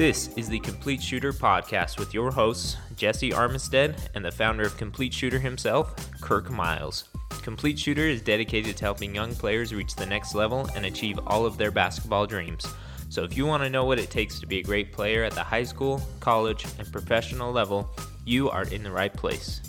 This 0.00 0.34
is 0.38 0.48
the 0.48 0.58
Complete 0.60 1.02
Shooter 1.02 1.30
podcast 1.30 1.98
with 1.98 2.14
your 2.14 2.30
hosts, 2.30 2.78
Jesse 2.96 3.32
Armistead 3.32 3.98
and 4.14 4.24
the 4.24 4.32
founder 4.32 4.62
of 4.62 4.78
Complete 4.78 5.12
Shooter 5.12 5.38
himself, 5.38 5.94
Kirk 6.22 6.50
Miles. 6.50 7.04
Complete 7.42 7.78
Shooter 7.78 8.06
is 8.06 8.22
dedicated 8.22 8.78
to 8.78 8.84
helping 8.86 9.14
young 9.14 9.34
players 9.34 9.74
reach 9.74 9.94
the 9.94 10.06
next 10.06 10.34
level 10.34 10.66
and 10.74 10.86
achieve 10.86 11.20
all 11.26 11.44
of 11.44 11.58
their 11.58 11.70
basketball 11.70 12.26
dreams. 12.26 12.66
So 13.10 13.24
if 13.24 13.36
you 13.36 13.44
want 13.44 13.62
to 13.62 13.68
know 13.68 13.84
what 13.84 13.98
it 13.98 14.08
takes 14.08 14.40
to 14.40 14.46
be 14.46 14.60
a 14.60 14.62
great 14.62 14.90
player 14.90 15.22
at 15.22 15.34
the 15.34 15.42
high 15.42 15.64
school, 15.64 16.00
college, 16.18 16.64
and 16.78 16.90
professional 16.90 17.52
level, 17.52 17.86
you 18.24 18.48
are 18.48 18.64
in 18.64 18.82
the 18.82 18.90
right 18.90 19.12
place. 19.12 19.60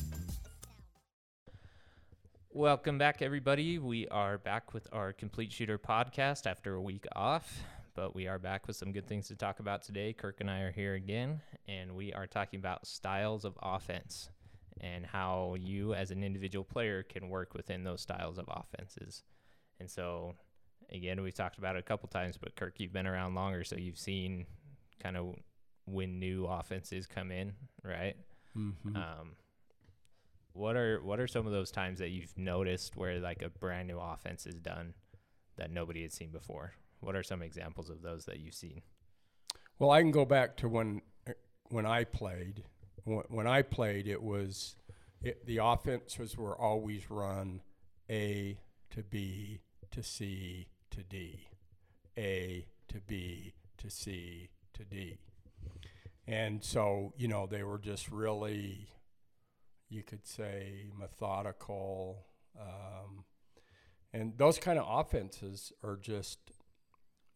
Welcome 2.54 2.98
back, 2.98 3.21
everybody. 3.21 3.79
We 3.79 4.07
are 4.07 4.38
back 4.38 4.73
with 4.73 4.88
our 4.93 5.11
Complete 5.11 5.52
Shooter 5.52 5.77
podcast 5.77 6.48
after 6.48 6.75
a 6.75 6.82
week 6.82 7.05
off, 7.18 7.63
but 7.95 8.15
we 8.15 8.27
are 8.27 8.39
back 8.39 8.67
with 8.67 8.75
some 8.75 8.91
good 8.91 9.07
things 9.07 9.27
to 9.27 9.35
talk 9.35 9.59
about 9.59 9.83
today. 9.83 10.13
Kirk 10.13 10.41
and 10.41 10.49
I 10.49 10.61
are 10.61 10.71
here 10.71 10.93
again, 10.93 11.41
and 11.67 11.95
we 11.95 12.13
are 12.13 12.27
talking 12.27 12.59
about 12.59 12.88
styles 12.88 13.45
of 13.45 13.57
offense 13.61 14.29
and 14.79 15.05
how 15.05 15.55
you, 15.59 15.93
as 15.93 16.11
an 16.11 16.23
individual 16.23 16.63
player, 16.63 17.03
can 17.03 17.30
work 17.30 17.53
within 17.53 17.83
those 17.83 18.02
styles 18.02 18.38
of 18.38 18.45
offenses. 18.49 19.23
And 19.80 19.89
so, 19.89 20.35
again, 20.91 21.21
we've 21.21 21.33
talked 21.33 21.57
about 21.57 21.75
it 21.75 21.80
a 21.80 21.83
couple 21.83 22.07
times, 22.09 22.38
but 22.38 22.55
Kirk, 22.55 22.80
you've 22.80 22.93
been 22.93 23.07
around 23.07 23.35
longer, 23.35 23.63
so 23.63 23.75
you've 23.75 23.99
seen 23.99 24.45
kind 25.02 25.17
of 25.17 25.35
when 25.85 26.19
new 26.19 26.45
offenses 26.45 27.08
come 27.08 27.31
in, 27.31 27.53
right? 27.83 28.16
Mm-hmm. 28.58 28.95
Um, 28.95 29.35
what 30.53 30.75
are 30.75 31.02
what 31.02 31.19
are 31.19 31.27
some 31.27 31.45
of 31.45 31.53
those 31.53 31.71
times 31.71 31.99
that 31.99 32.09
you've 32.09 32.38
noticed 32.38 32.97
where 32.97 33.19
like 33.19 33.41
a 33.41 33.49
brand 33.49 33.88
new 33.88 33.99
offense 33.99 34.45
is 34.45 34.55
done 34.55 34.94
that 35.58 35.71
nobody 35.71 36.02
had 36.02 36.11
seen 36.11 36.31
before? 36.31 36.73
What 37.01 37.15
are 37.15 37.23
some 37.23 37.41
examples 37.41 37.89
of 37.89 38.01
those 38.01 38.25
that 38.25 38.39
you've 38.39 38.53
seen? 38.53 38.81
Well, 39.79 39.91
I 39.91 40.01
can 40.01 40.11
go 40.11 40.25
back 40.25 40.55
to 40.57 40.69
when 40.69 41.01
when 41.69 41.85
I 41.85 42.03
played. 42.03 42.63
When 43.03 43.47
I 43.47 43.63
played, 43.63 44.08
it 44.08 44.21
was 44.21 44.75
it, 45.23 45.45
the 45.45 45.58
offenses 45.58 46.38
were 46.38 46.55
always 46.55 47.09
run 47.09 47.61
A 48.09 48.59
to 48.91 49.02
B 49.02 49.61
to 49.89 50.03
C 50.03 50.67
to 50.91 51.03
D, 51.03 51.47
A 52.17 52.67
to 52.89 52.99
B 52.99 53.53
to 53.80 53.89
C 53.89 54.49
to 54.73 54.83
D, 54.83 55.17
and 56.27 56.63
so 56.63 57.13
you 57.17 57.27
know 57.27 57.47
they 57.47 57.63
were 57.63 57.80
just 57.80 58.11
really, 58.11 58.88
you 59.89 60.03
could 60.03 60.27
say, 60.27 60.91
methodical. 60.97 62.25
Um, 62.59 63.25
and 64.13 64.38
those 64.38 64.59
kind 64.59 64.77
of 64.77 64.86
offenses 64.88 65.71
are 65.83 65.95
just 65.95 66.50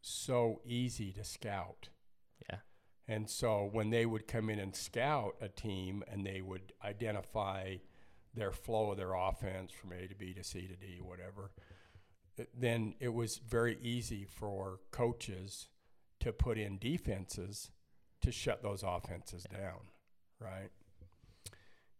so 0.05 0.61
easy 0.65 1.11
to 1.13 1.23
scout. 1.23 1.89
Yeah. 2.49 2.59
And 3.07 3.29
so 3.29 3.67
when 3.71 3.89
they 3.89 4.05
would 4.05 4.27
come 4.27 4.49
in 4.49 4.59
and 4.59 4.75
scout 4.75 5.35
a 5.41 5.49
team 5.49 6.03
and 6.07 6.25
they 6.25 6.41
would 6.41 6.73
identify 6.83 7.77
their 8.33 8.51
flow 8.51 8.91
of 8.91 8.97
their 8.97 9.13
offense 9.13 9.71
from 9.71 9.93
A 9.93 10.07
to 10.07 10.15
B 10.15 10.33
to 10.33 10.43
C 10.43 10.67
to 10.67 10.75
D, 10.75 10.99
whatever, 11.01 11.51
then 12.57 12.93
it 12.99 13.13
was 13.13 13.37
very 13.37 13.77
easy 13.81 14.25
for 14.25 14.79
coaches 14.91 15.69
to 16.19 16.31
put 16.31 16.57
in 16.57 16.77
defenses 16.77 17.71
to 18.21 18.31
shut 18.31 18.61
those 18.61 18.83
offenses 18.83 19.45
down, 19.51 19.87
right? 20.39 20.69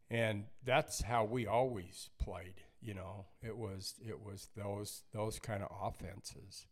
And 0.10 0.46
that's 0.64 1.02
how 1.02 1.24
we 1.24 1.48
always 1.48 2.10
played, 2.20 2.62
you 2.82 2.94
know. 2.94 3.26
It 3.42 3.58
was 3.58 3.96
it 4.08 4.22
was 4.22 4.50
those 4.56 5.04
those 5.14 5.40
kind 5.40 5.64
of 5.64 5.70
offenses. 5.82 6.68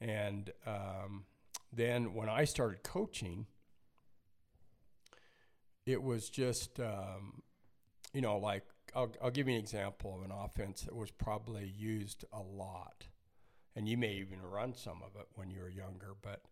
And 0.00 0.50
um, 0.66 1.24
then 1.72 2.14
when 2.14 2.28
I 2.28 2.44
started 2.44 2.82
coaching, 2.82 3.46
it 5.86 6.02
was 6.02 6.28
just, 6.30 6.80
um, 6.80 7.42
you 8.12 8.20
know, 8.20 8.38
like 8.38 8.64
I'll, 8.94 9.12
I'll 9.22 9.30
give 9.30 9.48
you 9.48 9.54
an 9.54 9.60
example 9.60 10.16
of 10.16 10.24
an 10.24 10.30
offense 10.32 10.82
that 10.82 10.94
was 10.94 11.10
probably 11.10 11.66
used 11.66 12.24
a 12.32 12.40
lot. 12.40 13.06
And 13.76 13.88
you 13.88 13.96
may 13.96 14.14
even 14.14 14.42
run 14.42 14.74
some 14.74 15.00
of 15.04 15.20
it 15.20 15.26
when 15.34 15.50
you 15.50 15.60
were 15.60 15.68
younger, 15.70 16.14
but 16.20 16.42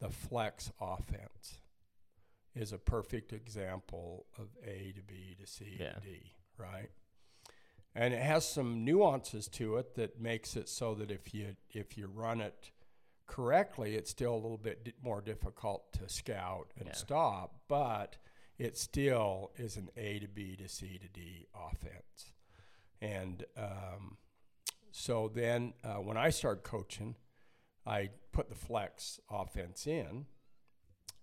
the 0.00 0.10
flex 0.10 0.70
offense 0.80 1.58
is 2.54 2.72
a 2.72 2.78
perfect 2.78 3.32
example 3.32 4.26
of 4.38 4.48
A 4.64 4.92
to 4.96 5.02
B 5.02 5.36
to 5.40 5.46
C 5.46 5.76
Yeah. 5.78 5.92
to 5.92 6.00
D, 6.00 6.32
right? 6.58 6.90
And 7.94 8.12
it 8.12 8.20
has 8.22 8.46
some 8.46 8.84
nuances 8.84 9.48
to 9.48 9.76
it 9.76 9.94
that 9.94 10.20
makes 10.20 10.54
it 10.54 10.68
so 10.68 10.94
that 10.94 11.10
if 11.10 11.32
you 11.34 11.56
if 11.70 11.96
you 11.96 12.06
run 12.06 12.42
it 12.42 12.70
correctly, 13.26 13.94
it's 13.96 14.10
still 14.10 14.34
a 14.34 14.36
little 14.36 14.58
bit 14.58 14.94
more 15.02 15.20
difficult 15.20 15.92
to 15.94 16.08
scout 16.08 16.72
and 16.76 16.88
Yeah. 16.88 16.94
stop, 16.94 17.60
but 17.68 18.16
it 18.58 18.76
still 18.76 19.52
is 19.56 19.76
an 19.76 19.90
A 19.96 20.18
to 20.20 20.28
B 20.28 20.56
to 20.56 20.68
C 20.68 20.98
to 20.98 21.08
D 21.08 21.46
offense. 21.54 22.32
And 23.00 23.44
um, 23.56 24.16
so 24.90 25.28
then 25.28 25.74
uh, 25.84 25.96
when 25.96 26.16
I 26.16 26.30
started 26.30 26.62
coaching, 26.62 27.16
I 27.84 28.10
put 28.32 28.48
the 28.48 28.54
flex 28.54 29.20
offense 29.30 29.86
in, 29.86 30.26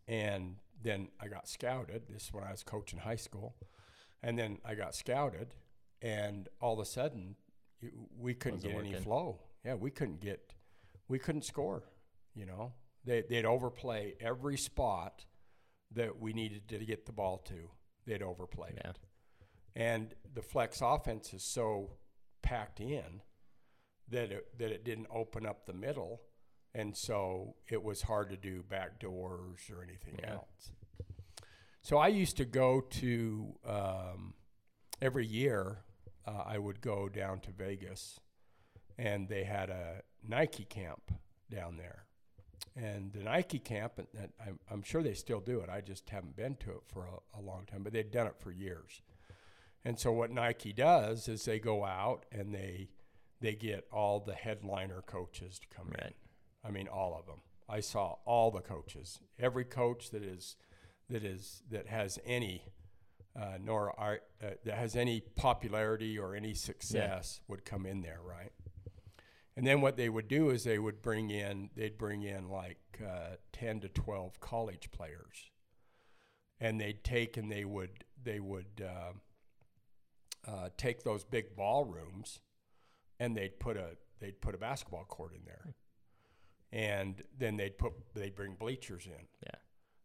and 0.08 0.58
then 0.82 1.10
I 1.20 1.28
got 1.28 1.48
scouted. 1.48 2.04
This 2.08 2.26
is 2.26 2.34
when 2.34 2.44
I 2.44 2.52
was 2.52 2.64
coaching 2.64 3.00
high 3.00 3.16
school. 3.16 3.56
And 4.22 4.38
then 4.40 4.60
I 4.64 4.76
got 4.76 4.96
scouted, 4.96 5.56
and 6.02 6.48
all 6.62 6.74
of 6.74 6.80
a 6.80 6.86
sudden, 6.86 7.36
we 8.18 8.34
couldn't 8.34 8.64
Wasn't 8.64 8.86
get 8.86 8.94
any 8.94 9.04
flow. 9.04 9.40
Yeah, 9.66 9.74
we 9.74 9.92
couldn't 9.92 10.22
get, 10.22 10.54
we 11.10 11.20
couldn't 11.20 11.44
score. 11.44 11.84
You 12.36 12.46
know, 12.46 12.74
they 13.06 13.22
they'd 13.30 13.46
overplay 13.46 14.16
every 14.20 14.58
spot 14.58 15.26
that 15.92 16.20
we 16.20 16.34
needed 16.34 16.68
to 16.70 16.80
get 16.80 17.06
the 17.06 17.12
ball 17.12 17.38
to. 17.38 17.70
They'd 18.06 18.24
overplay 18.24 18.74
Yeah. 18.76 18.90
it, 18.92 19.00
and 19.76 20.14
the 20.34 20.42
flex 20.42 20.82
offense 20.82 21.34
is 21.34 21.44
so 21.44 21.98
packed 22.42 22.80
in 22.80 23.22
that 24.10 24.32
it, 24.32 24.58
that 24.58 24.72
it 24.72 24.84
didn't 24.84 25.08
open 25.12 25.46
up 25.46 25.66
the 25.66 25.74
middle, 25.74 26.22
and 26.74 26.96
so 26.98 27.56
it 27.70 27.82
was 27.84 28.02
hard 28.04 28.30
to 28.32 28.38
do 28.38 28.64
back 28.64 29.00
doors 29.00 29.70
or 29.72 29.84
anything 29.84 30.18
Yeah. 30.20 30.34
else. 30.34 30.72
So 31.82 31.98
I 31.98 32.08
used 32.08 32.38
to 32.38 32.46
go 32.46 32.82
to 32.82 33.60
um, 33.66 34.34
every 35.02 35.26
year. 35.28 35.84
Uh, 36.26 36.44
I 36.46 36.58
would 36.58 36.80
go 36.82 37.10
down 37.10 37.42
to 37.42 37.52
Vegas, 37.52 38.20
and 38.98 39.28
they 39.28 39.44
had 39.44 39.70
a 39.70 40.02
Nike 40.26 40.64
camp 40.66 41.12
down 41.50 41.76
there. 41.78 42.06
And 42.76 43.14
the 43.14 43.24
Nike 43.24 43.60
camp, 43.60 43.94
and, 43.98 44.08
and 44.18 44.30
I'm, 44.46 44.60
I'm 44.70 44.82
sure 44.82 45.04
they 45.04 45.14
still 45.14 45.40
do 45.40 45.60
it. 45.60 45.70
I 45.70 45.82
just 45.82 46.10
haven't 46.10 46.36
been 46.36 46.56
to 46.58 46.72
it 46.72 46.82
for 46.88 47.06
a, 47.06 47.40
a 47.40 47.42
long 47.42 47.66
time, 47.66 47.84
but 47.84 47.94
they've 47.94 48.10
done 48.10 48.28
it 48.28 48.36
for 48.40 48.52
years. 48.52 49.02
And 49.86 50.00
so 50.00 50.12
what 50.12 50.32
Nike 50.32 50.74
does 50.74 51.28
is 51.28 51.46
they 51.46 51.60
go 51.60 51.86
out 51.86 52.26
and 52.32 52.54
they 52.54 52.90
they 53.42 53.56
get 53.56 53.86
all 53.92 54.22
the 54.22 54.34
headliner 54.34 55.04
coaches 55.06 55.60
to 55.60 55.68
come 55.68 55.88
in. 55.88 56.02
Right. 56.02 56.16
I 56.64 56.72
mean, 56.72 56.88
all 56.88 57.14
of 57.20 57.26
them. 57.26 57.42
I 57.68 57.82
saw 57.82 58.16
all 58.26 58.52
the 58.52 58.62
coaches. 58.62 59.20
Every 59.38 59.66
coach 59.66 60.12
that 60.12 60.24
is 60.24 60.56
that 61.10 61.24
is 61.24 61.62
that 61.70 61.88
has 61.88 62.18
any 62.26 62.72
uh, 63.36 63.58
nor 63.62 64.00
are, 64.00 64.22
uh, 64.44 64.52
that 64.64 64.78
has 64.78 64.96
any 64.96 65.22
popularity 65.36 66.18
or 66.18 66.36
any 66.36 66.54
success 66.54 67.42
would 67.48 67.66
come 67.66 67.86
in 67.86 68.02
there, 68.02 68.20
right? 68.24 68.52
And 69.56 69.68
then 69.68 69.82
what 69.82 69.98
they 69.98 70.10
would 70.10 70.28
do 70.28 70.50
is 70.50 70.64
they 70.64 70.80
would 70.80 71.02
bring 71.02 71.30
in 71.30 71.70
they'd 71.76 71.98
bring 71.98 72.24
in 72.24 72.50
like 72.50 72.80
uh, 73.00 73.36
ten 73.52 73.80
to 73.82 73.88
twelve 73.88 74.40
college 74.40 74.90
players, 74.92 75.52
and 76.60 76.80
they'd 76.80 77.04
take 77.04 77.38
and 77.38 77.52
they 77.52 77.66
would 77.66 78.04
they 78.24 78.40
would 78.40 78.84
uh, 78.84 80.52
uh, 80.52 80.70
take 80.76 81.04
those 81.04 81.24
big 81.24 81.56
ballrooms, 81.56 82.40
and 83.20 83.38
they'd 83.38 83.60
put 83.60 83.78
a 83.78 83.98
they'd 84.20 84.42
put 84.42 84.56
a 84.56 84.58
basketball 84.58 85.06
court 85.06 85.34
in 85.36 85.46
there, 85.46 85.76
and 86.72 87.22
then 87.38 87.58
they'd 87.58 87.78
put 87.78 87.94
they'd 88.16 88.36
bring 88.36 88.56
bleachers 88.56 89.06
in. 89.06 89.28
Yeah. 89.44 89.60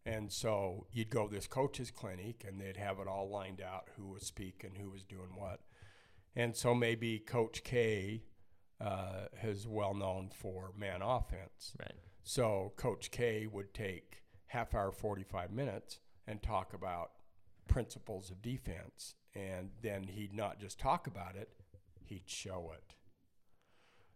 And 0.04 0.32
so 0.32 0.86
you'd 0.90 1.10
go 1.10 1.26
to 1.26 1.34
this 1.34 1.46
coach's 1.46 1.90
clinic 1.90 2.42
and 2.46 2.58
they'd 2.58 2.78
have 2.78 2.98
it 2.98 3.06
all 3.06 3.28
lined 3.28 3.60
out 3.60 3.88
who 3.96 4.08
was 4.08 4.22
speaking, 4.22 4.70
who 4.80 4.88
was 4.88 5.02
doing 5.02 5.34
what. 5.36 5.60
And 6.34 6.56
so 6.56 6.74
maybe 6.74 7.18
Coach 7.18 7.62
K 7.62 8.22
uh, 8.80 9.26
is 9.42 9.66
well 9.66 9.94
known 9.94 10.30
for 10.32 10.72
man 10.76 11.02
offense. 11.02 11.72
Right. 11.78 11.94
So 12.22 12.72
Coach 12.76 13.10
K 13.10 13.46
would 13.46 13.72
take 13.74 14.22
half 14.46 14.74
hour, 14.74 14.92
45 14.92 15.50
minutes 15.52 15.98
and 16.26 16.42
talk 16.42 16.72
about 16.74 17.10
principles 17.66 18.30
of 18.30 18.40
defense. 18.42 19.14
And 19.34 19.70
then 19.82 20.04
he'd 20.04 20.32
not 20.32 20.58
just 20.58 20.78
talk 20.78 21.06
about 21.06 21.36
it, 21.36 21.50
he'd 22.04 22.28
show 22.28 22.72
it. 22.74 22.94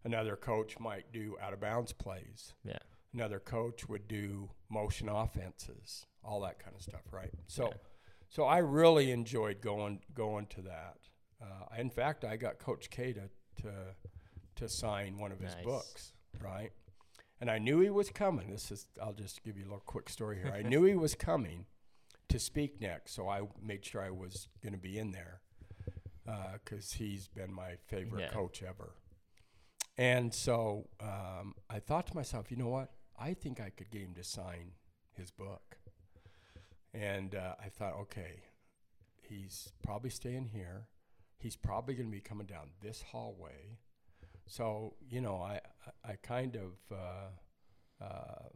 Another 0.04 0.36
coach 0.36 0.78
might 0.80 1.12
do 1.12 1.36
out 1.40 1.52
of 1.52 1.60
bounds 1.60 1.92
plays 1.92 2.54
Yeah. 2.64 2.78
another 3.14 3.38
coach 3.38 3.88
would 3.88 4.08
do 4.08 4.50
motion 4.68 5.08
offenses, 5.08 6.06
all 6.24 6.40
that 6.40 6.58
kind 6.58 6.74
of 6.74 6.82
stuff, 6.82 7.12
right? 7.12 7.30
So, 7.46 7.66
Yeah. 7.68 7.74
so 8.28 8.44
I 8.44 8.58
really 8.58 9.10
enjoyed 9.12 9.60
going 9.60 10.02
going 10.14 10.46
to 10.48 10.62
that. 10.62 10.98
Uh, 11.40 11.66
in 11.78 11.90
fact, 11.90 12.24
I 12.24 12.36
got 12.36 12.58
Coach 12.58 12.88
K 12.90 13.12
to, 13.12 13.28
to 13.62 13.94
to 14.56 14.68
sign 14.68 15.18
one 15.18 15.32
of 15.32 15.40
his 15.40 15.54
Nice. 15.54 15.64
books, 15.64 16.12
right? 16.40 16.70
and 17.40 17.50
I 17.50 17.58
knew 17.58 17.80
he 17.80 17.90
was 17.90 18.08
coming. 18.10 18.50
This 18.50 18.70
is 18.70 18.86
I'll 19.02 19.12
just 19.12 19.42
give 19.42 19.56
you 19.56 19.64
a 19.64 19.66
little 19.66 19.82
quick 19.84 20.08
story 20.08 20.36
here. 20.38 20.52
I 20.54 20.62
knew 20.62 20.84
he 20.84 20.94
was 20.94 21.14
coming 21.16 21.66
to 22.28 22.38
speak 22.38 22.80
next, 22.80 23.14
so 23.14 23.28
I 23.28 23.42
made 23.60 23.84
sure 23.84 24.00
I 24.00 24.10
was 24.10 24.46
going 24.62 24.72
to 24.74 24.78
be 24.78 24.96
in 24.98 25.10
there 25.10 25.40
because 26.64 26.92
he's 26.92 27.26
been 27.28 27.52
my 27.52 27.74
favorite 27.88 28.20
Yeah. 28.20 28.28
coach 28.28 28.62
ever. 28.62 28.94
And 29.98 30.32
so 30.32 30.88
um, 31.00 31.54
I 31.68 31.80
thought 31.80 32.06
to 32.08 32.14
myself, 32.14 32.50
you 32.50 32.56
know 32.56 32.68
what? 32.68 32.92
I 33.18 33.34
think 33.34 33.60
I 33.60 33.70
could 33.70 33.90
get 33.90 34.02
him 34.02 34.14
to 34.14 34.24
sign 34.24 34.72
his 35.12 35.30
book. 35.32 35.76
And 36.94 37.34
uh, 37.34 37.54
I 37.62 37.68
thought, 37.68 37.94
okay, 38.02 38.42
he's 39.20 39.72
probably 39.82 40.10
staying 40.10 40.50
here. 40.52 40.86
He's 41.38 41.56
probably 41.56 41.94
going 41.94 42.08
to 42.08 42.12
be 42.16 42.20
coming 42.20 42.46
down 42.46 42.68
this 42.80 43.02
hallway. 43.02 43.78
So 44.46 44.94
you 45.08 45.20
know, 45.20 45.36
I 45.36 45.60
I, 46.06 46.12
I 46.12 46.16
kind 46.22 46.56
of 46.56 46.96
uh, 46.96 48.04
uh, 48.04 48.48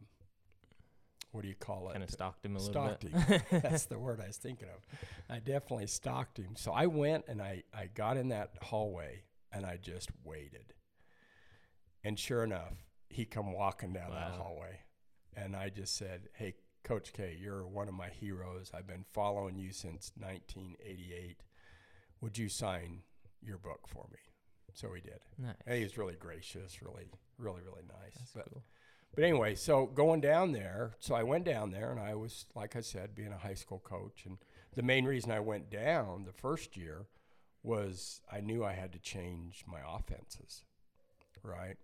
what 1.31 1.41
do 1.43 1.49
you 1.49 1.55
call 1.55 1.89
it? 1.89 1.93
Kind 1.93 2.03
of 2.03 2.09
stalked 2.09 2.45
him 2.45 2.55
a 2.55 2.59
little 2.59 2.73
stalked 2.73 3.01
bit. 3.01 3.11
him. 3.11 3.41
That's 3.61 3.85
the 3.85 3.99
word 3.99 4.19
I 4.21 4.27
was 4.27 4.37
thinking 4.37 4.69
of. 4.69 4.99
I 5.29 5.39
definitely 5.39 5.87
stalked 5.87 6.37
him. 6.37 6.55
So 6.55 6.71
I 6.71 6.87
went 6.87 7.25
and 7.27 7.41
I, 7.41 7.63
I 7.73 7.89
got 7.93 8.17
in 8.17 8.29
that 8.29 8.53
hallway 8.61 9.23
and 9.51 9.65
I 9.65 9.77
just 9.77 10.09
waited. 10.23 10.73
And 12.03 12.17
sure 12.17 12.43
enough, 12.43 12.73
he 13.09 13.25
come 13.25 13.53
walking 13.53 13.93
down 13.93 14.11
that 14.11 14.31
hallway. 14.31 14.79
And 15.35 15.55
I 15.55 15.69
just 15.69 15.95
said, 15.95 16.29
Hey, 16.33 16.55
Coach 16.83 17.13
K, 17.13 17.37
you're 17.39 17.67
one 17.67 17.87
of 17.87 17.93
my 17.93 18.09
heroes. 18.09 18.71
I've 18.73 18.87
been 18.87 19.05
following 19.13 19.57
you 19.57 19.71
since 19.71 20.11
1988. 20.17 21.43
Would 22.21 22.37
you 22.37 22.49
sign 22.49 23.01
your 23.41 23.57
book 23.57 23.87
for 23.87 24.07
me? 24.11 24.19
So 24.77 24.93
he 24.93 25.01
did. 25.01 25.19
nice. 25.39 25.55
And 25.65 25.75
he 25.77 25.83
was 25.83 25.97
really 25.97 26.13
gracious, 26.13 26.83
really, 26.83 27.09
really, 27.39 27.61
really 27.63 27.81
nice. 27.87 28.13
That's 28.15 28.31
But 28.35 28.49
cool. 28.53 28.63
but 29.15 29.23
anyway, 29.23 29.55
so 29.55 29.87
going 29.87 30.21
down 30.21 30.51
there, 30.51 30.95
so 30.99 31.15
I 31.15 31.23
went 31.23 31.45
down 31.45 31.71
there 31.71 31.89
and 31.89 31.99
I 31.99 32.13
was, 32.13 32.45
like 32.53 32.75
I 32.75 32.81
said, 32.81 33.15
being 33.15 33.33
a 33.33 33.39
high 33.39 33.55
school 33.55 33.79
coach. 33.79 34.27
And 34.27 34.37
the 34.75 34.83
main 34.83 35.05
reason 35.05 35.31
I 35.31 35.39
went 35.39 35.71
down 35.71 36.25
the 36.25 36.31
first 36.31 36.77
year 36.77 37.07
was 37.63 38.21
I 38.31 38.39
knew 38.39 38.63
I 38.63 38.73
had 38.73 38.93
to 38.93 38.99
change 38.99 39.63
my 39.67 39.79
offenses, 39.83 40.63
right? 41.41 41.77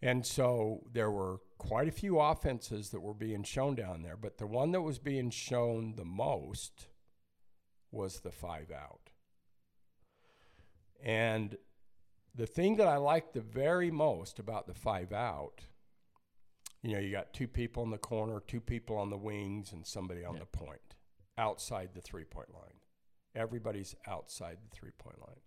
And 0.00 0.24
so 0.24 0.84
there 0.90 1.10
were 1.10 1.40
quite 1.58 1.88
a 1.88 1.92
few 1.92 2.18
offenses 2.18 2.88
that 2.90 3.00
were 3.00 3.12
being 3.12 3.42
shown 3.42 3.74
down 3.74 4.00
there, 4.02 4.16
but 4.16 4.38
the 4.38 4.46
one 4.46 4.72
that 4.72 4.80
was 4.80 4.98
being 4.98 5.28
shown 5.28 5.96
the 5.96 6.04
most 6.06 6.86
was 7.92 8.20
the 8.20 8.32
five 8.32 8.70
out. 8.70 9.10
And 11.02 11.58
the 12.34 12.46
thing 12.46 12.76
that 12.76 12.88
I 12.88 12.96
like 12.96 13.32
the 13.32 13.40
very 13.40 13.90
most 13.90 14.38
about 14.38 14.66
the 14.66 14.74
five 14.74 15.12
out 15.12 15.62
you 16.82 16.92
know, 16.92 16.98
you 16.98 17.10
got 17.10 17.32
two 17.32 17.48
people 17.48 17.82
in 17.82 17.90
the 17.90 17.96
corner, 17.96 18.40
two 18.46 18.60
people 18.60 18.98
on 18.98 19.08
the 19.08 19.16
wings, 19.16 19.72
and 19.72 19.86
somebody 19.86 20.22
on 20.22 20.34
Yeah. 20.34 20.40
the 20.40 20.46
point 20.46 20.96
outside 21.38 21.94
the 21.94 22.02
three 22.02 22.24
point 22.24 22.52
line. 22.52 22.78
Everybody's 23.34 23.96
outside 24.06 24.58
the 24.62 24.68
three 24.68 24.90
point 24.90 25.18
line. 25.18 25.40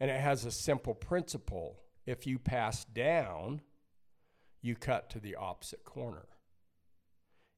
And 0.00 0.10
it 0.10 0.18
has 0.18 0.46
a 0.46 0.50
simple 0.50 0.94
principle. 0.94 1.82
If 2.06 2.26
you 2.26 2.38
pass 2.38 2.86
down, 2.86 3.60
you 4.62 4.76
cut 4.76 5.10
to 5.10 5.20
the 5.20 5.34
opposite 5.36 5.84
corner. 5.84 6.26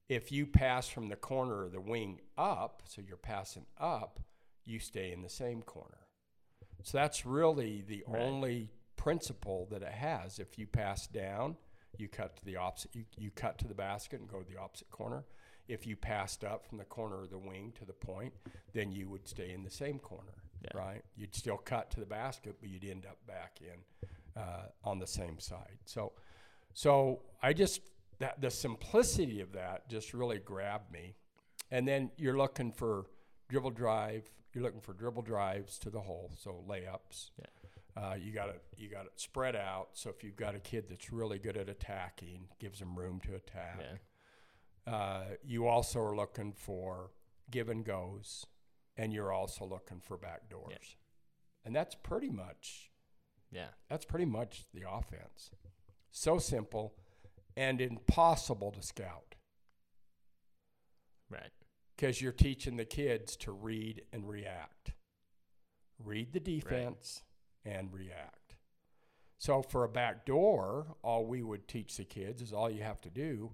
If 0.09 0.33
you 0.33 0.45
pass 0.45 0.89
from 0.89 1.09
the 1.09 1.17
corner 1.17 1.63
of 1.63 1.71
the 1.73 1.81
wing 1.81 2.21
up, 2.37 2.83
so 2.87 3.01
you're 3.01 3.17
passing 3.17 3.67
up, 3.79 4.19
you 4.65 4.81
stay 4.81 5.13
in 5.13 5.23
the 5.23 5.31
same 5.31 5.63
corner. 5.63 6.08
So 6.83 6.99
that's 6.99 7.27
really 7.27 7.83
the 7.83 8.05
Right. 8.07 8.23
only 8.23 8.71
principle 8.97 9.67
that 9.67 9.83
it 9.83 9.93
has. 9.93 10.39
If 10.39 10.59
you 10.59 10.67
pass 10.67 11.07
down, 11.07 11.57
you 11.97 12.09
cut 12.09 12.37
to 12.37 12.45
the 12.45 12.57
opposite 12.57 12.95
you, 12.95 13.05
you 13.17 13.31
cut 13.31 13.59
to 13.59 13.69
the 13.69 13.75
basket 13.75 14.21
and 14.21 14.29
go 14.29 14.43
to 14.43 14.49
the 14.53 14.59
opposite 14.59 14.91
corner. 14.91 15.25
If 15.67 15.87
you 15.87 15.97
passed 15.97 16.45
up 16.45 16.65
from 16.65 16.79
the 16.79 16.85
corner 16.85 17.23
of 17.23 17.31
the 17.31 17.39
wing 17.39 17.73
to 17.73 17.85
the 17.85 17.93
point, 17.93 18.35
then 18.73 18.91
you 18.93 19.09
would 19.09 19.29
stay 19.29 19.53
in 19.53 19.63
the 19.65 19.71
same 19.71 19.99
corner, 19.99 20.35
Yeah. 20.63 20.71
right? 20.77 21.05
You'd 21.17 21.35
still 21.35 21.59
cut 21.59 21.91
to 21.93 22.01
the 22.01 22.07
basket, 22.07 22.57
but 22.61 22.69
you'd 22.71 22.85
end 22.85 23.05
up 23.07 23.25
back 23.27 23.61
in 23.61 23.85
uh, 24.41 24.69
on 24.85 24.99
the 24.99 25.07
same 25.07 25.39
side. 25.41 25.79
So, 25.85 26.13
so 26.73 27.23
I 27.43 27.53
just 27.53 27.81
that 28.19 28.41
the 28.41 28.51
simplicity 28.51 29.41
of 29.41 29.53
that 29.53 29.89
just 29.89 30.13
really 30.15 30.39
grabbed 30.39 30.91
me. 30.93 31.15
And 31.71 31.87
then 31.87 32.11
you're 32.17 32.37
looking 32.37 32.73
for 32.73 33.07
dribble 33.49 33.71
drive. 33.73 34.31
You're 34.59 34.65
looking 34.65 34.81
for 34.81 34.93
dribble 34.93 35.23
drives 35.23 35.79
to 35.79 35.89
the 35.91 36.01
hole, 36.01 36.33
so 36.37 36.65
layups. 36.69 37.31
Yeah. 37.39 37.47
Uh, 38.03 38.15
you 38.17 38.33
got 38.33 38.49
it. 38.49 38.61
You 38.77 38.89
got 38.89 39.07
it 39.07 39.13
spread 39.15 39.55
out. 39.55 39.91
So 39.93 40.11
if 40.11 40.25
you've 40.25 40.35
got 40.35 40.57
a 40.57 40.59
kid 40.59 40.87
that's 40.91 41.13
really 41.13 41.39
good 41.39 41.57
at 41.57 41.69
attacking, 41.69 42.49
gives 42.59 42.81
them 42.81 42.99
room 42.99 43.21
to 43.27 43.37
attack. 43.37 43.79
Yeah. 44.85 44.93
Uh, 44.93 45.25
you 45.45 45.69
also 45.69 46.01
are 46.01 46.17
looking 46.17 46.53
for 46.53 47.13
give 47.53 47.69
and 47.69 47.85
goes, 47.85 48.47
and 48.97 49.13
you're 49.13 49.31
also 49.33 49.65
looking 49.65 50.01
for 50.01 50.17
back 50.17 50.51
doors. 50.51 50.97
And 51.65 51.73
that's 51.73 51.95
pretty 51.95 52.31
much 52.31 52.91
Yeah. 53.53 53.69
that's 53.89 54.07
pretty 54.07 54.25
much 54.27 54.65
the 54.75 54.91
offense. 54.91 55.53
So 56.11 56.39
simple 56.39 56.97
and 57.57 57.81
impossible 57.81 58.73
to 58.73 58.83
scout 58.83 59.37
Right. 61.31 61.53
Because 61.99 62.23
you're 62.23 62.31
teaching 62.33 62.77
the 62.77 62.85
kids 62.85 63.37
to 63.37 63.51
read 63.51 64.03
and 64.13 64.29
react. 64.29 64.93
Read 66.05 66.33
the 66.33 66.39
defense 66.41 67.23
and 67.65 67.93
react. 67.93 68.55
So 69.39 69.63
for 69.63 69.83
a 69.85 69.89
back 69.89 70.25
door, 70.25 70.95
all 71.03 71.27
we 71.27 71.43
would 71.43 71.67
teach 71.67 71.97
the 71.97 72.05
kids 72.05 72.41
is 72.41 72.53
all 72.53 72.71
you 72.71 72.83
have 72.83 73.01
to 73.03 73.11
do 73.11 73.51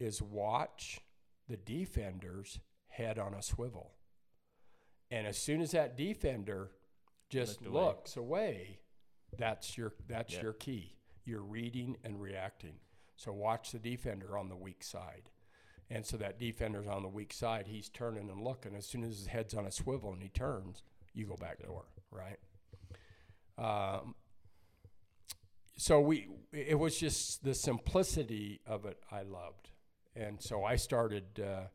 is 0.00 0.20
watch 0.20 1.00
the 1.48 1.56
defender's 1.56 2.58
head 2.88 3.18
on 3.20 3.34
a 3.34 3.42
swivel. 3.42 3.92
And 5.10 5.26
as 5.26 5.38
soon 5.38 5.60
as 5.60 5.70
that 5.70 5.96
defender 5.96 6.72
just 7.28 7.60
Looked 7.62 7.66
away. 7.68 7.80
looks 7.84 8.16
away, 8.16 8.80
that's 9.38 9.78
your 9.78 9.92
that's 10.08 10.34
Yep. 10.34 10.42
your 10.42 10.52
key. 10.54 10.96
You're 11.24 11.42
reading 11.42 11.96
and 12.02 12.20
reacting. 12.20 12.80
So 13.16 13.32
watch 13.32 13.70
the 13.70 13.78
defender 13.78 14.36
on 14.36 14.48
the 14.48 14.56
weak 14.56 14.82
side. 14.82 15.30
And 15.90 16.04
so 16.04 16.16
that 16.16 16.38
defender's 16.40 16.86
on 16.86 17.02
the 17.02 17.08
weak 17.08 17.32
side, 17.32 17.66
he's 17.68 17.88
turning 17.88 18.28
and 18.28 18.42
looking. 18.42 18.74
As 18.74 18.86
soon 18.86 19.04
as 19.04 19.18
his 19.18 19.26
head's 19.26 19.54
on 19.54 19.66
a 19.66 19.70
swivel 19.70 20.12
and 20.12 20.22
he 20.22 20.28
turns, 20.28 20.82
you 21.14 21.26
go 21.26 21.36
back 21.36 21.62
door, 21.62 21.84
right? 22.10 22.38
Um, 23.58 24.14
so 25.76 26.00
we, 26.00 26.28
it 26.52 26.78
was 26.78 26.98
just 26.98 27.44
the 27.44 27.54
simplicity 27.54 28.60
of 28.66 28.84
it 28.84 28.98
I 29.10 29.22
loved. 29.22 29.70
And 30.14 30.40
so 30.40 30.64
I 30.64 30.76
started 30.76 31.40
uh, 31.40 31.66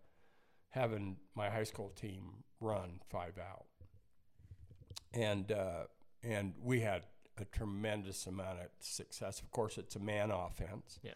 having 0.70 1.18
my 1.36 1.50
high 1.50 1.64
school 1.64 1.90
team 1.90 2.44
run 2.60 3.00
five 3.10 3.38
out. 3.38 3.66
And, 5.14 5.52
uh, 5.52 5.84
and 6.24 6.54
we 6.62 6.82
had 6.82 7.04
a 7.38 7.46
tremendous 7.46 8.28
amount 8.28 8.60
of 8.60 8.68
success. 8.80 9.40
Of 9.40 9.52
course, 9.52 9.78
it's 9.78 9.96
a 9.96 10.00
man 10.00 10.32
offense. 10.32 11.00
Yeah. 11.04 11.14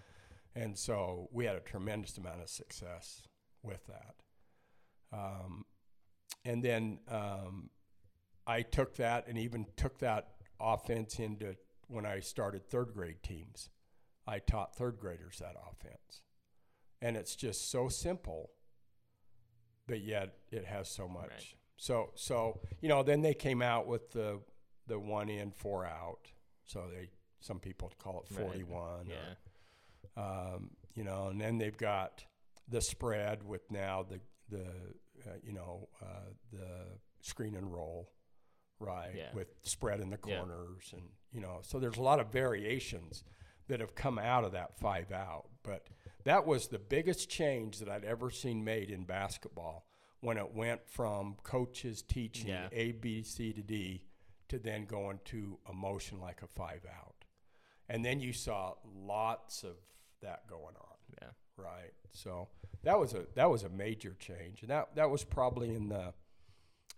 And 0.55 0.77
so 0.77 1.29
we 1.31 1.45
had 1.45 1.55
a 1.55 1.61
tremendous 1.61 2.17
amount 2.17 2.41
of 2.41 2.49
success 2.49 3.23
with 3.61 3.85
that. 3.87 4.15
Um, 5.11 5.65
and 6.45 6.63
then 6.63 6.99
um, 7.09 7.69
I 8.47 8.61
took 8.61 8.95
that 8.95 9.27
and 9.27 9.37
even 9.37 9.65
took 9.75 9.99
that 9.99 10.29
offense 10.59 11.19
into 11.19 11.55
when 11.87 12.05
I 12.05 12.19
started 12.19 12.65
third 12.67 12.93
grade 12.93 13.21
teams. 13.23 13.69
I 14.27 14.39
taught 14.39 14.75
third 14.75 14.97
graders 14.97 15.39
that 15.39 15.55
offense. 15.69 16.21
And 17.01 17.17
it's 17.17 17.35
just 17.35 17.69
so 17.69 17.89
simple, 17.89 18.51
but 19.87 20.01
yet 20.01 20.37
it 20.51 20.65
has 20.65 20.89
so 20.89 21.07
much. 21.07 21.29
Right. 21.29 21.55
So, 21.77 22.11
so 22.15 22.61
you 22.81 22.89
know, 22.89 23.03
then 23.03 23.21
they 23.21 23.33
came 23.33 23.61
out 23.61 23.87
with 23.87 24.11
the 24.11 24.41
the 24.87 24.99
one 24.99 25.29
in, 25.29 25.51
four 25.51 25.85
out. 25.85 26.31
So 26.65 26.85
they 26.91 27.09
some 27.39 27.59
people 27.59 27.91
call 27.99 28.23
it 28.27 28.35
Right. 28.35 28.45
41 28.45 29.07
Yeah. 29.07 29.15
Um, 30.17 30.71
you 30.93 31.03
know, 31.03 31.27
and 31.27 31.39
then 31.39 31.57
they've 31.57 31.77
got 31.77 32.23
the 32.67 32.81
spread 32.81 33.43
with 33.43 33.69
now 33.71 34.03
the 34.03 34.19
the 34.49 34.65
uh, 35.27 35.33
you 35.43 35.53
know 35.53 35.89
uh, 36.01 36.29
the 36.51 36.99
screen 37.21 37.55
and 37.55 37.71
roll, 37.71 38.11
right? 38.79 39.13
Yeah. 39.15 39.29
With 39.33 39.47
spread 39.63 39.99
in 39.99 40.09
the 40.09 40.19
Yeah. 40.25 40.37
corners, 40.39 40.91
and 40.93 41.03
you 41.31 41.41
know, 41.41 41.59
so 41.63 41.79
there's 41.79 41.97
a 41.97 42.01
lot 42.03 42.19
of 42.19 42.31
variations 42.31 43.23
that 43.67 43.79
have 43.79 43.95
come 43.95 44.19
out 44.19 44.43
of 44.43 44.51
that 44.51 44.77
five 44.79 45.11
out. 45.11 45.47
But 45.63 45.87
that 46.23 46.45
was 46.45 46.67
the 46.67 46.79
biggest 46.79 47.29
change 47.29 47.79
that 47.79 47.89
I'd 47.89 48.03
ever 48.05 48.29
seen 48.29 48.63
made 48.63 48.89
in 48.91 49.03
basketball 49.05 49.87
when 50.21 50.37
it 50.37 50.53
went 50.53 50.87
from 50.87 51.35
coaches 51.43 52.01
teaching 52.03 52.47
Yeah. 52.49 52.69
A, 52.71 52.91
B, 52.93 53.23
C 53.23 53.51
to 53.53 53.61
D 53.63 54.03
to 54.49 54.59
then 54.59 54.85
going 54.85 55.19
to 55.25 55.57
a 55.67 55.73
motion 55.73 56.19
like 56.19 56.41
a 56.43 56.47
five 56.47 56.85
out. 56.85 57.25
And 57.89 58.05
then 58.05 58.19
you 58.19 58.33
saw 58.33 58.75
lots 58.85 59.63
of 59.63 59.75
that 60.21 60.47
going 60.47 60.75
on, 60.75 60.97
Yeah. 61.21 61.29
right? 61.57 61.93
So 62.11 62.47
that 62.83 62.99
was 62.99 63.13
a 63.13 63.25
that 63.35 63.49
was 63.49 63.63
a 63.63 63.69
major 63.69 64.15
change. 64.19 64.61
And 64.61 64.69
that 64.69 64.95
that 64.95 65.09
was 65.09 65.23
probably 65.23 65.73
in 65.73 65.89
the 65.89 66.13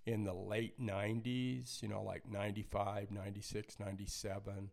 in 0.05 0.23
the 0.23 0.33
late 0.33 0.79
90s, 0.79 1.81
you 1.81 1.89
know, 1.89 2.01
like 2.01 2.25
95, 2.29 3.11
96, 3.11 3.79
97 3.79 4.71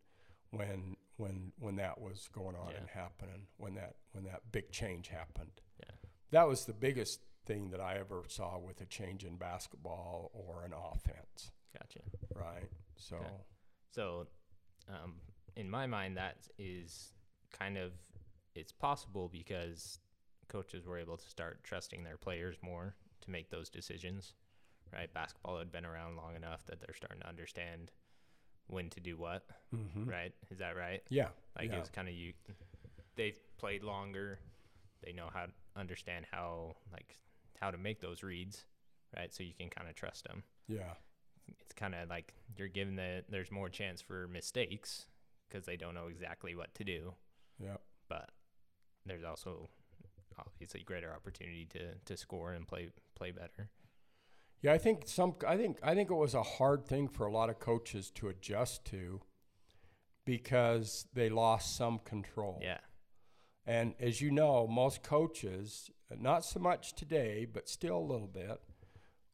when 0.51 0.97
when 1.17 1.53
when 1.59 1.77
that 1.77 2.01
was 2.01 2.29
going 2.33 2.55
on 2.57 2.71
Yeah. 2.71 2.79
and 2.79 2.89
happening 2.89 3.47
when 3.57 3.75
that 3.75 3.97
when 4.13 4.25
that 4.25 4.53
big 4.53 4.71
change 4.71 5.09
happened. 5.09 5.61
Yeah. 5.81 5.91
That 6.31 6.49
was 6.49 6.65
the 6.67 6.73
biggest 6.73 7.21
thing 7.47 7.71
that 7.71 7.81
I 7.81 7.97
ever 7.99 8.25
saw 8.29 8.59
with 8.59 8.81
a 8.81 8.87
change 8.87 9.25
in 9.25 9.37
basketball 9.37 10.31
or 10.33 10.65
an 10.65 10.73
offense, 10.73 11.53
Gotcha. 11.77 12.01
right? 12.35 12.71
So 12.97 13.17
Okay. 13.17 13.43
So, 13.91 14.27
um, 14.89 15.21
in 15.55 15.71
my 15.71 15.87
mind, 15.87 16.17
that 16.17 16.49
is 16.59 17.13
kind 17.53 17.77
of 17.79 17.93
it's 18.55 18.73
possible 18.73 19.29
because 19.29 19.99
coaches 20.49 20.87
were 20.87 20.99
able 20.99 21.17
to 21.17 21.29
start 21.29 21.65
trusting 21.65 22.05
their 22.05 22.17
players 22.17 22.57
more 22.63 22.95
to 23.23 23.31
make 23.31 23.51
those 23.51 23.69
decisions. 23.69 24.35
Right, 24.93 25.13
basketball 25.13 25.59
had 25.59 25.73
been 25.73 25.85
around 25.87 26.17
long 26.17 26.37
enough 26.37 26.65
that 26.67 26.79
they're 26.81 26.95
starting 26.95 27.21
to 27.21 27.29
understand 27.29 27.91
when 28.69 28.91
to 28.91 29.01
do 29.01 29.17
what. 29.17 29.45
mhm. 29.75 30.09
Right, 30.09 30.33
is 30.51 30.59
that 30.59 30.77
right? 30.77 31.03
yeah, 31.09 31.29
Like 31.59 31.71
yeah. 31.71 31.79
it's 31.79 31.89
kind 31.91 32.07
of 32.07 32.15
you. 32.15 32.33
They've 33.17 33.39
played 33.59 33.83
longer. 33.83 34.39
They 35.03 35.13
know 35.13 35.31
how 35.33 35.47
to 35.47 35.53
understand 35.75 36.27
how 36.31 36.77
like 36.93 37.19
how 37.61 37.71
to 37.73 37.79
make 37.79 38.01
those 38.01 38.23
reads. 38.23 38.65
Right, 39.17 39.35
so 39.35 39.43
you 39.43 39.53
can 39.59 39.69
kind 39.71 39.89
of 39.89 39.95
trust 39.95 40.25
them 40.25 40.43
yeah, 40.69 40.95
it's 41.61 41.75
kind 41.75 41.95
of 41.95 42.09
like 42.09 42.35
you're 42.57 42.69
given 42.69 42.97
that 42.97 43.25
there's 43.29 43.51
more 43.51 43.69
chance 43.69 44.01
for 44.01 44.27
mistakes 44.29 45.07
because 45.49 45.67
they 45.67 45.77
don't 45.77 45.95
know 45.95 46.07
exactly 46.09 46.55
what 46.55 46.75
to 46.75 46.85
do, 46.85 47.15
yeah. 47.63 47.77
but 48.09 48.31
there's 49.07 49.25
also 49.25 49.69
obviously 50.39 50.83
greater 50.83 51.13
opportunity 51.13 51.67
to, 51.71 51.95
to 52.05 52.17
score 52.17 52.53
and 52.53 52.67
play 52.67 52.89
play 53.15 53.31
better. 53.31 53.71
Yeah, 54.63 54.73
I 54.73 54.79
think 54.79 55.03
some. 55.07 55.35
I 55.47 55.57
think 55.57 55.79
I 55.83 55.95
think 55.95 56.11
it 56.11 56.15
was 56.15 56.35
a 56.35 56.43
hard 56.43 56.87
thing 56.87 57.09
for 57.09 57.27
a 57.27 57.33
lot 57.33 57.51
of 57.51 57.59
coaches 57.59 58.11
to 58.17 58.29
adjust 58.29 58.85
to, 58.87 59.21
because 60.25 61.07
they 61.13 61.29
lost 61.29 61.77
some 61.77 61.99
control. 61.99 62.59
Yeah, 62.63 62.79
And 63.67 63.95
as 64.01 64.21
you 64.21 64.31
know, 64.31 64.67
most 64.67 65.03
coaches, 65.03 65.91
not 66.19 66.45
so 66.45 66.61
much 66.61 66.95
today, 66.95 67.47
but 67.51 67.69
still 67.69 67.99
a 67.99 68.01
little 68.01 68.27
bit, 68.27 68.61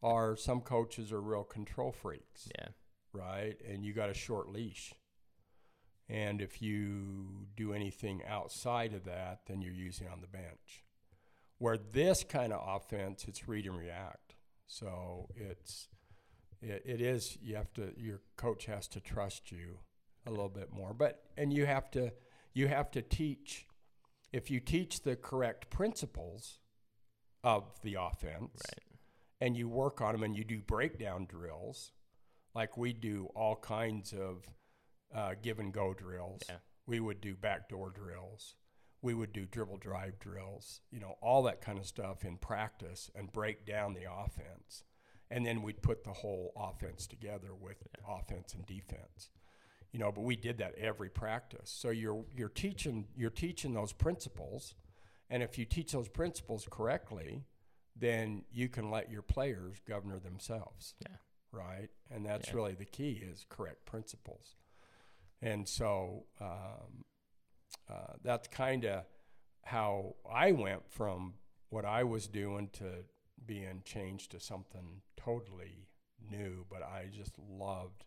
are 0.02 0.36
some 0.36 0.60
coaches 0.60 1.12
are 1.12 1.20
real 1.20 1.44
control 1.44 1.92
freaks, 1.92 2.48
yeah, 2.58 2.68
right? 3.12 3.56
And 3.68 3.84
you 3.84 3.92
got 3.92 4.10
a 4.10 4.14
short 4.14 4.48
leash. 4.48 4.92
And 6.10 6.42
if 6.42 6.60
you 6.60 7.46
do 7.56 7.72
anything 7.72 8.22
outside 8.26 8.94
of 8.94 9.04
that, 9.04 9.42
then 9.46 9.62
you're 9.62 9.72
using 9.72 10.08
on 10.08 10.20
the 10.20 10.26
bench. 10.26 10.84
Where 11.58 11.78
this 11.78 12.24
kind 12.24 12.52
of 12.52 12.62
offense, 12.66 13.26
it's 13.28 13.46
read 13.46 13.66
and 13.66 13.78
react. 13.78 14.34
So 14.66 15.28
it's 15.36 15.88
it, 16.60 16.82
it 16.84 17.00
is 17.00 17.38
you 17.40 17.54
have 17.54 17.72
to 17.74 17.92
your 17.96 18.20
coach 18.36 18.66
has 18.66 18.88
to 18.88 19.00
trust 19.00 19.52
you 19.52 19.78
a 20.26 20.30
little 20.30 20.48
bit 20.48 20.72
more. 20.72 20.94
But 20.94 21.22
and 21.36 21.52
you 21.52 21.66
have 21.66 21.90
to 21.92 22.12
you 22.54 22.66
have 22.66 22.90
to 22.92 23.02
teach 23.02 23.66
if 24.32 24.50
you 24.50 24.58
teach 24.58 25.02
the 25.02 25.14
correct 25.14 25.70
principles 25.70 26.58
of 27.44 27.64
the 27.82 27.94
offense 27.94 28.62
right. 28.66 28.98
and 29.40 29.56
you 29.56 29.68
work 29.68 30.00
on 30.00 30.12
them 30.12 30.22
and 30.24 30.36
you 30.36 30.44
do 30.44 30.60
breakdown 30.60 31.26
drills, 31.28 31.92
like 32.54 32.76
we 32.76 32.92
do 32.92 33.28
all 33.34 33.56
kinds 33.56 34.12
of 34.12 34.44
uh, 35.14 35.34
give 35.42 35.58
and 35.58 35.72
go 35.72 35.94
drills. 35.94 36.42
Yeah. 36.48 36.56
We 36.86 37.00
would 37.00 37.20
do 37.20 37.34
backdoor 37.36 37.90
drills. 37.90 38.54
We 39.02 39.14
would 39.14 39.32
do 39.32 39.46
dribble 39.46 39.78
drive 39.78 40.18
drills, 40.18 40.80
you 40.90 41.00
know, 41.00 41.16
all 41.22 41.42
that 41.44 41.62
kind 41.62 41.78
of 41.78 41.86
stuff 41.86 42.24
in 42.24 42.36
practice 42.36 43.10
and 43.14 43.32
break 43.32 43.64
down 43.64 43.94
the 43.94 44.04
offense. 44.12 44.84
And 45.30 45.46
then 45.46 45.62
we'd 45.62 45.80
put 45.82 46.04
the 46.04 46.12
whole 46.12 46.52
offense 46.56 47.06
together 47.06 47.54
with 47.58 47.78
offense 48.06 48.52
and 48.52 48.66
defense. 48.66 49.30
You 49.92 50.00
know, 50.00 50.12
but 50.12 50.22
we 50.22 50.36
did 50.36 50.58
that 50.58 50.74
every 50.76 51.08
practice. 51.08 51.70
So 51.70 51.90
you're 51.90 52.24
you're 52.36 52.48
teaching 52.48 53.06
you're 53.16 53.30
teaching 53.30 53.72
those 53.74 53.92
principles, 53.92 54.74
and 55.28 55.42
if 55.42 55.58
you 55.58 55.64
teach 55.64 55.92
those 55.92 56.08
principles 56.08 56.66
correctly, 56.70 57.44
then 57.96 58.44
you 58.52 58.68
can 58.68 58.90
let 58.90 59.10
your 59.10 59.22
players 59.22 59.78
govern 59.88 60.20
themselves. 60.22 60.94
Yeah. 61.00 61.16
Right. 61.52 61.88
And 62.10 62.24
that's 62.26 62.48
Yeah. 62.48 62.54
really 62.54 62.74
the 62.74 62.84
key 62.84 63.20
is 63.24 63.46
correct 63.48 63.84
principles. 63.86 64.56
And 65.42 65.68
so 65.68 66.24
um, 66.40 67.04
uh, 67.88 68.14
that's 68.22 68.48
kind 68.48 68.84
of 68.84 69.04
how 69.64 70.16
I 70.30 70.52
went 70.52 70.90
from 70.90 71.34
what 71.70 71.84
I 71.84 72.04
was 72.04 72.26
doing 72.26 72.68
to 72.74 73.04
being 73.46 73.82
changed 73.84 74.32
to 74.32 74.40
something 74.40 75.02
totally 75.16 75.88
new. 76.30 76.66
But 76.70 76.82
I 76.82 77.06
just 77.10 77.38
loved 77.38 78.04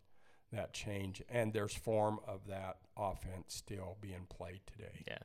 that 0.52 0.72
change. 0.72 1.22
And 1.28 1.52
there's 1.52 1.74
form 1.74 2.20
of 2.26 2.46
that 2.48 2.76
offense 2.96 3.54
still 3.54 3.96
being 4.00 4.26
played 4.28 4.60
today. 4.66 5.04
Yeah, 5.06 5.18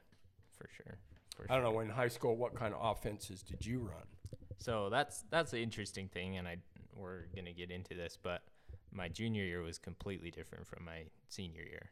for 0.57 0.69
sure. 0.75 0.97
For 1.35 1.45
I 1.49 1.55
don't 1.55 1.65
sure. 1.65 1.73
know 1.73 1.79
in 1.81 1.89
high 1.89 2.07
school 2.07 2.35
what 2.35 2.55
kind 2.55 2.73
of 2.73 2.79
offenses 2.83 3.43
did 3.43 3.65
you 3.65 3.79
run? 3.79 4.07
So 4.57 4.89
that's 4.89 5.23
that's 5.29 5.51
the 5.51 5.63
interesting 5.63 6.09
thing, 6.09 6.37
and 6.37 6.47
I 6.47 6.57
we're 6.95 7.27
gonna 7.35 7.53
get 7.53 7.71
into 7.71 7.93
this, 7.93 8.17
but 8.21 8.41
my 8.91 9.07
junior 9.07 9.43
year 9.43 9.61
was 9.61 9.77
completely 9.77 10.31
different 10.31 10.67
from 10.67 10.83
my 10.83 11.03
senior 11.29 11.61
year, 11.61 11.91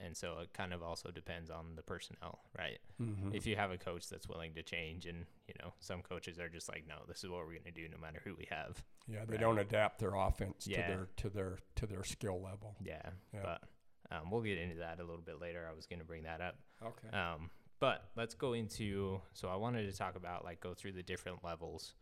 and 0.00 0.16
so 0.16 0.38
it 0.42 0.52
kind 0.52 0.72
of 0.72 0.82
also 0.82 1.10
depends 1.10 1.50
on 1.50 1.74
the 1.76 1.82
personnel, 1.82 2.40
right? 2.56 2.78
Mm-hmm. 3.02 3.34
if 3.34 3.46
you 3.46 3.56
have 3.56 3.70
a 3.70 3.78
coach 3.78 4.08
that's 4.08 4.28
willing 4.28 4.54
to 4.54 4.62
change 4.62 5.06
and 5.06 5.24
you 5.46 5.54
know 5.62 5.72
some 5.80 6.02
coaches 6.02 6.38
are 6.38 6.48
just 6.48 6.68
like 6.68 6.84
no 6.88 6.96
this 7.08 7.24
is 7.24 7.30
what 7.30 7.38
we're 7.40 7.52
going 7.58 7.64
to 7.64 7.70
do 7.70 7.88
no 7.88 7.98
matter 7.98 8.20
who 8.24 8.34
we 8.36 8.46
have 8.50 8.82
Yeah, 9.06 9.24
they 9.26 9.32
Right. 9.32 9.40
don't 9.40 9.58
adapt 9.58 9.98
their 9.98 10.14
offense 10.14 10.66
Yeah. 10.66 10.86
to 10.86 10.92
their 10.92 11.08
to 11.16 11.28
their 11.30 11.58
to 11.76 11.86
their 11.86 12.04
skill 12.04 12.40
level. 12.40 12.76
yeah, 12.80 13.02
Yeah. 13.32 13.40
but 13.42 13.62
um, 14.10 14.30
we'll 14.30 14.40
get 14.42 14.58
into 14.58 14.76
that 14.76 15.00
a 15.00 15.04
little 15.04 15.20
bit 15.24 15.40
later 15.40 15.66
i 15.70 15.74
was 15.74 15.86
going 15.86 15.98
to 16.00 16.04
bring 16.04 16.22
that 16.22 16.40
up 16.40 16.56
Okay. 16.84 17.16
um, 17.16 17.50
but 17.80 18.08
let's 18.16 18.34
go 18.34 18.52
into 18.54 19.20
so 19.34 19.48
i 19.48 19.56
wanted 19.56 19.90
to 19.90 19.96
talk 19.96 20.16
about 20.16 20.44
like 20.44 20.60
go 20.60 20.74
through 20.74 20.92
the 20.92 21.02
different 21.02 21.44
levels 21.44 21.94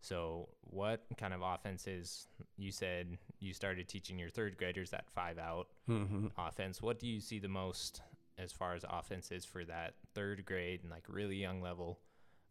so 0.00 0.48
what 0.62 1.04
kind 1.16 1.32
of 1.32 1.40
offenses 1.42 2.26
you 2.56 2.70
said 2.70 3.16
you 3.40 3.54
started 3.54 3.88
teaching 3.88 4.18
your 4.18 4.28
third 4.28 4.56
graders 4.56 4.90
that 4.90 5.08
five 5.10 5.38
out 5.38 5.68
mm-hmm. 5.88 6.26
offense. 6.38 6.82
What 6.82 6.98
do 6.98 7.06
you 7.06 7.20
see 7.20 7.38
the 7.38 7.48
most 7.48 8.02
as 8.38 8.52
far 8.52 8.74
as 8.74 8.84
offenses 8.88 9.44
for 9.44 9.64
that 9.64 9.94
third 10.14 10.44
grade 10.44 10.80
and 10.82 10.90
like 10.90 11.04
really 11.08 11.36
young 11.36 11.60
level 11.60 12.00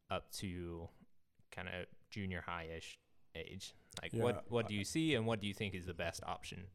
up 0.09 0.31
to 0.31 0.87
kind 1.51 1.67
of 1.67 1.85
junior 2.09 2.43
high-ish 2.45 2.97
age? 3.35 3.73
Like 4.01 4.13
Yeah, 4.13 4.23
what 4.23 4.45
what 4.49 4.67
do 4.67 4.75
you 4.75 4.83
see 4.83 5.15
and 5.15 5.25
what 5.25 5.39
do 5.39 5.47
you 5.47 5.53
think 5.53 5.75
is 5.75 5.85
the 5.85 5.93
best 5.93 6.21
option? 6.25 6.65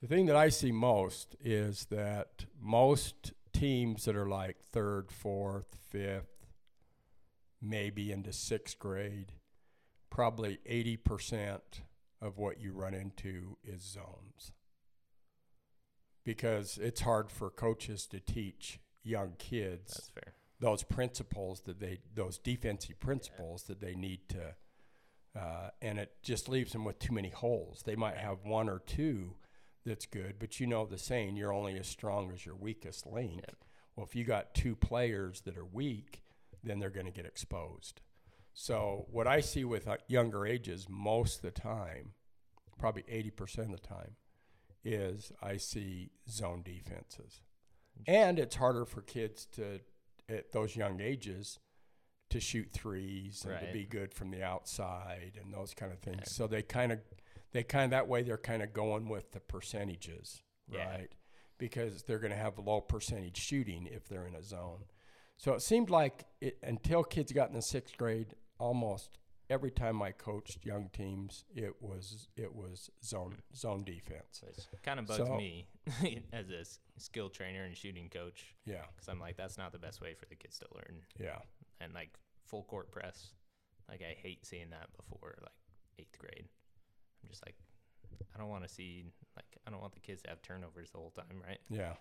The 0.00 0.08
thing 0.08 0.26
that 0.26 0.36
I 0.36 0.48
see 0.48 0.72
most 0.72 1.36
is 1.40 1.86
that 1.90 2.46
most 2.60 3.32
teams 3.52 4.04
that 4.06 4.16
are 4.16 4.28
like 4.28 4.56
third, 4.72 5.12
fourth, 5.12 5.76
fifth, 5.90 6.48
maybe 7.60 8.10
into 8.10 8.32
sixth 8.32 8.78
grade, 8.80 9.32
probably 10.12 10.58
80% 10.70 11.60
of 12.20 12.36
what 12.36 12.60
you 12.60 12.72
run 12.72 12.92
into 12.92 13.56
is 13.64 13.80
zones. 13.80 14.52
Because 16.22 16.78
it's 16.80 17.00
hard 17.00 17.30
for 17.30 17.48
coaches 17.48 18.06
to 18.08 18.20
teach 18.20 18.78
young 19.02 19.32
kids 19.38 19.94
that's 19.94 20.10
fair. 20.10 20.34
those 20.60 20.84
principles 20.84 21.62
that 21.62 21.80
they 21.80 21.98
those 22.14 22.38
defensive 22.38 23.00
principles 23.00 23.64
that 23.64 23.80
they 23.80 23.96
need 23.96 24.20
to 24.28 24.54
uh, 25.36 25.70
and 25.80 25.98
it 25.98 26.12
just 26.22 26.48
leaves 26.48 26.70
them 26.72 26.84
with 26.84 27.00
too 27.00 27.12
many 27.12 27.30
holes. 27.30 27.82
They 27.84 27.96
might 27.96 28.18
have 28.18 28.44
one 28.44 28.68
or 28.68 28.78
two 28.78 29.34
that's 29.84 30.06
good 30.06 30.34
but 30.38 30.60
you 30.60 30.68
know 30.68 30.86
the 30.86 30.98
saying 30.98 31.34
you're 31.36 31.52
only 31.52 31.76
as 31.78 31.88
strong 31.88 32.30
as 32.32 32.46
your 32.46 32.54
weakest 32.54 33.06
link. 33.06 33.42
Well 33.96 34.06
if 34.06 34.14
you 34.14 34.24
got 34.24 34.54
two 34.54 34.76
players 34.76 35.40
that 35.40 35.56
are 35.56 35.64
weak 35.64 36.22
then 36.62 36.78
they're 36.78 36.90
going 36.90 37.06
to 37.06 37.12
get 37.12 37.26
exposed 37.26 38.02
so 38.52 39.06
what 39.10 39.26
i 39.26 39.40
see 39.40 39.64
with 39.64 39.86
uh, 39.88 39.96
younger 40.08 40.46
ages 40.46 40.86
most 40.88 41.36
of 41.36 41.42
the 41.42 41.50
time 41.50 42.12
probably 42.78 43.02
80% 43.04 43.58
of 43.58 43.70
the 43.72 43.78
time 43.78 44.16
is 44.84 45.32
i 45.42 45.56
see 45.56 46.10
zone 46.28 46.62
defenses 46.64 47.40
and 48.06 48.38
it's 48.38 48.56
harder 48.56 48.84
for 48.84 49.00
kids 49.02 49.46
to 49.52 49.80
at 50.28 50.52
those 50.52 50.76
young 50.76 51.00
ages 51.00 51.58
to 52.30 52.40
shoot 52.40 52.70
threes 52.72 53.44
and 53.44 53.60
to 53.60 53.72
be 53.72 53.84
good 53.84 54.14
from 54.14 54.30
the 54.30 54.42
outside 54.42 55.38
and 55.42 55.52
those 55.52 55.74
kind 55.74 55.92
of 55.92 55.98
things. 55.98 56.22
So 56.34 56.46
they 56.46 56.62
kind 56.62 56.90
of 56.90 57.00
they 57.52 57.62
kind 57.62 57.84
of 57.84 57.90
that 57.90 58.08
way 58.08 58.22
they're 58.22 58.38
kind 58.38 58.62
of 58.62 58.72
going 58.72 59.10
with 59.10 59.32
the 59.32 59.40
percentages, 59.40 60.40
Yeah. 60.70 60.88
right? 60.88 61.12
Because 61.58 62.02
they're 62.04 62.18
going 62.18 62.32
to 62.32 62.38
have 62.38 62.58
low 62.58 62.80
percentage 62.80 63.36
shooting 63.36 63.86
if 63.86 64.08
they're 64.08 64.26
in 64.26 64.34
a 64.34 64.42
zone. 64.42 64.84
So 65.36 65.52
it 65.52 65.60
seemed 65.60 65.90
like 65.90 66.24
it, 66.40 66.56
until 66.62 67.04
kids 67.04 67.32
got 67.32 67.50
in 67.50 67.54
the 67.54 67.60
sixth 67.60 67.98
grade, 67.98 68.34
almost 68.62 69.18
every 69.50 69.70
time 69.70 70.00
I 70.00 70.12
coached 70.12 70.64
young 70.64 70.88
teams, 70.92 71.44
it 71.54 71.74
was 71.82 72.28
it 72.36 72.54
was 72.54 72.90
zone 73.04 73.36
zone 73.54 73.84
defense. 73.84 74.42
which 74.70 74.82
kind 74.82 75.00
of 75.00 75.06
bugs 75.06 75.26
So- 75.28 75.36
me 75.36 75.66
as 76.32 76.48
a 76.50 76.64
skill 77.00 77.28
trainer 77.28 77.64
and 77.64 77.76
shooting 77.76 78.08
coach. 78.08 78.54
Yeah, 78.64 78.84
because 78.94 79.08
i'm 79.08 79.18
like 79.20 79.36
that's 79.36 79.58
not 79.58 79.72
the 79.72 79.78
best 79.78 80.00
way 80.00 80.14
for 80.14 80.26
the 80.26 80.36
kids 80.36 80.58
to 80.60 80.66
learn. 80.74 81.00
Yeah, 81.18 81.38
and 81.80 81.92
like 81.92 82.10
full 82.46 82.62
court 82.64 82.90
press 82.92 83.32
like 83.88 84.02
i 84.02 84.14
hate 84.14 84.44
seeing 84.46 84.70
that 84.70 84.88
before 84.96 85.34
like 85.42 85.52
eighth 85.98 86.18
grade. 86.18 86.46
I'm 87.22 87.28
just 87.28 87.44
like 87.46 87.56
i 88.34 88.38
don't 88.38 88.48
want 88.48 88.62
to 88.64 88.68
see 88.68 89.04
like 89.36 89.46
i 89.66 89.70
don't 89.70 89.80
want 89.80 89.94
the 89.94 90.00
kids 90.00 90.22
to 90.22 90.28
have 90.30 90.40
turnovers 90.42 90.90
the 90.92 90.98
whole 90.98 91.10
time 91.10 91.42
right? 91.46 91.60
Yeah. 91.68 91.94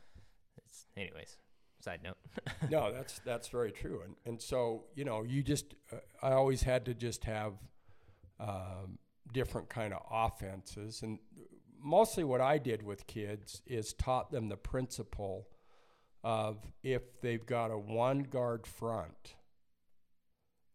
It's, 0.58 0.86
anyways, 0.98 1.38
side 1.82 2.02
note. 2.04 2.18
no, 2.70 2.92
that's 2.92 3.20
that's 3.20 3.48
very 3.48 3.72
true. 3.72 4.02
And 4.04 4.16
and 4.26 4.42
so 4.42 4.86
you 4.96 5.06
know, 5.06 5.24
you 5.24 5.44
just 5.44 5.76
uh, 5.92 5.98
I 6.22 6.32
always 6.34 6.64
had 6.64 6.86
to 6.86 6.94
just 6.94 7.24
have 7.26 7.54
um, 8.40 8.98
different 9.34 9.70
kind 9.70 9.94
of 9.94 10.02
offenses, 10.12 11.02
and 11.04 11.20
mostly 11.80 12.24
what 12.24 12.42
I 12.42 12.58
did 12.58 12.84
with 12.84 13.08
kids 13.08 13.62
is 13.66 13.94
taught 13.94 14.32
them 14.32 14.50
the 14.50 14.58
principle 14.58 15.48
of 16.24 16.60
if 16.84 17.22
they've 17.22 17.46
got 17.46 17.72
a 17.72 17.78
one 17.78 18.24
guard 18.24 18.68
front, 18.68 19.36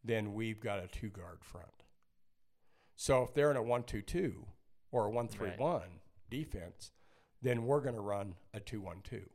then 0.05 0.35
we've 0.35 0.61
got 0.61 0.83
a 0.83 0.89
two 0.89 1.09
guard 1.09 1.39
front. 1.45 1.85
So 2.97 3.23
if 3.23 3.35
they're 3.35 3.51
in 3.51 3.57
a 3.57 3.63
one 3.63 3.85
two 3.85 4.03
two 4.03 4.47
or 4.91 5.07
a 5.07 5.11
one 5.11 5.29
three 5.29 5.51
one 5.57 6.01
defense, 6.31 6.93
then 7.43 7.65
we're 7.65 7.81
going 7.81 7.95
to 7.95 8.01
run 8.01 8.35
a 8.55 8.61
two 8.61 8.81
one 8.81 9.01
two. 9.05 9.29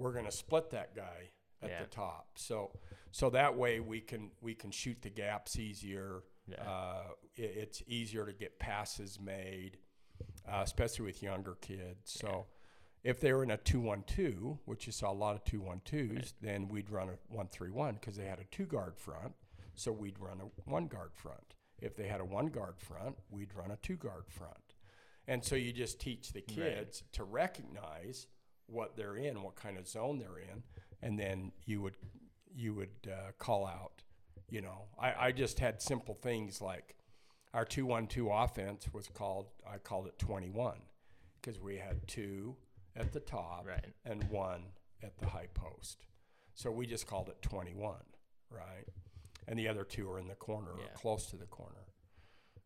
We're 0.00 0.12
going 0.12 0.24
to 0.24 0.32
split 0.32 0.70
that 0.70 0.94
guy 0.96 1.30
at 1.62 1.68
Yeah. 1.70 1.82
the 1.82 1.88
top. 1.88 2.30
So 2.36 2.72
so 3.12 3.28
that 3.30 3.56
way 3.56 3.80
we 3.80 4.00
can 4.00 4.30
we 4.40 4.54
can 4.54 4.70
shoot 4.70 5.02
the 5.02 5.10
gaps 5.10 5.58
easier. 5.58 6.22
Yeah. 6.46 6.62
Uh, 6.68 7.02
it, 7.36 7.42
it's 7.56 7.82
easier 7.86 8.24
to 8.26 8.32
get 8.32 8.58
passes 8.58 9.20
made, 9.20 9.78
uh, 10.48 10.62
especially 10.64 11.04
with 11.06 11.22
younger 11.22 11.54
kids. 11.60 12.10
So 12.12 12.46
if 13.04 13.20
they 13.20 13.32
were 13.32 13.42
in 13.42 13.50
a 13.50 13.56
two 13.56 13.80
one 13.80 14.02
two, 14.04 14.58
which 14.64 14.86
you 14.86 14.92
saw 14.92 15.10
a 15.10 15.14
lot 15.14 15.34
of 15.36 15.44
two 15.44 15.60
one 15.60 15.80
twos, 15.84 16.10
Right. 16.16 16.32
then 16.40 16.68
we'd 16.68 16.90
run 16.90 17.08
a 17.10 17.18
one 17.28 17.48
three 17.48 17.70
one 17.70 17.94
because 17.94 18.16
they 18.16 18.24
had 18.26 18.38
a 18.40 18.44
two 18.44 18.66
guard 18.66 18.96
front. 18.96 19.34
So 19.74 19.92
we'd 19.92 20.18
run 20.18 20.40
a 20.40 20.70
one 20.70 20.86
guard 20.86 21.12
front. 21.14 21.54
If 21.80 21.94
they 21.96 22.08
had 22.08 22.20
a 22.20 22.24
one 22.24 22.46
guard 22.48 22.78
front, 22.78 23.16
we'd 23.30 23.54
run 23.54 23.70
a 23.70 23.76
two 23.76 23.96
guard 23.96 24.24
front. 24.28 24.74
And 25.26 25.44
so 25.44 25.54
you 25.56 25.72
just 25.72 26.00
teach 26.00 26.32
the 26.32 26.40
Right. 26.40 26.56
kids 26.56 27.04
to 27.12 27.24
recognize 27.24 28.26
what 28.70 28.96
they're 28.96 29.16
in, 29.16 29.42
what 29.42 29.56
kind 29.56 29.78
of 29.78 29.86
zone 29.88 30.18
they're 30.18 30.38
in, 30.38 30.62
and 31.02 31.18
then 31.18 31.52
you 31.66 31.80
would 31.82 31.96
you 32.54 32.74
would 32.74 32.90
uh, 33.10 33.32
call 33.38 33.66
out. 33.66 34.02
You 34.50 34.60
know, 34.62 34.86
I, 34.98 35.26
I 35.26 35.32
just 35.32 35.58
had 35.60 35.80
simple 35.80 36.14
things 36.14 36.60
like 36.60 36.96
our 37.54 37.64
two 37.64 37.86
one 37.86 38.06
two 38.06 38.30
offense 38.30 38.86
was 38.92 39.06
called 39.08 39.46
I 39.70 39.78
called 39.78 40.06
it 40.06 40.18
twenty 40.18 40.50
one 40.50 40.80
because 41.40 41.60
we 41.60 41.76
had 41.76 42.06
two 42.06 42.56
at 42.96 43.12
the 43.12 43.20
top 43.20 43.64
Right. 43.66 43.86
and 44.04 44.24
one 44.24 44.62
at 45.02 45.16
the 45.18 45.26
high 45.28 45.46
post. 45.54 46.06
So 46.54 46.70
we 46.70 46.84
just 46.86 47.06
called 47.06 47.28
it 47.30 47.40
21, 47.40 47.94
right? 48.50 48.84
And 49.48 49.58
the 49.58 49.68
other 49.68 49.84
two 49.84 50.10
are 50.10 50.18
in 50.18 50.26
the 50.28 50.34
corner 50.34 50.72
Yeah. 50.76 50.84
or 50.86 50.88
close 50.94 51.26
to 51.30 51.36
the 51.36 51.46
corner. 51.46 51.86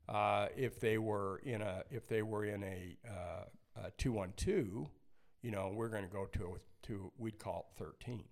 Uh, 0.09 0.49
if 0.57 0.81
they 0.81 0.99
were 0.99 1.39
in 1.45 1.63
a 1.63 1.85
if 1.91 2.09
they 2.09 2.23
were 2.23 2.45
in 2.45 2.65
a, 2.65 2.97
uh, 3.09 3.45
a 3.87 3.91
two 3.93 4.13
one 4.13 4.33
two, 4.37 4.89
you 5.45 5.51
know, 5.51 5.71
we're 5.75 5.91
going 5.91 6.03
to 6.05 6.11
go 6.11 6.25
to 6.33 6.55
a, 6.57 6.87
to 6.87 7.13
we'd 7.19 7.39
call 7.39 7.67
it 7.71 7.79
13. 7.85 8.25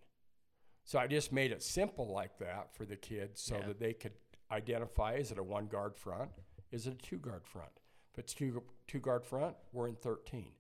So 0.85 0.99
I 0.99 1.07
just 1.07 1.31
made 1.31 1.53
it 1.53 1.63
simple 1.63 2.11
like 2.11 2.39
that 2.39 2.75
for 2.75 2.87
the 2.87 2.97
kids 2.97 3.43
so 3.43 3.57
Yeah. 3.57 3.67
that 3.69 3.79
they 3.79 3.93
could 3.93 4.15
identify 4.51 5.15
is 5.15 5.31
it 5.31 5.39
a 5.39 5.43
one 5.43 5.67
guard 5.67 5.95
front? 5.97 6.31
Is 6.71 6.87
it 6.87 6.95
a 6.95 6.97
two 6.97 7.19
guard 7.19 7.47
front? 7.47 7.71
If 8.13 8.19
it's 8.19 8.35
two 8.35 8.63
two 8.89 8.99
guard 8.99 9.25
front, 9.27 9.57
we're 9.73 9.89
in 9.89 9.95
13. 9.95 10.53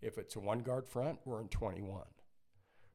If 0.00 0.18
it's 0.18 0.34
a 0.34 0.40
one 0.40 0.58
guard 0.58 0.88
front, 0.88 1.20
we're 1.24 1.40
in 1.40 1.48
21. 1.48 2.02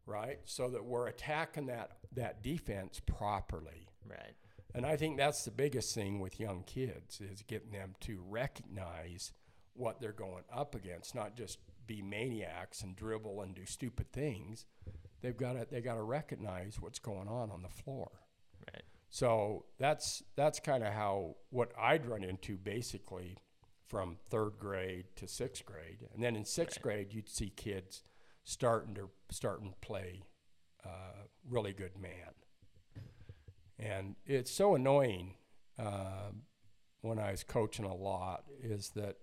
Right? 0.06 0.40
So 0.44 0.70
that 0.70 0.84
we're 0.84 1.08
attacking 1.08 1.68
that 1.68 1.98
that 2.14 2.44
defense 2.44 3.02
properly. 3.06 3.88
Right. 4.06 4.36
And 4.76 4.86
I 4.86 4.98
think 4.98 5.18
that's 5.18 5.46
the 5.46 5.52
biggest 5.52 5.96
thing 5.96 6.20
with 6.20 6.40
young 6.42 6.64
kids 6.64 7.22
is 7.22 7.42
getting 7.42 7.72
them 7.72 7.96
to 8.02 8.22
recognize 8.30 9.32
what 9.74 10.02
they're 10.02 10.12
going 10.12 10.44
up 10.54 10.76
against, 10.76 11.16
not 11.16 11.36
just 11.36 11.60
be 11.88 12.02
maniacs 12.02 12.82
and 12.82 12.96
dribble 12.96 13.42
and 13.42 13.56
do 13.56 13.66
stupid 13.66 14.12
things. 14.12 14.66
They've 15.22 15.36
got 15.38 15.54
to 15.54 15.68
they 15.70 15.82
got 15.82 15.96
to 15.96 16.04
recognize 16.04 16.80
what's 16.80 17.00
going 17.00 17.28
on 17.28 17.50
on 17.50 17.64
the 17.64 17.70
floor. 17.70 18.12
Right. 18.72 18.84
So 19.10 19.66
that's 19.80 20.24
that's 20.36 20.60
kind 20.60 20.84
of 20.84 20.94
how 20.94 21.38
what 21.50 21.72
I'd 21.80 22.06
run 22.06 22.24
into 22.24 22.58
basically 22.58 23.38
from 23.88 24.18
third 24.30 24.60
grade 24.60 25.06
to 25.16 25.28
sixth 25.28 25.66
grade, 25.66 26.08
and 26.14 26.22
then 26.24 26.36
in 26.36 26.46
sixth 26.46 26.78
Right. 26.78 26.96
grade 26.96 27.14
you'd 27.14 27.30
see 27.30 27.50
kids 27.50 28.04
starting 28.44 28.94
to 28.96 29.10
starting 29.32 29.70
to 29.70 29.76
play 29.82 30.24
uh, 30.86 31.24
really 31.50 31.74
good 31.74 31.98
man, 31.98 32.34
and 33.80 34.16
it's 34.26 34.52
so 34.52 34.76
annoying 34.76 35.36
uh, 35.80 36.32
when 37.02 37.18
I 37.20 37.32
was 37.32 37.44
coaching 37.44 37.86
a 37.86 37.96
lot 37.96 38.44
is 38.62 38.90
that 38.90 39.16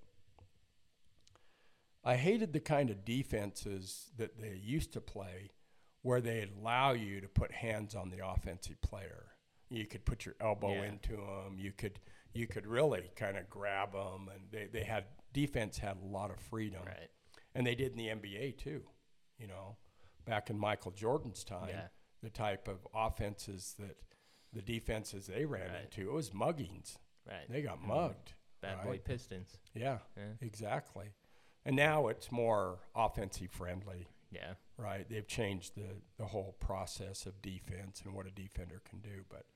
I 2.05 2.17
hated 2.17 2.53
the 2.53 2.61
kind 2.61 2.91
of 2.91 3.05
defenses 3.05 4.11
that 4.19 4.39
they 4.41 4.55
used 4.63 4.93
to 4.93 5.01
play 5.01 5.51
where 6.03 6.21
they'd 6.21 6.51
allow 6.61 6.93
you 6.93 7.21
to 7.23 7.29
put 7.29 7.51
hands 7.53 7.95
on 7.95 8.11
the 8.11 8.27
offensive 8.27 8.81
player. 8.83 9.29
You 9.71 9.87
could 9.87 10.05
put 10.05 10.27
your 10.27 10.35
elbow 10.41 10.75
Yeah. 10.75 10.85
into 10.85 11.17
them. 11.17 11.59
You 11.59 11.73
could 11.73 11.99
you 12.37 12.49
could 12.49 12.67
really 12.67 13.13
kind 13.15 13.37
of 13.37 13.49
grab 13.49 13.93
them, 13.93 14.29
and 14.29 14.51
they, 14.51 14.67
they 14.67 14.83
had 14.83 15.05
defense 15.33 15.79
had 15.79 15.97
a 16.03 16.05
lot 16.05 16.33
of 16.33 16.41
freedom, 16.41 16.83
Right. 16.85 17.09
and 17.55 17.65
they 17.65 17.77
did 17.77 17.93
in 17.93 17.97
the 17.97 18.09
NBA 18.09 18.59
too. 18.59 18.83
You 19.39 19.47
know, 19.47 19.77
back 20.25 20.51
in 20.51 20.59
Michael 20.59 20.91
Jordan's 20.91 21.45
time, 21.45 21.69
Yeah. 21.69 21.87
the 22.23 22.31
type 22.31 22.67
of 22.67 22.89
offenses 22.93 23.75
that 23.79 23.97
the 24.53 24.63
defenses 24.63 25.29
they 25.29 25.45
ran 25.45 25.71
Right. 25.73 25.85
into 25.85 26.11
it 26.11 26.13
was 26.13 26.31
muggings. 26.31 26.99
Right. 27.25 27.49
They 27.49 27.63
got 27.63 27.79
Mhm. 27.79 27.87
mugged. 27.87 28.35
Bad 28.61 28.83
boy. 28.83 28.99
Pistons. 28.99 29.57
Yeah, 29.73 30.01
Yeah. 30.17 30.33
exactly. 30.41 31.13
And 31.65 31.77
now 31.77 32.09
it's 32.09 32.31
more 32.31 32.79
offensive 32.95 33.51
friendly 33.51 34.07
Yeah. 34.31 34.55
right? 34.77 35.09
They've 35.09 35.27
changed 35.27 35.75
the, 35.77 35.97
the 36.19 36.27
whole 36.27 36.57
process 36.61 37.27
of 37.27 37.41
defense 37.41 38.03
and 38.05 38.15
what 38.15 38.27
a 38.27 38.31
defender 38.31 38.83
can 38.89 39.01
do. 39.01 39.25
But 39.29 39.47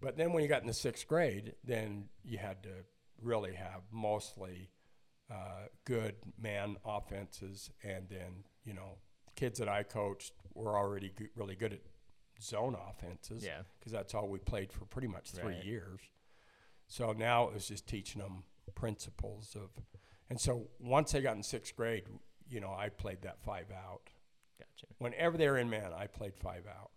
but 0.00 0.16
then 0.16 0.32
when 0.32 0.42
you 0.42 0.48
got 0.48 0.62
in 0.62 0.66
the 0.68 0.72
sixth 0.74 1.06
grade, 1.06 1.54
then 1.64 2.08
you 2.24 2.38
had 2.38 2.62
to 2.62 2.70
really 3.20 3.52
have 3.54 3.82
mostly 3.92 4.70
uh, 5.30 5.66
good 5.84 6.14
man 6.40 6.76
offenses, 6.84 7.70
and 7.84 8.08
then 8.08 8.44
you 8.64 8.72
know 8.74 8.98
kids 9.36 9.58
that 9.58 9.68
I 9.68 9.82
coached 9.82 10.32
were 10.54 10.76
already 10.78 11.10
go- 11.16 11.26
really 11.36 11.54
good 11.54 11.72
at 11.74 11.80
zone 12.42 12.74
offenses 12.88 13.44
Yeah. 13.44 13.62
because 13.78 13.92
that's 13.92 14.14
all 14.14 14.28
we 14.28 14.38
played 14.38 14.72
for 14.72 14.84
pretty 14.86 15.08
much 15.08 15.30
three 15.32 15.54
Right. 15.56 15.64
years. 15.64 16.00
So 16.88 17.12
now 17.12 17.48
it 17.48 17.54
was 17.54 17.68
just 17.68 17.86
teaching 17.86 18.20
them 18.22 18.44
principles 18.74 19.54
of, 19.54 19.70
and 20.30 20.40
so 20.40 20.68
once 20.78 21.12
they 21.12 21.20
got 21.20 21.36
in 21.36 21.42
sixth 21.42 21.76
grade, 21.76 22.04
you 22.48 22.60
know, 22.60 22.72
I 22.72 22.88
played 22.88 23.22
that 23.22 23.42
five 23.42 23.66
out. 23.70 24.02
Gotcha. 24.58 24.86
Whenever 24.98 25.36
they're 25.36 25.58
in 25.58 25.68
man, 25.68 25.92
I 25.96 26.06
played 26.06 26.34
five 26.36 26.64
out 26.66 26.90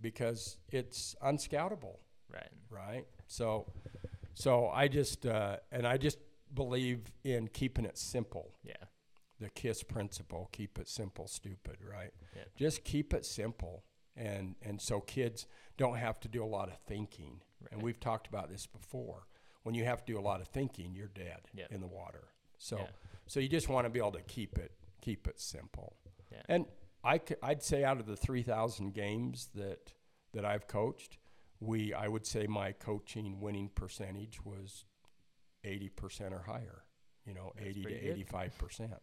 because 0.00 0.56
it's 0.70 1.14
unscoutable, 1.22 1.98
Right. 2.32 2.50
right? 2.70 3.04
So, 3.26 3.66
so 4.34 4.68
I 4.68 4.88
just 4.88 5.26
uh, 5.26 5.56
and 5.72 5.86
I 5.86 5.96
just 5.96 6.18
believe 6.54 7.12
in 7.24 7.48
keeping 7.48 7.84
it 7.84 7.98
simple. 7.98 8.54
Yeah. 8.64 8.74
The 9.40 9.48
KISS 9.50 9.82
principle: 9.84 10.48
keep 10.52 10.78
it 10.78 10.88
simple, 10.88 11.26
stupid, 11.26 11.78
right? 11.82 12.12
Yeah. 12.36 12.42
Just 12.56 12.84
keep 12.84 13.14
it 13.14 13.24
simple, 13.24 13.84
and 14.16 14.54
and 14.62 14.80
so 14.80 15.00
kids 15.00 15.46
don't 15.76 15.96
have 15.96 16.20
to 16.20 16.28
do 16.28 16.44
a 16.44 16.46
lot 16.46 16.68
of 16.68 16.76
thinking. 16.86 17.40
Right. 17.62 17.72
And 17.72 17.82
we've 17.82 18.00
talked 18.00 18.26
about 18.26 18.50
this 18.50 18.66
before. 18.66 19.26
When 19.62 19.74
you 19.74 19.84
have 19.84 20.04
to 20.04 20.12
do 20.12 20.18
a 20.18 20.22
lot 20.22 20.40
of 20.40 20.48
thinking, 20.48 20.94
you're 20.94 21.08
dead 21.08 21.40
Yeah. 21.54 21.66
in 21.70 21.80
the 21.80 21.86
water. 21.86 22.28
So, 22.62 22.76
Yeah. 22.78 22.86
so 23.26 23.40
you 23.40 23.48
just 23.48 23.68
want 23.68 23.86
to 23.86 23.90
be 23.90 23.98
able 23.98 24.12
to 24.12 24.22
keep 24.22 24.58
it 24.58 24.72
keep 25.00 25.26
it 25.26 25.40
simple. 25.40 25.96
Yeah. 26.30 26.42
And 26.46 26.66
I 27.02 27.18
c- 27.18 27.34
I'd 27.42 27.62
say 27.62 27.82
out 27.84 27.98
of 27.98 28.04
the 28.06 28.16
3,000 28.16 28.92
games 28.92 29.48
that 29.54 29.94
that 30.32 30.44
I've 30.44 30.66
coached, 30.68 31.16
we 31.58 31.94
I 31.94 32.06
would 32.06 32.26
say 32.26 32.46
my 32.46 32.72
coaching 32.72 33.40
winning 33.40 33.70
percentage 33.70 34.44
was 34.44 34.84
80% 35.64 36.32
or 36.32 36.42
higher. 36.42 36.84
You 37.24 37.32
know, 37.34 37.52
That's 37.56 37.68
80 37.68 37.82
to 37.84 38.24
85%. 38.24 39.00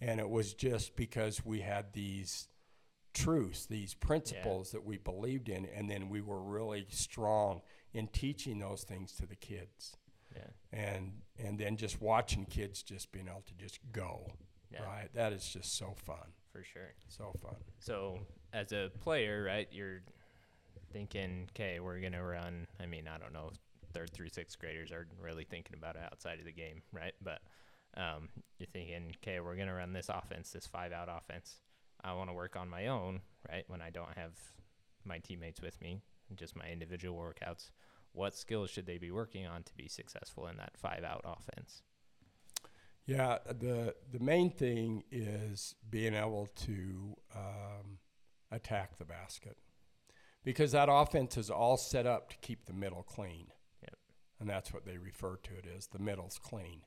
And 0.00 0.18
it 0.20 0.28
was 0.28 0.52
just 0.54 0.96
because 0.96 1.44
we 1.44 1.60
had 1.60 1.92
these 1.92 2.48
truths, 3.12 3.66
these 3.66 3.94
principles 3.94 4.72
that 4.72 4.84
we 4.84 4.98
believed 4.98 5.48
in, 5.48 5.64
and 5.66 5.88
then 5.88 6.08
we 6.08 6.20
were 6.20 6.42
really 6.42 6.86
strong 6.90 7.62
in 7.92 8.08
teaching 8.08 8.58
those 8.58 8.82
things 8.82 9.12
to 9.12 9.26
the 9.26 9.36
kids. 9.36 9.96
Yeah. 10.34 10.46
And 10.72 11.12
and 11.38 11.58
then 11.58 11.76
just 11.76 12.00
watching 12.00 12.44
kids 12.46 12.82
just 12.82 13.10
being 13.12 13.28
able 13.28 13.42
to 13.46 13.54
just 13.54 13.78
go, 13.92 14.26
Yeah. 14.70 14.82
right? 14.84 15.08
That 15.14 15.32
is 15.32 15.46
just 15.48 15.76
so 15.76 15.94
fun, 15.96 16.32
For 16.52 16.62
sure. 16.64 16.94
so 17.08 17.32
fun. 17.42 17.56
So 17.80 18.20
as 18.52 18.72
a 18.72 18.90
player, 19.00 19.42
right, 19.44 19.68
you're 19.72 20.02
thinking, 20.92 21.48
okay, 21.52 21.80
we're 21.80 22.00
gonna 22.00 22.22
run. 22.24 22.66
I 22.80 22.86
mean, 22.86 23.08
I 23.08 23.18
don't 23.18 23.32
know, 23.32 23.50
third 23.92 24.10
through 24.12 24.28
sixth 24.28 24.58
graders 24.58 24.92
are 24.92 25.06
really 25.20 25.44
thinking 25.44 25.76
about 25.76 25.96
it 25.96 26.02
outside 26.04 26.38
of 26.38 26.44
the 26.44 26.52
game, 26.52 26.82
right? 26.92 27.14
But 27.22 27.40
um, 27.96 28.28
you're 28.58 28.66
thinking, 28.66 29.14
okay, 29.22 29.40
we're 29.40 29.56
gonna 29.56 29.74
run 29.74 29.92
this 29.92 30.08
offense, 30.08 30.50
this 30.50 30.66
five 30.66 30.92
out 30.92 31.08
offense. 31.08 31.56
I 32.02 32.12
want 32.12 32.28
to 32.28 32.34
work 32.34 32.54
on 32.56 32.68
my 32.68 32.88
own, 32.88 33.20
right? 33.50 33.64
When 33.68 33.80
I 33.80 33.90
don't 33.90 34.16
have 34.16 34.32
my 35.04 35.18
teammates 35.18 35.60
with 35.62 35.80
me, 35.80 36.02
just 36.36 36.54
my 36.56 36.66
individual 36.68 37.18
workouts. 37.18 37.70
What 38.14 38.34
skills 38.36 38.70
should 38.70 38.86
they 38.86 38.96
be 38.98 39.10
working 39.10 39.46
on 39.46 39.64
to 39.64 39.74
be 39.74 39.88
successful 39.88 40.46
in 40.46 40.56
that 40.56 40.76
five 40.76 41.02
out 41.04 41.22
offense? 41.24 41.82
Yeah, 43.06 43.38
the 43.46 43.94
the 44.10 44.20
main 44.20 44.50
thing 44.50 45.02
is 45.10 45.74
being 45.90 46.14
able 46.14 46.48
to 46.64 47.16
um, 47.36 47.98
attack 48.50 48.96
the 48.98 49.04
basket 49.04 49.58
because 50.44 50.72
that 50.72 50.88
offense 50.90 51.36
is 51.36 51.50
all 51.50 51.76
set 51.76 52.06
up 52.06 52.30
to 52.30 52.36
keep 52.38 52.64
the 52.64 52.72
middle 52.72 53.02
clean. 53.02 53.48
Yep. 53.82 53.96
And 54.40 54.48
that's 54.48 54.72
what 54.72 54.86
they 54.86 54.96
refer 54.96 55.36
to 55.36 55.54
it 55.56 55.66
as 55.76 55.88
the 55.88 55.98
middle's 55.98 56.38
clean. 56.38 56.82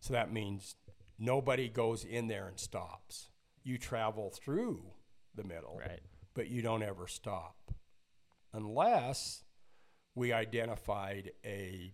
So 0.00 0.12
that 0.12 0.30
means 0.32 0.76
nobody 1.18 1.68
goes 1.68 2.04
in 2.04 2.28
there 2.28 2.46
and 2.46 2.60
stops. 2.60 3.30
You 3.64 3.78
travel 3.78 4.30
through 4.30 4.92
the 5.34 5.42
middle, 5.42 5.78
Right. 5.80 6.00
but 6.34 6.48
you 6.48 6.62
don't 6.62 6.82
ever 6.82 7.06
stop 7.08 7.72
unless 8.52 9.42
we 10.16 10.32
identified 10.32 11.30
a 11.44 11.92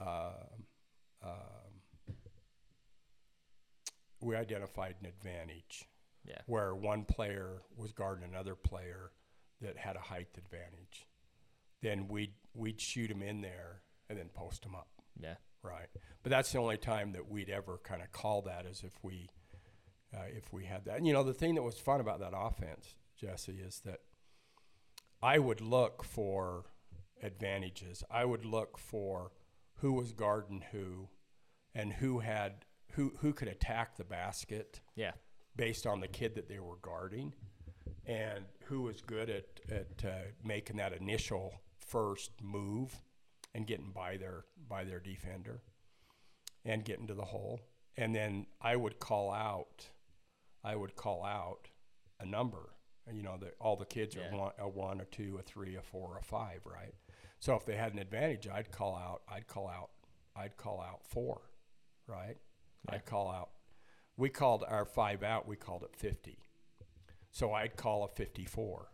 um 0.00 0.66
um, 1.24 2.14
we 4.20 4.36
identified 4.36 4.94
an 5.00 5.06
advantage 5.06 5.88
Yeah. 6.24 6.40
where 6.46 6.74
one 6.74 7.04
player 7.04 7.62
was 7.76 7.92
guarding 7.92 8.24
another 8.28 8.54
player 8.54 9.10
that 9.60 9.76
had 9.76 9.96
a 9.96 10.00
height 10.00 10.28
advantage. 10.36 11.06
Then 11.82 12.06
we'd 12.08 12.34
we'd 12.54 12.80
shoot 12.80 13.10
him 13.10 13.22
in 13.22 13.40
there 13.40 13.82
and 14.08 14.18
then 14.18 14.28
post 14.28 14.64
him 14.64 14.74
up, 14.74 14.88
Yeah. 15.20 15.36
right? 15.62 15.88
But 16.22 16.30
that's 16.30 16.52
the 16.52 16.58
only 16.58 16.76
time 16.78 17.12
that 17.12 17.28
we'd 17.28 17.50
ever 17.50 17.78
kind 17.78 18.02
of 18.02 18.10
call 18.12 18.42
that 18.42 18.66
is 18.66 18.82
if 18.84 18.92
we 19.02 19.28
uh, 20.16 20.22
if 20.28 20.52
we 20.52 20.64
had 20.64 20.84
that. 20.86 20.96
And 20.98 21.06
you 21.06 21.12
know, 21.12 21.22
the 21.24 21.34
thing 21.34 21.54
that 21.56 21.62
was 21.62 21.78
fun 21.78 22.00
about 22.00 22.20
that 22.20 22.32
offense, 22.36 22.94
Jesse, 23.16 23.60
is 23.60 23.80
that 23.80 24.00
I 25.22 25.38
would 25.38 25.60
look 25.60 26.04
for 26.04 26.64
advantages. 27.22 28.02
I 28.10 28.24
would 28.24 28.44
look 28.44 28.78
for 28.78 29.32
who 29.76 29.92
was 29.92 30.12
guarding 30.12 30.64
who, 30.72 31.08
and 31.74 31.92
who 31.94 32.18
had 32.20 32.64
who 32.92 33.14
who 33.20 33.32
could 33.32 33.48
attack 33.48 33.96
the 33.96 34.04
basket 34.04 34.80
Yeah. 34.96 35.12
based 35.56 35.86
on 35.86 36.00
the 36.00 36.08
kid 36.08 36.34
that 36.34 36.48
they 36.48 36.58
were 36.58 36.78
guarding, 36.82 37.34
and 38.06 38.44
who 38.64 38.82
was 38.82 39.00
good 39.00 39.30
at 39.30 39.44
at 39.70 40.04
uh, 40.04 40.22
making 40.44 40.76
that 40.76 40.92
initial 40.92 41.52
first 41.78 42.32
move 42.42 43.00
and 43.54 43.66
getting 43.66 43.92
by 43.92 44.16
their 44.16 44.44
by 44.68 44.84
their 44.84 45.00
defender 45.00 45.62
and 46.64 46.84
getting 46.84 47.06
to 47.06 47.14
the 47.14 47.24
hole. 47.24 47.60
And 47.96 48.14
then 48.14 48.46
I 48.60 48.76
would 48.76 48.98
call 49.00 49.32
out, 49.32 49.88
I 50.62 50.76
would 50.76 50.94
call 50.96 51.24
out 51.24 51.68
a 52.20 52.26
number. 52.26 52.70
You 53.10 53.22
know, 53.22 53.36
the, 53.38 53.52
all 53.60 53.76
the 53.76 53.86
kids 53.86 54.14
Yeah. 54.14 54.28
are 54.28 54.36
one, 54.36 54.52
a 54.58 54.68
one, 54.68 55.00
a 55.00 55.04
two, 55.06 55.38
a 55.38 55.42
three, 55.42 55.76
a 55.76 55.82
four, 55.82 56.18
a 56.18 56.22
five, 56.22 56.60
right? 56.66 56.94
So 57.38 57.54
if 57.54 57.64
they 57.64 57.76
had 57.76 57.92
an 57.92 57.98
advantage, 57.98 58.48
I'd 58.48 58.70
call 58.70 58.96
out, 58.96 59.22
I'd 59.28 59.46
call 59.46 59.68
out, 59.68 59.90
I'd 60.36 60.56
call 60.56 60.80
out 60.80 61.04
four, 61.04 61.40
right? 62.06 62.36
Yeah. 62.88 62.96
I'd 62.96 63.06
call 63.06 63.30
out. 63.30 63.50
We 64.16 64.28
called 64.28 64.64
our 64.66 64.84
five 64.84 65.22
out. 65.22 65.46
We 65.46 65.56
called 65.56 65.84
it 65.84 65.94
fifty. 65.94 66.38
So 67.30 67.52
I'd 67.52 67.76
call 67.76 68.04
a 68.04 68.08
fifty-four. 68.08 68.90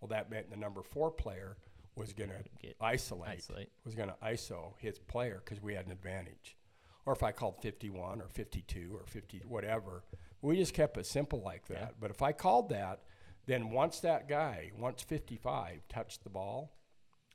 Well, 0.00 0.08
that 0.08 0.30
meant 0.30 0.50
the 0.50 0.56
number 0.56 0.82
four 0.82 1.10
player 1.10 1.56
was 1.94 2.12
going 2.12 2.30
to 2.30 2.74
isolate, 2.80 3.38
isolate. 3.38 3.70
was 3.84 3.94
going 3.94 4.08
to 4.08 4.16
ISO 4.24 4.74
his 4.78 4.98
player 4.98 5.42
because 5.44 5.62
we 5.62 5.74
had 5.74 5.86
an 5.86 5.92
advantage. 5.92 6.56
Or 7.04 7.12
if 7.12 7.22
I 7.22 7.32
called 7.32 7.60
51 7.62 8.20
or 8.20 8.28
52 8.28 8.90
or 8.94 9.06
50, 9.06 9.42
whatever, 9.48 10.04
we 10.40 10.56
just 10.56 10.74
kept 10.74 10.96
it 10.96 11.06
simple 11.06 11.42
like 11.42 11.66
that. 11.66 11.78
Yeah. 11.78 11.88
But 11.98 12.10
if 12.10 12.22
I 12.22 12.32
called 12.32 12.68
that, 12.68 13.00
then 13.46 13.70
once 13.70 13.98
that 14.00 14.28
guy, 14.28 14.70
once 14.78 15.02
55 15.02 15.88
touched 15.88 16.22
the 16.22 16.30
ball 16.30 16.77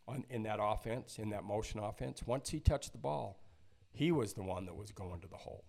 on, 0.07 0.25
in 0.29 0.43
that 0.43 0.59
offense, 0.61 1.17
in 1.19 1.29
that 1.29 1.43
motion 1.43 1.79
offense, 1.79 2.23
once 2.25 2.49
he 2.49 2.59
touched 2.59 2.91
the 2.91 2.97
ball, 2.97 3.39
he 3.91 4.11
was 4.11 4.33
the 4.33 4.43
one 4.43 4.65
that 4.65 4.75
was 4.75 4.91
going 4.91 5.21
to 5.21 5.27
the 5.27 5.37
hole. 5.37 5.65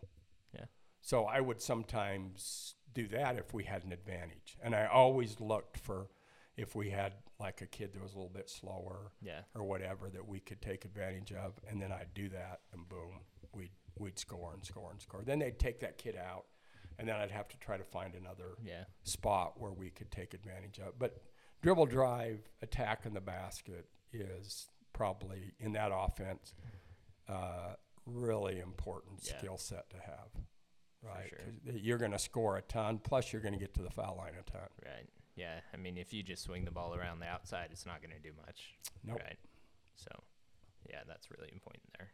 Yeah. 0.55 0.65
So 1.01 1.25
I 1.25 1.41
would 1.41 1.61
sometimes 1.61 2.75
do 2.95 3.07
that 3.09 3.37
if 3.37 3.53
we 3.53 3.65
had 3.65 3.85
an 3.85 3.93
advantage. 3.93 4.57
And 4.63 4.75
I 4.75 4.87
always 4.87 5.41
looked 5.41 5.77
for 5.79 6.09
if 6.57 6.75
we 6.75 6.91
had 6.91 7.15
like 7.41 7.61
a 7.63 7.67
kid 7.67 7.93
that 7.93 8.03
was 8.03 8.13
a 8.13 8.17
little 8.17 8.31
bit 8.33 8.49
slower 8.49 9.13
Yeah. 9.21 9.41
or 9.55 9.65
whatever 9.65 10.09
that 10.11 10.27
we 10.27 10.39
could 10.41 10.63
take 10.63 10.85
advantage 10.85 11.33
of, 11.33 11.59
and 11.69 11.83
then 11.83 11.91
I'd 11.93 12.15
do 12.15 12.29
that, 12.31 12.61
and 12.73 12.89
boom, 12.89 13.21
we'd 13.53 13.71
we'd 13.99 14.19
score 14.19 14.53
and 14.53 14.65
score 14.65 14.91
and 14.91 15.01
score. 15.01 15.23
Then 15.23 15.39
they'd 15.39 15.59
take 15.59 15.79
that 15.81 15.99
kid 15.99 16.17
out, 16.17 16.47
and 16.99 17.09
then 17.09 17.15
I'd 17.17 17.31
have 17.31 17.47
to 17.49 17.57
try 17.59 17.77
to 17.77 17.85
find 17.85 18.15
another 18.15 18.57
Yeah. 18.63 18.85
spot 19.05 19.61
where 19.61 19.71
we 19.73 19.91
could 19.91 20.11
take 20.11 20.35
advantage 20.35 20.79
of. 20.81 20.99
But 20.99 21.23
dribble 21.63 21.87
drive, 21.87 22.49
attack 22.63 23.07
in 23.07 23.15
the 23.15 23.21
basket 23.21 23.89
is 24.15 24.69
probably 24.93 25.53
in 25.59 25.73
that 25.73 25.91
offense 25.93 26.55
uh, 27.29 27.75
really 28.07 28.61
important 28.61 29.21
Yeah. 29.23 29.39
skill 29.39 29.59
set 29.59 29.91
to 29.91 29.97
have. 29.99 30.29
Right, 31.03 31.29
sure. 31.65 31.75
you're 31.75 31.99
going 31.99 32.13
to 32.13 32.19
score 32.19 32.57
a 32.57 32.63
ton. 32.63 32.99
Plus, 32.99 33.31
you're 33.33 33.43
going 33.43 33.53
to 33.53 33.61
get 33.61 33.75
to 33.75 33.83
the 33.83 33.91
foul 33.91 34.17
line 34.17 34.33
a 34.41 34.43
ton. 34.51 34.69
Right. 34.85 35.07
Yeah. 35.37 35.61
I 35.73 35.77
mean, 35.77 35.99
if 35.99 36.15
you 36.15 36.23
just 36.23 36.45
swing 36.45 36.65
the 36.65 36.71
ball 36.71 36.95
around 36.95 37.19
the 37.21 37.27
outside, 37.27 37.69
it's 37.73 37.85
not 37.85 38.01
going 38.01 38.15
to 38.17 38.23
do 38.23 38.35
much. 38.47 38.75
Nope. 39.05 39.21
Right. 39.23 39.37
So, 39.97 40.09
yeah, 40.89 41.01
that's 41.07 41.31
really 41.31 41.51
important 41.53 41.83
there. 41.99 42.09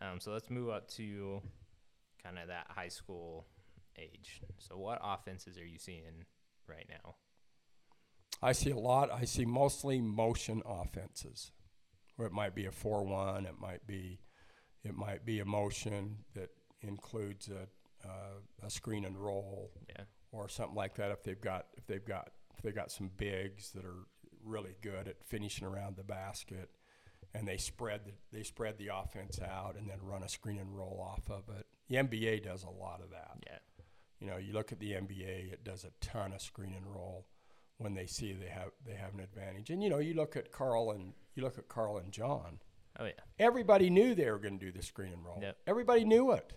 Um, 0.00 0.18
so 0.20 0.32
let's 0.32 0.50
move 0.50 0.70
up 0.70 0.88
to 0.92 1.40
kind 2.22 2.38
of 2.38 2.48
that 2.48 2.66
high 2.68 2.88
school 2.88 3.46
age. 3.96 4.40
So, 4.58 4.76
what 4.76 4.98
offenses 5.02 5.56
are 5.56 5.64
you 5.66 5.78
seeing 5.78 6.24
right 6.68 6.86
now? 6.88 7.14
I 8.42 8.52
see 8.52 8.70
a 8.70 8.76
lot. 8.78 9.10
I 9.12 9.24
see 9.24 9.44
mostly 9.44 10.00
motion 10.00 10.62
offenses, 10.66 11.52
where 12.16 12.28
it 12.28 12.32
might 12.34 12.54
be 12.54 12.66
a 12.66 12.72
four-one. 12.72 13.46
It 13.46 13.58
might 13.60 13.86
be, 13.86 14.20
it 14.84 14.94
might 14.94 15.24
be 15.24 15.40
a 15.40 15.44
motion 15.44 16.18
that 16.34 16.50
includes 16.82 17.48
a 17.48 17.66
uh, 18.06 18.38
a 18.64 18.70
screen 18.70 19.04
and 19.04 19.16
roll 19.18 19.72
Yeah. 19.88 20.04
or 20.30 20.48
something 20.48 20.76
like 20.76 20.94
that. 20.96 21.10
If 21.10 21.22
they've 21.24 21.40
got 21.40 21.66
if 21.76 21.86
they've 21.86 22.04
got 22.04 22.30
if 22.54 22.62
they've 22.62 22.74
got 22.74 22.90
some 22.92 23.10
bigs 23.16 23.72
that 23.72 23.84
are 23.84 24.06
really 24.44 24.76
good 24.80 25.08
at 25.08 25.24
finishing 25.24 25.66
around 25.66 25.96
the 25.96 26.04
basket, 26.04 26.70
and 27.34 27.48
they 27.48 27.56
spread 27.56 28.02
the, 28.04 28.12
they 28.36 28.44
spread 28.44 28.78
the 28.78 28.90
offense 28.94 29.40
out 29.40 29.74
and 29.76 29.88
then 29.88 29.98
run 30.02 30.22
a 30.22 30.28
screen 30.28 30.58
and 30.58 30.76
roll 30.76 31.00
off 31.04 31.28
of 31.30 31.48
it. 31.56 31.66
The 31.88 31.96
NBA 31.96 32.44
does 32.44 32.62
a 32.64 32.70
lot 32.70 33.00
of 33.02 33.10
that. 33.10 33.30
Yeah. 33.44 33.58
You 34.20 34.26
know, 34.28 34.36
you 34.36 34.52
look 34.52 34.70
at 34.72 34.78
the 34.78 34.92
NBA; 34.92 35.52
it 35.52 35.64
does 35.64 35.84
a 35.84 35.90
ton 36.04 36.32
of 36.32 36.40
screen 36.40 36.74
and 36.76 36.86
roll 36.86 37.26
when 37.78 37.94
they 37.94 38.06
see 38.06 38.32
they 38.32 38.48
have 38.48 38.70
they 38.86 38.94
have 38.94 39.14
an 39.14 39.20
advantage. 39.20 39.70
And 39.70 39.82
you 39.82 39.90
know, 39.90 39.98
you 39.98 40.14
look 40.14 40.36
at 40.36 40.52
Karl 40.52 40.90
and 40.92 41.12
you 41.34 41.42
look 41.42 41.58
at 41.58 41.68
Karl 41.68 41.98
and 41.98 42.12
John. 42.12 42.58
Oh, 42.98 43.04
yeah. 43.04 43.12
Everybody 43.38 43.90
knew 43.90 44.14
they 44.14 44.30
were 44.30 44.38
going 44.38 44.58
to 44.58 44.64
do 44.66 44.72
the 44.72 44.82
screen 44.82 45.12
and 45.12 45.22
roll. 45.22 45.38
Yep. 45.42 45.58
Everybody 45.66 46.04
knew 46.06 46.32
it, 46.32 46.54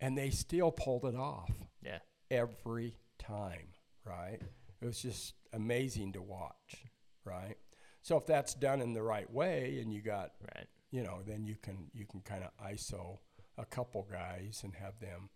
and 0.00 0.16
they 0.16 0.28
still 0.30 0.70
pulled 0.70 1.04
it 1.06 1.14
off 1.14 1.50
Yeah. 1.82 2.00
every 2.30 2.96
time. 3.18 3.68
Right? 4.04 4.40
It 4.80 4.84
was 4.84 5.00
just 5.00 5.34
amazing 5.52 6.12
to 6.14 6.22
watch. 6.22 6.84
Right? 7.24 7.56
So 8.02 8.16
if 8.16 8.26
that's 8.26 8.54
done 8.54 8.80
in 8.80 8.92
the 8.92 9.02
right 9.02 9.30
way, 9.30 9.78
and 9.80 9.92
you 9.92 10.00
got 10.02 10.32
Right. 10.54 10.66
you 10.90 11.02
know, 11.02 11.22
then 11.22 11.44
you 11.46 11.56
can 11.56 11.90
you 11.94 12.06
can 12.06 12.20
kind 12.20 12.44
of 12.44 12.50
ISO 12.58 13.20
a 13.58 13.64
couple 13.64 14.02
guys 14.02 14.60
and 14.64 14.74
have 14.74 14.98
them 15.00 15.30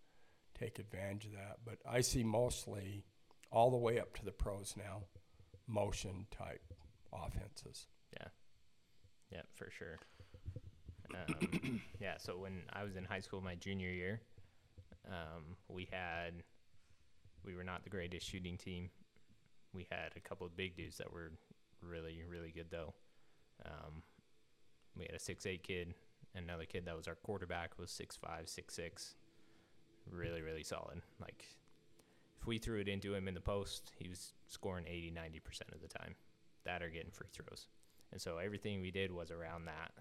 take 0.53 0.79
advantage 0.79 1.25
of 1.27 1.33
that. 1.33 1.59
But 1.65 1.79
I 1.85 2.01
see 2.01 2.23
mostly 2.23 3.05
all 3.55 3.71
the 3.71 3.77
way 3.77 3.97
up 3.99 4.13
to 4.17 4.25
the 4.25 4.31
pros 4.31 4.75
now, 4.77 5.03
motion 5.65 6.27
type 6.29 6.61
offenses. 7.11 7.87
Yeah, 8.13 8.27
Yeah, 9.31 9.41
for 9.53 9.69
sure. 9.71 9.97
Um, 11.13 11.81
yeah, 12.01 12.17
so 12.17 12.37
when 12.37 12.63
I 12.73 12.83
was 12.83 12.97
in 12.97 13.05
high 13.05 13.21
school, 13.21 13.41
my 13.41 13.55
junior 13.55 13.89
year, 13.89 14.21
um, 15.07 15.55
we 15.69 15.87
had, 15.89 16.43
we 17.45 17.55
were 17.55 17.63
not 17.63 17.83
the 17.83 17.89
greatest 17.89 18.27
shooting 18.27 18.57
team. 18.57 18.89
We 19.73 19.87
had 19.89 20.11
a 20.17 20.19
couple 20.19 20.45
of 20.45 20.57
big 20.57 20.75
dudes 20.75 20.97
that 20.97 21.11
were 21.11 21.31
really, 21.81 22.23
really 22.29 22.51
good 22.51 22.67
though. 22.69 22.93
Um, 23.65 24.03
we 24.97 25.05
had 25.05 25.15
a 25.15 25.19
six 25.19 25.45
eight 25.45 25.63
kid, 25.63 25.93
another 26.35 26.65
kid 26.65 26.85
that 26.85 26.97
was 26.97 27.07
our 27.07 27.15
quarterback 27.15 27.79
was 27.79 27.89
six 27.89 28.17
five, 28.17 28.49
six 28.49 28.73
six. 28.73 29.15
Really, 30.09 30.41
really 30.41 30.63
solid. 30.63 31.01
Like, 31.19 31.45
if 32.45 32.47
we 32.47 32.59
threw 32.59 32.79
it 32.79 32.87
into 32.87 33.15
him 33.15 33.27
in 33.27 33.33
the 33.33 33.41
post, 33.41 33.91
he 33.97 34.07
was 34.07 34.33
scoring 34.45 34.85
80, 34.87 35.13
90% 35.17 35.73
of 35.73 35.81
the 35.81 35.87
time. 35.87 36.13
That 36.63 36.83
are 36.83 36.89
getting 36.89 37.09
free 37.09 37.27
throws. 37.33 37.65
And 38.11 38.21
so 38.21 38.37
everything 38.37 38.81
we 38.81 38.91
did 38.91 39.11
was 39.11 39.31
around 39.31 39.65
that. 39.65 39.91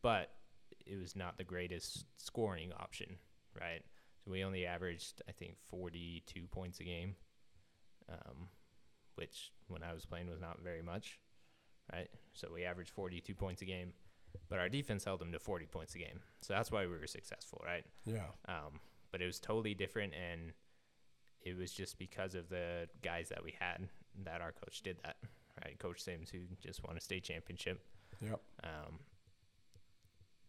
But 0.00 0.30
it 0.86 0.96
was 0.96 1.16
not 1.16 1.38
the 1.38 1.44
greatest 1.44 2.04
scoring 2.16 2.72
option, 2.78 3.16
right? 3.60 3.82
So 4.24 4.30
we 4.30 4.44
only 4.44 4.64
averaged, 4.64 5.22
I 5.28 5.32
think, 5.32 5.56
42 5.68 6.46
points 6.52 6.78
a 6.78 6.84
game, 6.84 7.16
um, 8.08 8.48
which 9.16 9.50
when 9.66 9.82
I 9.82 9.92
was 9.92 10.06
playing 10.06 10.30
was 10.30 10.40
not 10.40 10.60
very 10.62 10.82
much, 10.82 11.18
right? 11.92 12.08
So 12.32 12.48
we 12.54 12.64
averaged 12.64 12.90
42 12.90 13.34
points 13.34 13.60
a 13.60 13.64
game, 13.64 13.92
but 14.48 14.60
our 14.60 14.68
defense 14.68 15.04
held 15.04 15.20
them 15.20 15.32
to 15.32 15.40
40 15.40 15.66
points 15.66 15.96
a 15.96 15.98
game. 15.98 16.20
So 16.42 16.54
that's 16.54 16.70
why 16.70 16.86
we 16.86 16.96
were 16.96 17.08
successful, 17.08 17.60
right? 17.64 17.84
Yeah. 18.04 18.28
Um, 18.46 18.78
but 19.10 19.20
it 19.20 19.26
was 19.26 19.40
totally 19.40 19.74
different, 19.74 20.12
and 20.14 20.52
it 21.42 21.56
was 21.56 21.72
just 21.72 21.98
because 21.98 22.34
of 22.34 22.48
the 22.48 22.88
guys 23.02 23.28
that 23.30 23.42
we 23.42 23.54
had 23.58 23.88
that 24.24 24.40
our 24.40 24.52
coach 24.52 24.82
did 24.82 24.96
that. 25.04 25.16
Right, 25.64 25.78
Coach 25.78 26.00
Sims, 26.02 26.30
who 26.30 26.38
just 26.62 26.82
won 26.86 26.96
a 26.96 27.00
state 27.00 27.22
championship, 27.24 27.80
Yep. 28.22 28.40
um, 28.64 28.98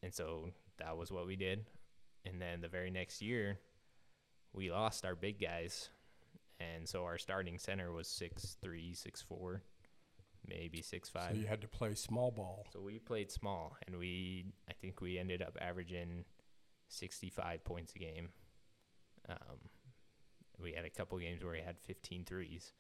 and 0.04 0.14
so 0.14 0.50
that 0.78 0.96
was 0.98 1.12
what 1.12 1.26
we 1.28 1.36
did. 1.36 1.66
and 2.26 2.42
then 2.42 2.62
the 2.62 2.68
very 2.70 2.92
next 2.92 3.22
year, 3.22 3.58
we 4.54 4.72
lost 4.72 5.06
our 5.06 5.16
big 5.16 5.40
guys, 5.42 5.90
and 6.60 6.88
so 6.88 7.04
our 7.04 7.18
starting 7.18 7.58
center 7.58 7.92
was 7.92 8.08
six 8.08 8.58
three, 8.62 8.94
six 8.94 9.22
four, 9.22 9.64
maybe 10.48 10.82
six 10.82 11.10
five. 11.10 11.32
So 11.32 11.38
you 11.38 11.48
had 11.48 11.62
to 11.62 11.68
play 11.68 11.96
small 11.96 12.32
ball. 12.32 12.66
So 12.72 12.80
we 12.80 13.00
played 13.00 13.32
small, 13.32 13.76
and 13.88 13.98
we 13.98 14.46
I 14.70 14.74
think 14.74 15.02
we 15.02 15.18
ended 15.18 15.42
up 15.42 15.58
averaging 15.60 16.26
sixty 16.88 17.30
five 17.30 17.64
points 17.66 17.94
a 17.96 18.00
game. 18.00 18.30
Um, 19.30 19.58
we 20.62 20.74
had 20.74 20.86
a 20.86 20.90
couple 20.90 21.18
games 21.20 21.44
where 21.44 21.56
he 21.56 21.62
had 21.62 21.80
15 21.80 22.26
threes, 22.26 22.74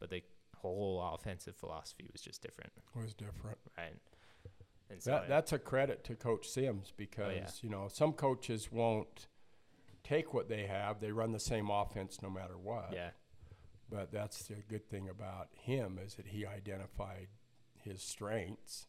but 0.00 0.10
the 0.10 0.22
whole 0.56 1.00
offensive 1.14 1.56
philosophy 1.56 2.08
was 2.12 2.20
just 2.20 2.42
different, 2.42 2.72
was 2.94 3.14
different. 3.14 3.58
right? 3.76 3.94
And 4.90 5.02
so 5.02 5.10
That, 5.12 5.24
it- 5.24 5.28
that's 5.28 5.52
a 5.52 5.58
credit 5.58 6.04
to 6.04 6.16
Coach 6.16 6.48
Sims 6.48 6.92
because 6.96 7.32
Oh, 7.32 7.34
yeah. 7.34 7.50
you 7.62 7.68
know 7.68 7.88
some 7.88 8.12
coaches 8.12 8.72
won't 8.72 9.28
take 10.02 10.32
what 10.32 10.48
they 10.48 10.66
have. 10.66 11.00
They 11.00 11.12
run 11.12 11.32
the 11.32 11.40
same 11.40 11.70
offense 11.70 12.22
no 12.22 12.30
matter 12.30 12.56
what. 12.56 12.92
yeah, 12.92 13.10
But 13.90 14.10
that's 14.12 14.46
the 14.48 14.56
good 14.56 14.88
thing 14.88 15.08
about 15.08 15.48
him 15.54 15.98
is 15.98 16.14
that 16.14 16.26
he 16.28 16.46
identified 16.46 17.28
his 17.74 18.02
strengths, 18.02 18.86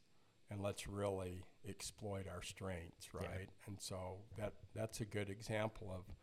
and 0.49 0.61
let's 0.61 0.87
really 0.87 1.43
exploit 1.67 2.27
our 2.27 2.41
strengths, 2.41 3.09
Yeah. 3.13 3.27
right? 3.27 3.49
And 3.67 3.79
so 3.81 4.23
that 4.37 4.53
that's 4.73 5.01
a 5.01 5.05
good 5.05 5.29
example 5.29 5.91
of 5.91 6.15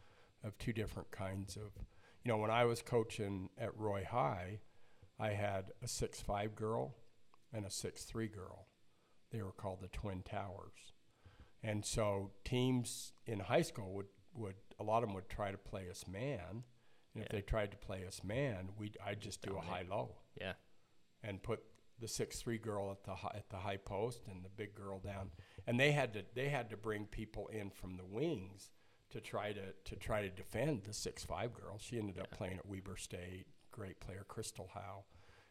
of 0.42 0.57
two 0.59 0.72
different 0.72 1.11
kinds 1.11 1.57
of. 1.57 1.72
You 2.26 2.32
know, 2.32 2.38
when 2.38 2.50
I 2.50 2.64
was 2.64 2.82
coaching 2.82 3.50
at 3.56 3.78
Roy 3.78 4.04
High, 4.04 4.58
I 5.16 5.28
had 5.28 5.70
a 5.80 5.86
six 5.86 6.20
five 6.20 6.56
girl 6.56 6.96
and 7.52 7.64
a 7.64 7.70
six 7.70 8.02
three 8.02 8.26
girl. 8.26 8.66
They 9.30 9.42
were 9.42 9.52
called 9.52 9.80
the 9.80 9.86
Twin 9.86 10.24
Towers, 10.24 10.92
and 11.62 11.84
so 11.84 12.32
teams 12.44 13.12
in 13.26 13.38
high 13.38 13.62
school 13.62 13.94
would 13.94 14.08
would 14.34 14.56
a 14.80 14.82
lot 14.82 15.04
of 15.04 15.08
them 15.08 15.14
would 15.14 15.28
try 15.28 15.52
to 15.52 15.56
play 15.56 15.88
us 15.88 16.08
man, 16.08 16.64
and 17.14 17.22
if 17.22 17.28
they 17.28 17.42
tried 17.42 17.70
to 17.70 17.76
play 17.76 18.04
us 18.04 18.20
man, 18.24 18.70
we 18.76 18.90
I'd 19.06 19.20
just 19.20 19.40
do 19.40 19.56
a 19.56 19.60
high 19.60 19.84
low. 19.88 20.16
Yeah, 20.34 20.54
and 21.22 21.40
put 21.40 21.62
the 22.00 22.08
six 22.08 22.42
three 22.42 22.58
girl 22.58 22.90
at 22.90 23.04
the 23.04 23.14
hi- 23.14 23.36
at 23.36 23.50
the 23.50 23.58
high 23.58 23.76
post 23.76 24.22
and 24.28 24.44
the 24.44 24.48
big 24.48 24.74
girl 24.74 24.98
down, 24.98 25.30
and 25.64 25.78
they 25.78 25.92
had 25.92 26.12
to 26.14 26.24
they 26.34 26.48
had 26.48 26.70
to 26.70 26.76
bring 26.76 27.06
people 27.06 27.46
in 27.52 27.70
from 27.70 27.96
the 27.96 28.04
wings 28.04 28.72
to 29.10 29.20
try 29.20 29.52
to 29.52 29.72
to 29.84 29.96
try 29.96 30.22
to 30.22 30.30
defend 30.30 30.82
the 30.84 30.92
six 30.92 31.24
five 31.24 31.52
girl. 31.54 31.78
She 31.78 31.98
ended 31.98 32.18
up 32.18 32.28
Yeah. 32.32 32.36
playing 32.36 32.58
at 32.58 32.66
Weber 32.66 32.96
State, 32.96 33.46
great 33.70 34.00
player. 34.00 34.24
Crystal 34.28 34.68
Howe, 34.74 35.04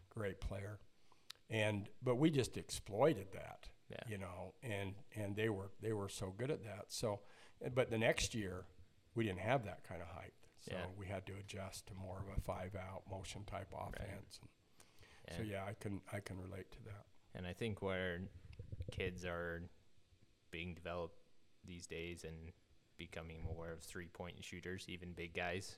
great 0.09 0.39
player, 0.41 0.79
and 1.49 1.89
but 2.01 2.15
we 2.15 2.29
just 2.29 2.57
exploited 2.57 3.27
that, 3.33 3.69
yeah, 3.89 3.97
you 4.07 4.17
know, 4.17 4.53
and 4.63 4.95
and 5.15 5.35
they 5.35 5.49
were 5.49 5.71
they 5.81 5.93
were 5.93 6.09
so 6.09 6.31
good 6.31 6.51
at 6.51 6.63
that. 6.63 6.85
So, 6.91 7.21
but 7.73 7.89
the 7.89 7.97
next 7.97 8.35
year 8.35 8.65
we 9.15 9.23
didn't 9.23 9.39
have 9.39 9.63
that 9.65 9.83
kind 9.83 10.01
of 10.01 10.07
height. 10.09 10.33
So 10.59 10.73
Yeah. 10.73 10.87
we 10.97 11.05
had 11.07 11.25
to 11.27 11.33
adjust 11.37 11.87
to 11.87 11.93
more 11.93 12.19
of 12.19 12.37
a 12.37 12.41
five 12.41 12.75
out 12.75 13.03
motion 13.09 13.45
type 13.45 13.71
offense. 13.73 14.39
And 15.25 15.37
so 15.37 15.43
yeah, 15.43 15.63
I 15.65 15.73
can 15.73 16.01
I 16.11 16.19
can 16.19 16.39
relate 16.41 16.71
to 16.71 16.83
that. 16.85 17.05
And 17.33 17.45
I 17.47 17.53
think 17.53 17.81
where 17.81 18.19
kids 18.91 19.23
are 19.25 19.61
being 20.51 20.73
developed 20.73 21.17
these 21.65 21.85
days 21.87 22.23
and 22.23 22.51
becoming 22.97 23.43
more 23.43 23.71
of 23.71 23.81
three 23.81 24.07
point 24.07 24.43
shooters, 24.43 24.85
even 24.87 25.13
big 25.13 25.33
guys 25.33 25.77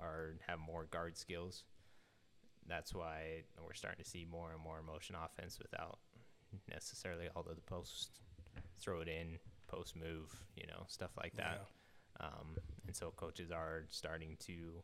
are 0.00 0.34
have 0.46 0.58
more 0.58 0.86
guard 0.90 1.16
skills. 1.16 1.64
That's 2.68 2.94
why 2.94 3.44
we're 3.64 3.74
starting 3.74 4.02
to 4.02 4.08
see 4.10 4.26
more 4.28 4.50
and 4.52 4.60
more 4.62 4.82
motion 4.82 5.14
offense 5.14 5.58
without 5.58 5.98
necessarily 6.68 7.28
all 7.34 7.42
of 7.48 7.54
the 7.56 7.62
post 7.62 8.20
throw 8.80 9.00
it 9.00 9.08
in, 9.08 9.38
post 9.68 9.94
move, 9.96 10.34
you 10.56 10.66
know, 10.66 10.84
stuff 10.88 11.10
like 11.16 11.34
that. 11.36 11.66
Um, 12.20 12.56
and 12.86 12.96
so 12.96 13.12
coaches 13.16 13.50
are 13.50 13.84
starting 13.88 14.36
to 14.40 14.82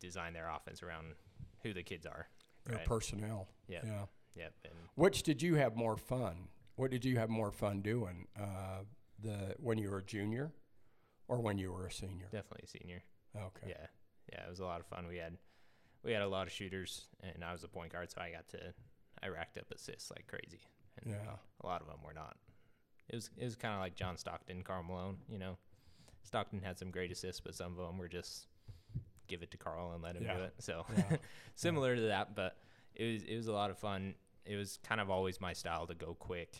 design 0.00 0.32
their 0.32 0.48
offense 0.48 0.82
around 0.82 1.14
who 1.62 1.72
the 1.74 1.82
kids 1.82 2.06
are. 2.06 2.28
Their 2.64 2.76
Right. 2.78 2.86
personnel. 2.86 3.48
Yep. 3.68 3.84
Yeah. 3.84 4.06
Yep. 4.34 4.54
And 4.64 4.74
Which 4.94 5.22
did 5.22 5.42
you 5.42 5.56
have 5.56 5.76
more 5.76 5.96
fun? 5.96 6.48
What 6.76 6.90
did 6.90 7.04
you 7.04 7.18
have 7.18 7.28
more 7.28 7.50
fun 7.52 7.82
doing? 7.82 8.28
Uh, 8.36 8.84
the 9.22 9.54
when 9.58 9.78
you 9.78 9.90
were 9.90 9.98
a 9.98 10.04
junior, 10.04 10.52
or 11.28 11.40
when 11.40 11.58
you 11.58 11.72
were 11.72 11.86
a 11.86 11.92
senior? 11.92 12.26
definitely 12.32 12.64
a 12.64 12.78
senior. 12.78 13.02
Okay. 13.36 13.68
Yeah, 13.68 13.86
yeah, 14.32 14.44
it 14.46 14.50
was 14.50 14.60
a 14.60 14.64
lot 14.64 14.80
of 14.80 14.86
fun. 14.86 15.06
We 15.06 15.16
had 15.18 15.36
we 16.02 16.12
had 16.12 16.22
a 16.22 16.28
lot 16.28 16.46
of 16.46 16.52
shooters, 16.52 17.06
and 17.22 17.44
I 17.44 17.52
was 17.52 17.62
a 17.64 17.68
point 17.68 17.92
guard, 17.92 18.10
so 18.10 18.20
I 18.20 18.30
got 18.30 18.48
to 18.50 18.58
I 19.22 19.28
racked 19.28 19.58
up 19.58 19.70
assists 19.74 20.10
like 20.10 20.26
crazy. 20.26 20.60
And 21.02 21.12
Yeah. 21.12 21.36
a 21.62 21.66
lot 21.66 21.80
of 21.82 21.86
them 21.86 21.98
were 22.04 22.14
not. 22.14 22.36
It 23.08 23.14
was 23.16 23.30
it 23.36 23.44
was 23.44 23.56
kind 23.56 23.74
of 23.74 23.80
like 23.80 23.94
John 23.94 24.16
Stockton, 24.16 24.62
Karl 24.62 24.82
Malone. 24.82 25.18
You 25.28 25.38
know, 25.38 25.56
Stockton 26.22 26.62
had 26.62 26.78
some 26.78 26.90
great 26.90 27.10
assists, 27.12 27.40
but 27.40 27.54
some 27.54 27.72
of 27.78 27.86
them 27.86 27.98
were 27.98 28.08
just 28.08 28.46
give 29.28 29.42
it 29.42 29.50
to 29.52 29.56
Karl 29.56 29.92
and 29.92 30.02
let 30.02 30.16
him 30.16 30.24
do 30.24 30.28
Yeah. 30.30 30.44
it. 30.44 30.54
So 30.58 30.84
Yeah. 30.96 31.16
similar 31.54 31.94
to 31.94 32.02
that, 32.02 32.34
but 32.34 32.56
it 32.94 33.04
was 33.12 33.22
it 33.24 33.36
was 33.36 33.46
a 33.46 33.52
lot 33.52 33.70
of 33.70 33.78
fun. 33.78 34.14
It 34.44 34.56
was 34.56 34.78
kind 34.82 35.00
of 35.00 35.10
always 35.10 35.40
my 35.40 35.52
style 35.52 35.86
to 35.86 35.94
go 35.94 36.14
quick. 36.14 36.56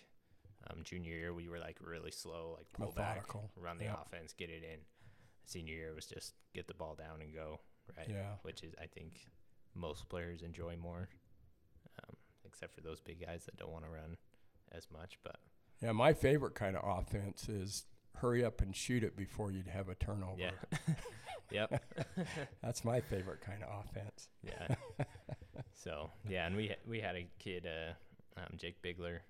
Um, 0.68 0.83
junior 0.85 1.12
year, 1.14 1.33
we 1.33 1.49
were 1.49 1.59
like 1.59 1.79
really 1.81 2.11
slow, 2.11 2.55
like 2.59 2.70
pull 2.73 2.92
Methodical. 2.96 3.40
back, 3.42 3.51
run 3.64 3.79
the 3.79 3.85
Yeah. 3.85 3.96
offense, 4.03 4.33
get 4.35 4.51
it 4.51 4.62
in. 4.62 4.81
Senior 5.46 5.75
year 5.75 5.94
was 5.94 6.07
just 6.07 6.35
get 6.55 6.66
the 6.68 6.75
ball 6.75 6.94
down 6.94 7.20
and 7.23 7.33
go, 7.33 7.61
right? 7.96 8.09
Yeah. 8.09 8.35
Which 8.42 8.62
is 8.62 8.75
I 8.81 8.87
think 8.87 9.20
most 9.75 10.09
players 10.09 10.42
enjoy 10.42 10.77
more, 10.77 11.09
um, 12.03 12.16
except 12.44 12.75
for 12.75 12.83
those 12.83 13.01
big 13.01 13.25
guys 13.25 13.44
that 13.46 13.57
don't 13.57 13.73
want 13.73 13.85
to 13.85 13.90
run 13.90 14.16
as 14.73 14.87
much. 14.92 15.18
But 15.25 15.37
Yeah. 15.81 15.92
My 15.92 16.12
favorite 16.12 16.55
kind 16.55 16.77
of 16.77 16.85
offense 16.99 17.49
is 17.49 17.87
hurry 18.16 18.44
up 18.44 18.61
and 18.61 18.77
shoot 18.77 19.03
it 19.03 19.16
before 19.16 19.51
you'd 19.51 19.68
have 19.68 19.88
a 19.88 19.94
turnover. 19.94 20.37
yeah, 20.38 20.51
yep, 21.51 21.83
That's 22.62 22.85
my 22.85 23.01
favorite 23.01 23.40
kind 23.40 23.62
of 23.62 23.85
offense. 23.87 24.29
yeah. 24.42 24.75
so 25.75 26.11
yeah, 26.29 26.46
and 26.46 26.55
we 26.55 26.75
we 26.87 27.01
had 27.01 27.16
a 27.16 27.27
kid, 27.38 27.66
uh, 27.66 27.94
um, 28.40 28.55
Jake 28.59 28.83
Bigler, 28.83 29.20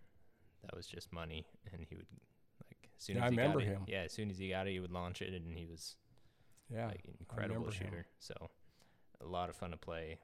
that 0.62 0.75
was 0.75 0.87
just 0.87 1.12
money, 1.12 1.46
and 1.73 1.85
he 1.88 1.94
would 1.96 2.07
like 2.68 2.88
as 2.96 3.03
soon 3.05 3.16
Yeah, 3.16 3.23
as 3.25 3.29
I 3.29 3.31
he 3.31 3.37
got 3.37 3.42
remember 3.42 3.61
it- 3.61 3.66
him. 3.66 3.85
Yeah, 3.87 4.03
as 4.03 4.12
soon 4.12 4.31
as 4.31 4.38
he 4.38 4.49
got 4.51 4.66
it, 4.66 4.73
he 4.73 4.81
would 4.81 4.92
launch 4.92 5.23
it, 5.23 5.33
and 5.35 5.57
he 5.57 5.66
was 5.66 5.96
Yeah. 6.68 6.87
like 6.87 7.05
incredible 7.18 7.55
remember 7.66 7.75
him. 7.77 7.90
shooter. 7.90 8.07
So 8.18 8.35
a 9.20 9.27
lot 9.27 9.49
of 9.51 9.57
fun 9.57 9.70
to 9.73 9.77
play, 9.77 10.18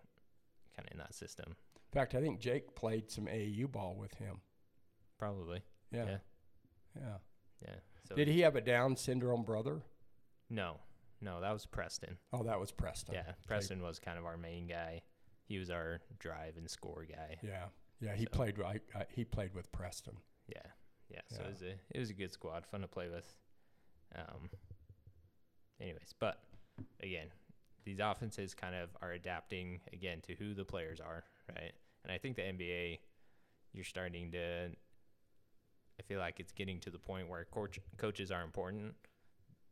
kind 0.77 0.87
of 0.89 0.93
in 0.93 0.99
that 0.99 1.15
system. 1.15 1.57
In 1.77 1.93
fact, 1.93 2.15
I 2.15 2.21
think 2.21 2.41
Jake 2.41 2.75
played 2.75 3.11
some 3.11 3.27
AAU 3.29 3.67
ball 3.69 3.95
with 3.97 4.15
him. 4.15 4.41
Probably, 5.19 5.63
Yeah. 5.91 6.05
Yeah. 6.07 6.19
Yeah. 7.01 7.19
yeah. 7.63 7.75
So 8.05 8.15
Did 8.15 8.29
he 8.29 8.41
have 8.41 8.55
a 8.57 8.61
Down 8.61 8.97
syndrome 8.97 9.43
brother? 9.45 9.83
No, 10.51 10.81
no, 11.21 11.41
that 11.41 11.53
was 11.53 11.65
Preston. 11.67 12.19
Oh, 12.33 12.43
that 12.45 12.61
was 12.61 12.71
Preston. 12.71 13.15
Yeah, 13.15 13.33
Preston 13.47 13.83
was 13.83 13.99
kind 13.99 14.19
of 14.19 14.25
our 14.27 14.37
main 14.37 14.67
guy. 14.67 15.03
He 15.45 15.59
was 15.59 15.71
our 15.71 16.01
drive 16.19 16.57
and 16.57 16.69
score 16.71 17.05
guy. 17.09 17.39
Yeah. 17.43 17.69
Yeah. 18.01 18.15
He 18.15 18.25
So- 18.25 18.31
played. 18.31 18.61
I, 18.61 18.81
I, 18.95 19.05
he 19.11 19.25
played 19.25 19.55
with 19.55 19.71
Preston. 19.73 20.17
Yeah, 20.49 20.61
yeah. 21.09 21.21
So 21.29 21.39
Yeah. 21.41 21.47
it 21.47 21.51
was 21.51 21.63
a 21.63 21.75
it 21.91 21.99
was 21.99 22.11
a 22.11 22.15
good 22.15 22.33
squad, 22.33 22.67
fun 22.67 22.81
to 22.83 22.89
play 22.89 23.09
with. 23.09 23.37
Um. 24.15 24.51
Anyways, 25.81 26.15
but 26.19 26.41
again, 27.03 27.27
these 27.85 28.01
offenses 28.01 28.55
kind 28.55 28.75
of 28.75 28.91
are 29.03 29.13
adapting 29.13 29.81
again 29.93 30.21
to 30.23 30.35
who 30.35 30.55
the 30.55 30.65
players 30.65 31.01
are, 31.01 31.25
right? 31.55 31.73
And 32.05 32.13
I 32.13 32.19
think 32.19 32.37
the 32.37 32.43
NBA, 32.43 32.99
you're 33.73 33.85
starting 33.85 34.31
to. 34.33 34.69
I 35.99 36.03
feel 36.03 36.19
like 36.19 36.41
it's 36.41 36.53
getting 36.53 36.79
to 36.81 36.91
the 36.91 36.99
point 36.99 37.29
where 37.29 37.45
coach, 37.47 37.79
coaches 37.97 38.31
are 38.31 38.43
important, 38.43 38.95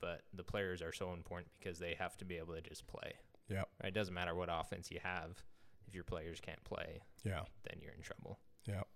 but 0.00 0.22
the 0.32 0.42
players 0.42 0.80
are 0.82 0.92
so 0.92 1.12
important 1.12 1.48
because 1.58 1.78
they 1.78 1.94
have 1.98 2.16
to 2.18 2.24
be 2.24 2.36
able 2.38 2.54
to 2.54 2.62
just 2.62 2.86
play. 2.86 3.12
Yeah. 3.48 3.64
Right? 3.82 3.88
It 3.88 3.94
doesn't 3.94 4.14
matter 4.14 4.34
what 4.34 4.48
offense 4.50 4.90
you 4.90 5.00
have, 5.02 5.42
if 5.86 5.94
your 5.94 6.04
players 6.04 6.40
can't 6.40 6.62
play, 6.64 7.02
Yeah. 7.24 7.44
then 7.64 7.80
you're 7.80 7.92
in 7.92 8.02
trouble. 8.02 8.38
Yep. 8.66 8.86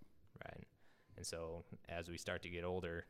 Right. 0.45 0.67
And 1.17 1.27
so 1.27 1.65
as 1.89 2.09
we 2.09 2.17
start 2.19 2.43
to 2.43 2.49
get 2.49 2.65
older, 2.65 3.07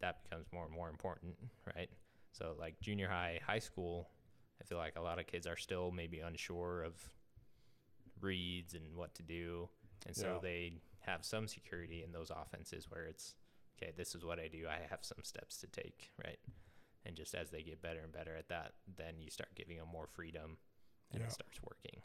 that 0.00 0.22
becomes 0.24 0.46
more 0.52 0.64
and 0.64 0.74
more 0.74 0.88
important, 0.88 1.36
right? 1.76 1.90
So 2.32 2.54
like 2.58 2.80
junior 2.80 3.08
high, 3.08 3.40
high 3.44 3.58
school, 3.60 4.10
I 4.60 4.64
feel 4.64 4.78
like 4.78 4.96
a 4.96 5.00
lot 5.00 5.18
of 5.18 5.26
kids 5.26 5.46
are 5.46 5.56
still 5.56 5.90
maybe 5.90 6.20
unsure 6.20 6.82
of 6.82 6.94
reads 8.20 8.74
and 8.74 8.96
what 8.96 9.14
to 9.14 9.22
do. 9.22 9.68
And 10.06 10.16
so 10.16 10.34
Yeah. 10.34 10.38
they 10.40 10.80
have 11.00 11.24
some 11.24 11.46
security 11.48 12.02
in 12.02 12.12
those 12.12 12.30
offenses 12.30 12.90
where 12.90 13.06
it's 13.06 13.34
okay, 13.80 13.92
this 13.92 14.14
is 14.16 14.24
what 14.24 14.40
I 14.40 14.48
do. 14.48 14.66
I 14.68 14.78
have 14.90 15.04
some 15.04 15.22
steps 15.22 15.58
to 15.58 15.68
take, 15.68 16.10
right? 16.24 16.40
And 17.04 17.16
just 17.16 17.34
as 17.34 17.50
they 17.50 17.62
get 17.62 17.80
better 17.80 18.00
and 18.00 18.12
better 18.12 18.34
at 18.34 18.48
that, 18.48 18.74
then 18.96 19.20
you 19.20 19.30
start 19.30 19.54
giving 19.54 19.76
them 19.78 19.88
more 19.88 20.08
freedom 20.08 20.58
and 21.12 21.20
Yeah. 21.20 21.26
it 21.26 21.32
starts 21.32 21.62
working. 21.62 22.02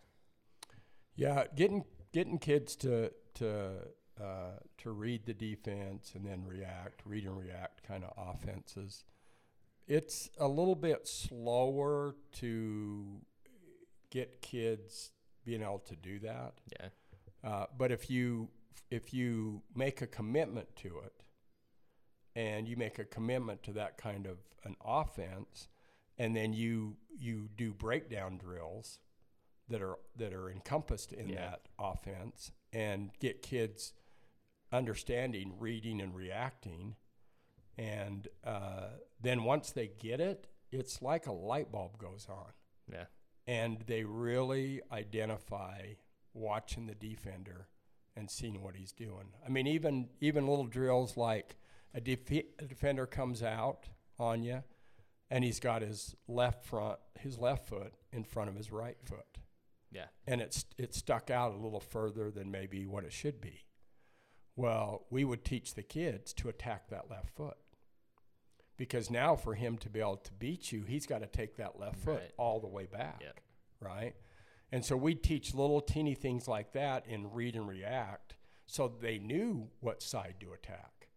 Yeah, 1.15 1.45
getting 1.55 1.85
getting 2.11 2.37
kids 2.37 2.75
to 2.77 3.11
to 3.35 3.71
uh, 4.21 4.57
to 4.77 4.91
read 4.91 5.25
the 5.25 5.33
defense 5.33 6.13
and 6.15 6.25
then 6.25 6.43
react, 6.45 7.01
read 7.05 7.25
and 7.25 7.37
react 7.37 7.83
kind 7.87 8.03
of 8.03 8.13
offenses. 8.17 9.03
It's 9.87 10.29
a 10.39 10.47
little 10.47 10.75
bit 10.75 11.07
slower 11.07 12.15
to 12.33 13.21
get 14.09 14.41
kids 14.41 15.11
being 15.43 15.61
able 15.61 15.79
to 15.79 15.95
do 15.95 16.19
that. 16.19 16.53
Yeah. 16.71 16.89
Uh, 17.43 17.65
but 17.77 17.91
if 17.91 18.09
you 18.09 18.49
if 18.89 19.13
you 19.13 19.61
make 19.75 20.01
a 20.01 20.07
commitment 20.07 20.75
to 20.77 20.99
it, 21.05 21.23
and 22.35 22.67
you 22.67 22.77
make 22.77 22.99
a 22.99 23.05
commitment 23.05 23.63
to 23.63 23.73
that 23.73 23.97
kind 23.97 24.25
of 24.25 24.37
an 24.63 24.75
offense, 24.83 25.67
and 26.17 26.35
then 26.35 26.53
you 26.53 26.95
you 27.17 27.49
do 27.57 27.73
breakdown 27.73 28.37
drills 28.37 28.99
that 29.69 29.81
are 29.81 29.97
that 30.17 30.33
are 30.33 30.49
encompassed 30.49 31.11
in 31.13 31.29
Yeah. 31.29 31.35
that 31.51 31.61
offense, 31.79 32.51
and 32.71 33.11
get 33.19 33.41
kids 33.41 33.93
understanding 34.71 35.53
reading 35.59 36.01
and 36.01 36.15
reacting, 36.15 36.95
and 37.77 38.27
uh, 38.43 38.89
then 39.21 39.43
once 39.43 39.71
they 39.71 39.87
get 39.87 40.19
it, 40.19 40.47
it's 40.71 41.01
like 41.01 41.27
a 41.27 41.31
light 41.31 41.71
bulb 41.71 41.97
goes 41.97 42.27
on 42.29 42.51
Yeah. 42.91 43.05
and 43.47 43.81
they 43.87 44.03
really 44.03 44.81
identify 44.91 45.93
watching 46.33 46.87
the 46.87 46.95
defender 46.95 47.67
and 48.15 48.29
seeing 48.29 48.61
what 48.61 48.75
he's 48.75 48.91
doing. 48.91 49.33
I 49.45 49.49
mean, 49.49 49.67
even 49.67 50.09
even 50.21 50.47
little 50.47 50.65
drills 50.67 51.17
like 51.17 51.55
a, 51.93 52.01
def- 52.01 52.31
a 52.59 52.65
defender 52.65 53.05
comes 53.05 53.43
out 53.43 53.89
on 54.19 54.43
you, 54.43 54.63
and 55.29 55.43
he's 55.43 55.59
got 55.59 55.81
his 55.83 56.15
left 56.27 56.65
front, 56.65 56.99
his 57.19 57.37
left 57.37 57.67
foot 57.69 57.93
in 58.11 58.23
front 58.23 58.49
of 58.49 58.55
his 58.55 58.71
right 58.71 58.97
foot, 59.03 59.37
Yeah. 59.93 60.07
and 60.27 60.41
it's 60.41 60.65
it's 60.77 60.97
stuck 60.97 61.29
out 61.29 61.53
a 61.53 61.57
little 61.57 61.79
further 61.79 62.31
than 62.31 62.49
maybe 62.51 62.85
what 62.85 63.03
it 63.03 63.13
should 63.13 63.39
be. 63.39 63.65
Well, 64.55 65.05
we 65.09 65.23
would 65.23 65.43
teach 65.45 65.73
the 65.73 65.83
kids 65.83 66.33
to 66.33 66.49
attack 66.49 66.89
that 66.89 67.09
left 67.09 67.29
foot. 67.35 67.57
Because 68.77 69.09
now 69.11 69.35
for 69.35 69.53
him 69.55 69.77
to 69.79 69.89
be 69.89 69.99
able 69.99 70.17
to 70.17 70.33
beat 70.33 70.71
you, 70.71 70.83
he's 70.83 71.05
got 71.05 71.19
to 71.19 71.27
take 71.27 71.57
that 71.57 71.79
left 71.79 71.97
foot 71.97 72.19
Right. 72.21 72.31
all 72.37 72.59
the 72.59 72.67
way 72.67 72.85
back 72.85 73.21
Yep. 73.21 73.39
right? 73.79 74.15
And 74.71 74.83
so 74.83 74.97
we 74.97 75.13
teach 75.13 75.53
little 75.53 75.79
teeny 75.81 76.15
things 76.15 76.47
like 76.47 76.71
that 76.73 77.05
in 77.07 77.31
read 77.31 77.55
and 77.55 77.67
react 77.67 78.35
so 78.65 78.87
they 78.87 79.19
knew 79.19 79.69
what 79.81 80.01
side 80.01 80.35
to 80.39 80.53
attack, 80.53 81.09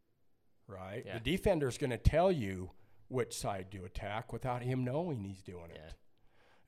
right? 0.66 1.04
Yeah. 1.06 1.14
The 1.18 1.20
defender's 1.36 1.78
going 1.78 1.90
to 1.90 1.98
tell 1.98 2.30
you 2.30 2.72
which 3.08 3.32
side 3.34 3.70
to 3.72 3.84
attack 3.84 4.32
without 4.32 4.62
him 4.62 4.84
knowing 4.84 5.20
he's 5.20 5.42
doing 5.42 5.70
Yeah. 5.70 5.86
it. 5.86 5.94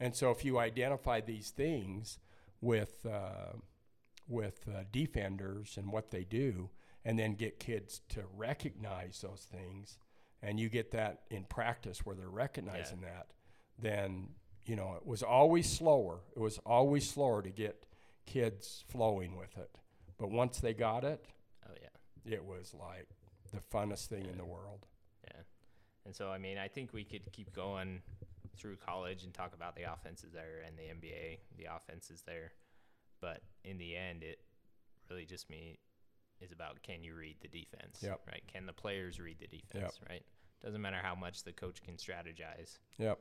And 0.00 0.14
so 0.14 0.30
if 0.30 0.44
you 0.44 0.58
identify 0.58 1.20
these 1.20 1.50
things 1.50 2.18
with 2.60 3.04
uh, 3.06 3.52
with 4.28 4.66
uh, 4.68 4.84
defenders 4.92 5.76
and 5.76 5.90
what 5.92 6.10
they 6.10 6.24
do, 6.24 6.70
and 7.04 7.18
then 7.18 7.34
get 7.34 7.58
kids 7.58 8.00
to 8.10 8.20
recognize 8.36 9.20
those 9.22 9.46
things, 9.50 9.98
and 10.42 10.60
you 10.60 10.68
get 10.68 10.90
that 10.92 11.22
in 11.30 11.44
practice 11.44 12.04
where 12.04 12.14
they're 12.14 12.28
recognizing 12.28 13.00
that, 13.00 13.28
then 13.78 14.28
you 14.66 14.76
know 14.76 14.94
it 14.96 15.06
was 15.06 15.22
always 15.22 15.68
slower. 15.70 16.20
It 16.36 16.40
was 16.40 16.58
always 16.66 17.08
slower 17.08 17.42
to 17.42 17.50
get 17.50 17.86
kids 18.26 18.84
flowing 18.88 19.36
with 19.36 19.56
it, 19.56 19.70
but 20.18 20.30
once 20.30 20.60
they 20.60 20.74
got 20.74 21.02
it, 21.04 21.24
Oh 21.66 21.72
yeah. 21.80 22.34
it 22.34 22.44
was 22.44 22.74
like 22.78 23.08
the 23.52 23.60
funnest 23.74 24.06
thing 24.06 24.26
in 24.26 24.36
the 24.36 24.44
world. 24.44 24.86
Yeah. 25.24 25.40
And 26.04 26.14
so, 26.14 26.30
I 26.30 26.36
mean, 26.38 26.58
I 26.58 26.68
think 26.68 26.92
we 26.92 27.04
could 27.04 27.32
keep 27.32 27.54
going 27.54 28.02
through 28.58 28.76
college 28.76 29.24
and 29.24 29.32
talk 29.32 29.54
about 29.54 29.76
the 29.76 29.90
offenses 29.90 30.32
there 30.32 30.62
and 30.66 30.76
the 30.76 30.82
NBA, 30.82 31.38
the 31.56 31.66
offenses 31.74 32.22
there. 32.26 32.52
But 33.20 33.42
in 33.64 33.78
the 33.78 33.96
end, 33.96 34.22
it 34.22 34.38
really 35.10 35.24
just 35.24 35.48
me 35.48 35.78
is 36.40 36.52
about 36.52 36.82
can 36.82 37.02
you 37.02 37.14
read 37.14 37.36
the 37.40 37.48
defense? 37.48 38.00
Yep. 38.02 38.20
Right? 38.26 38.42
Can 38.52 38.66
the 38.66 38.72
players 38.72 39.18
read 39.18 39.38
the 39.40 39.46
defense? 39.46 39.98
Right? 40.08 40.22
Doesn't 40.62 40.80
matter 40.80 40.98
how 41.02 41.14
much 41.14 41.44
the 41.44 41.52
coach 41.52 41.82
can 41.82 41.94
strategize. 41.94 42.78
Yep. 42.98 43.18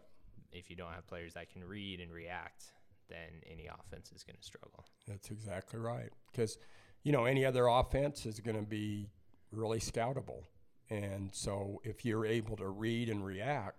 If 0.51 0.69
you 0.69 0.75
don't 0.75 0.93
have 0.93 1.07
players 1.07 1.33
that 1.33 1.51
can 1.51 1.63
read 1.63 1.99
and 1.99 2.11
react, 2.11 2.65
then 3.09 3.41
any 3.49 3.67
offense 3.67 4.11
is 4.15 4.23
going 4.23 4.37
to 4.37 4.43
struggle. 4.43 4.85
That's 5.07 5.29
exactly 5.29 5.79
right. 5.79 6.09
Because, 6.31 6.57
you 7.03 7.11
know, 7.11 7.25
any 7.25 7.45
other 7.45 7.67
offense 7.67 8.25
is 8.25 8.39
going 8.39 8.57
to 8.57 8.65
be 8.65 9.09
really 9.51 9.79
scoutable. 9.79 10.43
And 10.89 11.29
so 11.33 11.81
if 11.83 12.05
you're 12.05 12.25
able 12.25 12.55
to 12.57 12.69
read 12.69 13.09
and 13.09 13.25
react, 13.25 13.76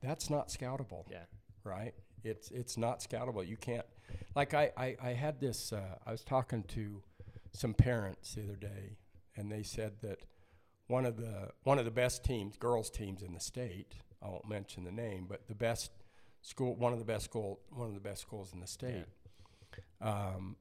that's 0.00 0.30
not 0.30 0.50
scoutable, 0.50 1.06
Yeah. 1.10 1.24
right? 1.64 1.94
It's 2.24 2.50
it's 2.50 2.76
not 2.76 3.02
scoutable. 3.02 3.44
You 3.44 3.56
can't. 3.56 3.86
Like 4.34 4.54
I 4.54 4.70
I, 4.76 4.96
I 5.02 5.10
had 5.12 5.40
this. 5.40 5.72
Uh, 5.72 5.96
I 6.06 6.10
was 6.12 6.24
talking 6.24 6.62
to 6.64 7.02
some 7.52 7.74
parents 7.74 8.34
the 8.34 8.42
other 8.44 8.56
day, 8.56 8.96
and 9.36 9.50
they 9.50 9.62
said 9.62 10.00
that 10.02 10.20
one 10.88 11.04
of 11.06 11.16
the 11.16 11.50
one 11.62 11.78
of 11.78 11.84
the 11.84 11.90
best 11.90 12.24
teams, 12.24 12.56
girls 12.56 12.90
teams 12.90 13.22
in 13.22 13.32
the 13.34 13.40
state. 13.40 13.94
I 14.20 14.26
won't 14.28 14.48
mention 14.48 14.82
the 14.82 14.90
name, 14.90 15.26
but 15.28 15.46
the 15.46 15.54
best 15.54 15.92
school, 16.42 16.74
one 16.74 16.92
of 16.92 16.98
the 16.98 17.04
best 17.04 17.24
school, 17.24 17.60
one 17.70 17.86
of 17.88 17.94
the 17.94 18.00
best 18.00 18.20
schools 18.22 18.52
in 18.52 18.58
the 18.58 18.66
state. 18.66 19.04
Um, 20.00 20.56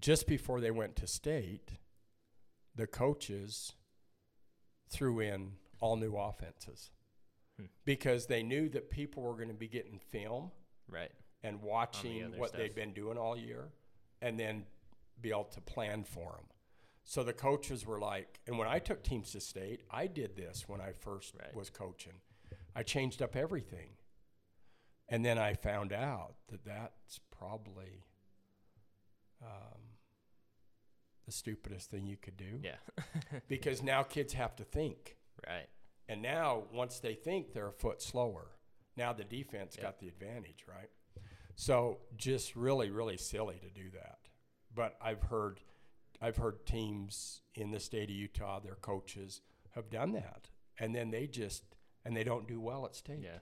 just 0.00 0.26
before 0.26 0.60
they 0.62 0.70
went 0.70 0.96
to 0.96 1.06
state, 1.06 1.72
the 2.74 2.86
coaches 2.86 3.72
threw 4.88 5.20
in 5.20 5.52
all 5.80 5.96
new 5.96 6.16
offenses 6.16 6.90
Hmm. 7.58 7.66
because 7.84 8.26
they 8.26 8.42
knew 8.42 8.68
that 8.70 8.90
people 8.90 9.22
were 9.22 9.34
going 9.34 9.48
to 9.48 9.54
be 9.54 9.68
getting 9.68 9.98
film 9.98 10.50
Right. 10.88 11.10
and 11.42 11.62
watching 11.62 12.24
other 12.24 12.36
what 12.38 12.52
they'd 12.52 12.66
stuff. 12.72 12.76
been 12.76 12.92
doing 12.92 13.16
all 13.18 13.36
year 13.36 13.68
and 14.20 14.38
then 14.38 14.66
be 15.20 15.30
able 15.30 15.44
to 15.44 15.60
plan 15.60 16.04
for 16.04 16.32
them. 16.32 16.46
So 17.04 17.22
the 17.22 17.32
coaches 17.32 17.86
were 17.86 17.98
like, 18.00 18.40
and 18.46 18.58
when 18.58 18.68
I 18.68 18.78
took 18.78 19.02
teams 19.02 19.30
to 19.32 19.40
state, 19.40 19.82
I 19.90 20.06
did 20.06 20.36
this 20.36 20.68
when 20.68 20.80
I 20.80 20.92
first 20.92 21.34
Right. 21.34 21.54
was 21.54 21.70
coaching. 21.70 22.20
I 22.74 22.82
changed 22.82 23.22
up 23.22 23.36
everything. 23.36 23.90
And 25.08 25.24
then 25.24 25.38
I 25.38 25.54
found 25.54 25.92
out 25.92 26.34
that 26.48 26.64
that's 26.64 27.20
probably 27.30 28.04
um, 29.40 29.80
the 31.24 31.32
stupidest 31.32 31.90
thing 31.90 32.06
you 32.06 32.16
could 32.16 32.36
do 32.36 32.60
Yeah. 32.62 32.76
because 33.48 33.82
now 33.82 34.02
kids 34.02 34.32
have 34.34 34.56
to 34.56 34.64
think. 34.64 35.16
right. 35.46 35.68
And 36.08 36.22
now, 36.22 36.64
once 36.72 37.00
they 37.00 37.14
think, 37.14 37.52
they're 37.52 37.68
a 37.68 37.72
foot 37.72 38.00
slower. 38.00 38.52
Now 38.96 39.12
the 39.12 39.24
defense 39.24 39.76
Yep. 39.76 39.82
got 39.82 39.98
the 39.98 40.08
advantage, 40.08 40.64
right? 40.68 40.90
So 41.56 42.00
just 42.16 42.54
really, 42.54 42.90
really 42.90 43.16
silly 43.16 43.58
to 43.58 43.70
do 43.70 43.90
that. 43.90 44.28
But 44.74 44.96
I've 45.00 45.22
heard, 45.24 45.60
I've 46.20 46.36
heard 46.36 46.64
teams 46.66 47.40
in 47.54 47.70
the 47.70 47.80
state 47.80 48.10
of 48.10 48.16
Utah, 48.16 48.60
their 48.60 48.76
coaches 48.76 49.40
have 49.74 49.90
done 49.90 50.12
that, 50.12 50.50
and 50.78 50.94
then 50.94 51.10
they 51.10 51.26
just 51.26 51.64
and 52.04 52.16
they 52.16 52.22
don't 52.22 52.46
do 52.46 52.60
well 52.60 52.86
at 52.86 52.94
state. 52.94 53.18
Yeah. 53.20 53.38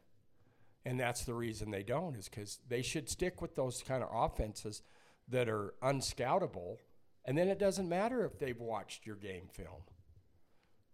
And 0.87 0.99
that's 0.99 1.25
the 1.25 1.35
reason 1.35 1.71
they 1.71 1.83
don't 1.83 2.17
is 2.17 2.29
because 2.31 2.61
they 2.67 2.81
should 2.81 3.11
stick 3.11 3.43
with 3.43 3.55
those 3.57 3.83
kind 3.83 4.03
of 4.03 4.09
offenses 4.11 4.81
that 5.29 5.49
are 5.51 5.75
unscoutable. 5.83 6.79
And 7.27 7.37
then 7.37 7.49
it 7.49 7.59
doesn't 7.59 7.89
matter 7.89 8.25
if 8.25 8.39
they've 8.39 8.59
watched 8.59 9.05
your 9.07 9.17
game 9.17 9.49
film, 9.53 9.83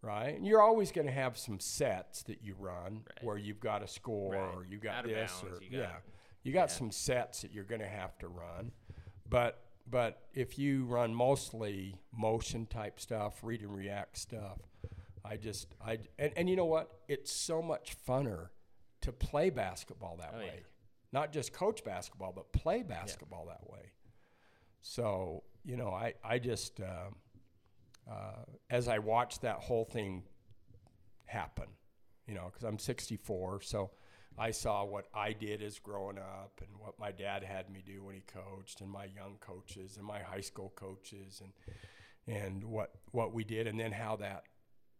right? 0.02 0.34
And 0.36 0.46
you're 0.46 0.62
always 0.62 0.92
going 0.92 1.06
to 1.06 1.12
have 1.12 1.36
some 1.36 1.60
sets 1.60 2.22
that 2.24 2.42
you 2.42 2.54
run 2.58 3.04
Right. 3.06 3.24
where 3.24 3.38
you've 3.38 3.60
got 3.60 3.82
a 3.82 3.86
score 3.88 4.32
Right. 4.34 4.54
or 4.54 4.64
you've 4.64 4.80
got 4.82 5.04
this 5.04 5.30
bounds, 5.42 5.60
or 5.60 5.62
you 5.64 5.70
got- 5.70 5.78
yeah, 5.78 5.96
you 6.42 6.52
got 6.52 6.68
yeah. 6.70 6.76
some 6.76 6.90
sets 6.90 7.42
that 7.42 7.52
you're 7.52 7.64
going 7.64 7.80
to 7.82 7.88
have 7.88 8.16
to 8.18 8.28
run. 8.28 8.72
But 9.28 9.64
but 9.86 10.28
if 10.34 10.56
you 10.56 10.84
run 10.84 11.12
mostly 11.12 11.96
motion 12.12 12.64
type 12.66 13.00
stuff, 13.00 13.42
read 13.42 13.60
and 13.62 13.74
react 13.74 14.16
stuff, 14.18 14.58
I 15.24 15.36
just 15.36 15.74
I 15.84 15.98
and, 16.18 16.32
and 16.36 16.48
you 16.48 16.54
know 16.56 16.64
what? 16.66 17.00
It's 17.08 17.32
so 17.32 17.60
much 17.60 17.96
funner 18.06 18.50
to 19.00 19.12
play 19.12 19.50
basketball 19.50 20.16
that 20.18 20.30
Oh, 20.34 20.38
yeah. 20.40 20.44
way. 20.46 20.62
Not 21.12 21.32
just 21.32 21.52
coach 21.52 21.82
basketball, 21.82 22.32
but 22.32 22.52
play 22.52 22.82
basketball 22.84 23.46
that 23.46 23.68
way. 23.68 23.90
So, 24.80 25.42
you 25.64 25.76
know, 25.76 25.90
I, 25.90 26.14
I 26.24 26.38
just, 26.38 26.80
um 26.80 27.16
uh, 28.10 28.44
as 28.68 28.88
I 28.88 28.98
watched 28.98 29.42
that 29.42 29.56
whole 29.60 29.84
thing 29.84 30.24
happen, 31.26 31.66
you 32.26 32.34
know, 32.34 32.46
because 32.46 32.64
I'm 32.64 32.78
64, 32.78 33.60
so 33.62 33.90
I 34.38 34.50
saw 34.50 34.84
what 34.84 35.06
I 35.14 35.32
did 35.32 35.62
as 35.62 35.78
growing 35.78 36.18
up 36.18 36.60
and 36.60 36.70
what 36.78 36.98
my 36.98 37.12
dad 37.12 37.42
had 37.44 37.70
me 37.70 37.82
do 37.84 38.02
when 38.04 38.14
he 38.14 38.22
coached, 38.22 38.80
and 38.80 38.90
my 38.90 39.04
young 39.04 39.36
coaches 39.40 39.96
and 39.96 40.04
my 40.06 40.20
high 40.20 40.40
school 40.40 40.72
coaches, 40.74 41.40
and 41.42 41.52
and 42.26 42.64
what 42.64 42.90
what 43.12 43.32
we 43.34 43.44
did, 43.44 43.66
and 43.66 43.78
then 43.78 43.92
how 43.92 44.16
that 44.16 44.44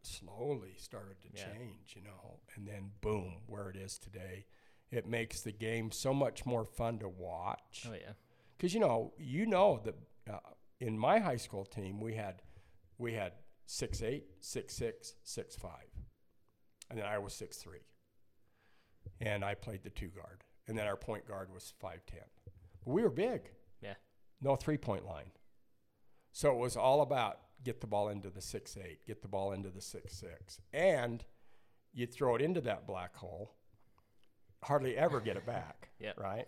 slowly 0.03 0.75
started 0.79 1.17
to 1.23 1.29
Yeah. 1.35 1.45
change, 1.53 1.95
you 1.97 2.03
know, 2.03 2.41
and 2.57 2.67
then 2.67 2.93
boom, 3.01 3.43
where 3.47 3.69
it 3.71 3.77
is 3.77 3.99
today. 3.99 4.47
It 4.91 5.07
makes 5.07 5.43
the 5.43 5.53
game 5.53 5.91
so 5.93 6.13
much 6.13 6.45
more 6.45 6.65
fun 6.65 6.99
to 6.99 7.09
watch 7.09 7.87
Oh 7.89 7.93
yeah. 7.95 8.13
because 8.57 8.75
you 8.75 8.81
know 8.81 9.13
you 9.19 9.47
know 9.47 9.81
that 9.85 9.95
uh, 10.29 10.39
in 10.81 10.99
my 10.99 11.19
high 11.21 11.37
school 11.37 11.65
team 11.65 12.01
we 12.01 12.15
had 12.15 12.43
we 13.01 13.15
had 13.15 13.33
six 13.67 14.03
eight 14.03 14.25
six 14.41 14.75
six 14.75 15.15
six 15.23 15.57
five. 15.57 15.89
And 16.91 16.99
then 16.99 17.07
i 17.07 17.19
was 17.19 17.33
six 17.33 17.57
three. 17.59 17.81
And 19.21 19.45
i 19.45 19.55
played 19.55 19.83
the 19.83 19.91
two 19.91 20.09
guard. 20.09 20.45
And 20.69 20.77
then 20.79 20.87
our 20.87 20.97
point 20.97 21.27
guard 21.27 21.53
was 21.53 21.73
five 21.81 22.05
ten. 22.07 22.23
We 22.85 23.03
were 23.03 23.11
big. 23.11 23.51
Yeah. 23.83 23.95
no 24.41 24.57
three 24.57 24.77
point 24.79 25.07
line. 25.07 25.31
So 26.33 26.51
it 26.53 26.59
was 26.59 26.77
all 26.77 27.01
about 27.03 27.39
get 27.65 27.81
the 27.81 27.87
ball 27.87 28.09
into 28.09 28.31
the 28.31 28.41
six 28.41 28.77
eight 28.77 29.07
get 29.07 29.23
the 29.23 29.29
ball 29.29 29.53
into 29.53 29.71
the 29.71 29.81
six 29.83 30.15
six. 30.15 30.61
And 30.73 31.25
you 31.93 32.07
throw 32.07 32.37
it 32.37 32.43
into 32.43 32.61
that 32.63 32.87
black 32.87 33.17
hole 33.17 33.55
hardly 34.63 34.97
ever 34.97 35.21
get 35.21 35.37
it 35.37 35.47
back 35.47 35.89
Yep. 36.01 36.19
right? 36.21 36.47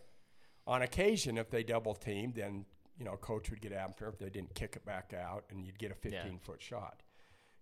On 0.67 0.83
occasion, 0.83 1.39
if 1.39 1.51
they 1.51 1.63
double 1.65 1.95
teamed, 1.95 2.35
then 2.37 2.67
you 2.99 3.05
know 3.05 3.17
coach 3.17 3.51
would 3.51 3.61
get 3.61 3.73
after 3.73 4.09
if 4.09 4.19
they 4.19 4.31
didn't 4.31 4.55
kick 4.55 4.77
it 4.77 4.85
back 4.85 5.13
out, 5.15 5.45
and 5.51 5.65
you'd 5.65 5.79
get 5.79 5.91
a 5.91 5.95
15 5.95 6.13
Yeah. 6.33 6.39
foot 6.41 6.61
shot. 6.63 7.03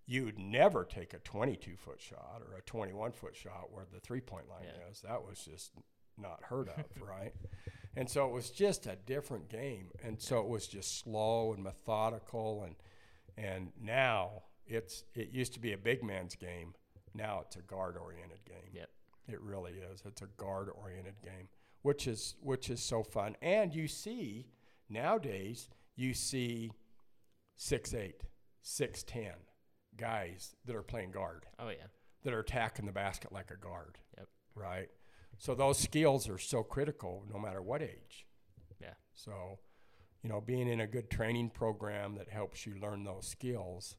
you'd 0.07 0.37
never 0.39 0.83
take 0.83 1.13
a 1.13 1.19
22 1.19 1.77
foot 1.77 2.01
shot 2.01 2.41
or 2.45 2.55
a 2.57 2.61
21 2.63 3.11
foot 3.13 3.35
shot 3.35 3.71
where 3.71 3.85
the 3.93 3.99
three 3.99 4.19
point 4.19 4.49
line 4.49 4.63
Yeah. 4.65 4.89
is. 4.89 5.01
That 5.01 5.23
was 5.23 5.45
just 5.45 5.71
not 6.17 6.43
heard 6.43 6.67
of, 6.69 6.83
right? 7.01 7.33
And 7.95 8.09
so 8.09 8.25
it 8.27 8.33
was 8.33 8.49
just 8.49 8.87
a 8.87 8.95
different 8.97 9.47
game. 9.47 9.91
And 10.03 10.19
so 10.21 10.41
it 10.41 10.47
was 10.47 10.67
just 10.67 10.97
slow 10.99 11.53
and 11.53 11.63
methodical 11.63 12.63
and 12.63 12.75
and 13.37 13.71
now 13.79 14.43
it's 14.65 15.03
it 15.13 15.29
used 15.29 15.53
to 15.53 15.59
be 15.59 15.71
a 15.71 15.77
big 15.77 16.03
man's 16.03 16.35
game. 16.35 16.73
Now 17.13 17.41
it's 17.41 17.55
a 17.55 17.61
guard 17.61 17.95
oriented 17.95 18.43
game. 18.43 18.71
Yep. 18.73 18.89
It 19.29 19.39
really 19.39 19.73
is. 19.73 20.01
It's 20.05 20.21
a 20.23 20.27
guard 20.35 20.67
oriented 20.69 21.21
game, 21.21 21.47
which 21.83 22.07
is 22.07 22.35
which 22.41 22.69
is 22.69 22.81
so 22.83 23.03
fun. 23.03 23.37
And 23.41 23.73
you 23.73 23.87
see 23.87 24.47
nowadays 24.91 25.69
you 25.95 26.13
see 26.13 26.71
six 27.55 27.93
eight, 27.93 28.21
six 28.61 29.03
ten 29.03 29.33
guys 29.97 30.55
that 30.65 30.75
are 30.75 30.81
playing 30.83 31.11
guard 31.11 31.45
Oh 31.59 31.69
yeah. 31.69 31.87
that 32.23 32.33
are 32.33 32.39
attacking 32.39 32.85
the 32.85 32.91
basket 32.91 33.31
like 33.31 33.51
a 33.51 33.57
guard. 33.57 33.97
Yep. 34.17 34.27
Right. 34.55 34.89
So 35.37 35.55
those 35.55 35.77
skills 35.77 36.29
are 36.29 36.37
so 36.37 36.63
critical 36.63 37.25
no 37.31 37.39
matter 37.39 37.61
what 37.61 37.81
age. 37.81 38.25
Yeah. 38.79 38.93
So, 39.13 39.59
you 40.23 40.29
know, 40.29 40.41
being 40.41 40.67
in 40.67 40.81
a 40.81 40.87
good 40.87 41.09
training 41.09 41.49
program 41.51 42.15
that 42.15 42.29
helps 42.29 42.65
you 42.65 42.75
learn 42.81 43.03
those 43.03 43.27
skills, 43.27 43.95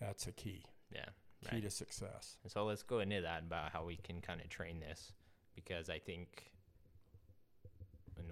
that's 0.00 0.26
a 0.26 0.32
key. 0.32 0.64
Yeah. 0.92 1.06
Key 1.48 1.56
Right. 1.56 1.62
to 1.64 1.70
success. 1.70 2.36
So 2.46 2.64
let's 2.64 2.82
go 2.84 3.00
into 3.00 3.20
that 3.22 3.42
about 3.42 3.72
how 3.72 3.84
we 3.84 3.96
can 3.96 4.20
kind 4.20 4.40
of 4.40 4.48
train 4.48 4.78
this 4.80 5.12
because 5.56 5.90
I 5.90 5.98
think 5.98 6.51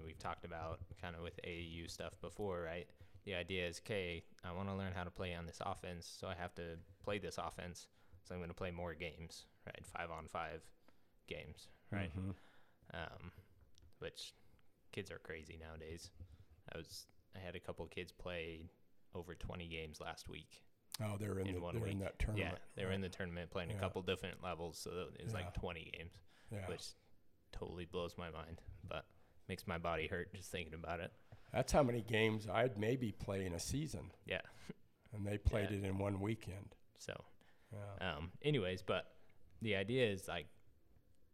we've 0.05 0.19
talked 0.19 0.45
about 0.45 0.79
kind 1.01 1.15
of 1.15 1.21
with 1.23 1.39
AAU 1.45 1.89
stuff 1.89 2.13
before, 2.21 2.61
right? 2.61 2.87
The 3.25 3.35
idea 3.35 3.67
is, 3.67 3.79
okay, 3.85 4.23
I 4.43 4.51
want 4.51 4.67
to 4.69 4.75
learn 4.75 4.93
how 4.93 5.03
to 5.03 5.11
play 5.11 5.33
on 5.35 5.45
this 5.45 5.59
offense, 5.63 6.11
so 6.19 6.27
I 6.27 6.35
have 6.35 6.55
to 6.55 6.77
play 7.03 7.19
this 7.19 7.37
offense. 7.37 7.87
So 8.23 8.33
I'm 8.35 8.39
going 8.39 8.49
to 8.49 8.55
play 8.55 8.71
more 8.71 8.93
games, 8.93 9.45
right? 9.65 9.85
Five 9.85 10.09
on 10.11 10.27
five 10.27 10.61
games, 11.27 11.67
right? 11.91 12.11
Mhm. 12.17 12.33
Um, 12.93 13.31
which 13.99 14.33
kids 14.91 15.11
are 15.11 15.19
crazy 15.19 15.57
nowadays. 15.59 16.09
I 16.73 16.77
was 16.77 17.05
I 17.35 17.39
had 17.39 17.55
a 17.55 17.59
couple 17.59 17.85
kids 17.87 18.11
play 18.11 18.69
over 19.15 19.35
20 19.35 19.67
games 19.67 20.01
last 20.01 20.27
week. 20.27 20.63
Oh, 21.01 21.15
they're 21.17 21.39
in, 21.39 21.47
In 21.47 21.55
the, 21.55 21.61
one 21.61 21.75
they're 21.79 21.87
in 21.87 21.99
that 21.99 22.19
tournament. 22.19 22.51
Yeah, 22.53 22.57
they 22.75 22.83
were 22.83 22.89
right. 22.89 22.95
in 22.95 23.01
the 23.01 23.09
tournament 23.09 23.49
playing 23.51 23.69
Yeah. 23.69 23.77
a 23.77 23.79
couple 23.79 24.01
different 24.01 24.43
levels, 24.43 24.77
so 24.77 24.89
it 25.17 25.23
was 25.23 25.31
Yeah. 25.33 25.39
like 25.39 25.53
20 25.53 25.89
games, 25.97 26.19
Yeah. 26.51 26.67
which 26.67 26.83
totally 27.53 27.85
blows 27.85 28.17
my 28.17 28.29
mind, 28.29 28.61
but 28.83 29.05
makes 29.47 29.67
my 29.67 29.77
body 29.77 30.07
hurt 30.07 30.33
just 30.33 30.51
thinking 30.51 30.73
about 30.73 30.99
it. 30.99 31.11
That's 31.53 31.71
how 31.71 31.83
many 31.83 32.01
games 32.01 32.47
I'd 32.51 32.77
maybe 32.77 33.11
play 33.11 33.45
in 33.45 33.53
a 33.53 33.59
season. 33.59 34.11
Yeah. 34.25 34.41
And 35.13 35.25
they 35.25 35.37
played 35.37 35.69
Yeah. 35.71 35.77
it 35.77 35.83
in 35.83 35.97
one 35.97 36.19
weekend. 36.21 36.75
So, 36.97 37.13
Yeah. 37.73 38.15
um, 38.17 38.31
anyways, 38.41 38.81
but 38.83 39.13
the 39.61 39.75
idea 39.75 40.07
is 40.09 40.27
like, 40.27 40.47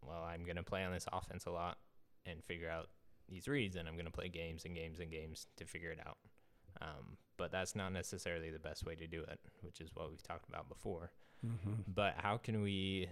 well, 0.01 0.24
I'm 0.24 0.43
gonna 0.45 0.64
play 0.64 0.84
on 0.84 0.91
this 0.93 1.08
offense 1.12 1.45
a 1.45 1.51
lot 1.51 1.78
and 2.26 2.43
figure 2.43 2.70
out 2.70 2.89
these 3.28 3.47
reads, 3.47 3.76
and 3.76 3.88
I'm 3.88 3.97
gonna 3.97 4.12
play 4.12 4.30
games 4.30 4.66
and 4.66 4.74
games 4.76 4.99
and 4.99 5.12
games 5.12 5.47
to 5.58 5.66
figure 5.66 5.91
it 5.91 5.99
out. 6.05 6.18
Um, 6.82 7.18
but 7.38 7.51
that's 7.51 7.76
not 7.76 7.91
necessarily 7.91 8.49
the 8.51 8.60
best 8.60 8.86
way 8.86 8.95
to 8.95 9.08
do 9.08 9.24
it, 9.24 9.39
which 9.62 9.82
is 9.82 9.93
what 9.95 10.10
we've 10.10 10.24
talked 10.24 10.47
about 10.47 10.68
before. 10.70 11.12
hmm 11.41 11.82
But 11.88 12.16
how 12.18 12.38
can 12.38 12.62
we 12.62 13.10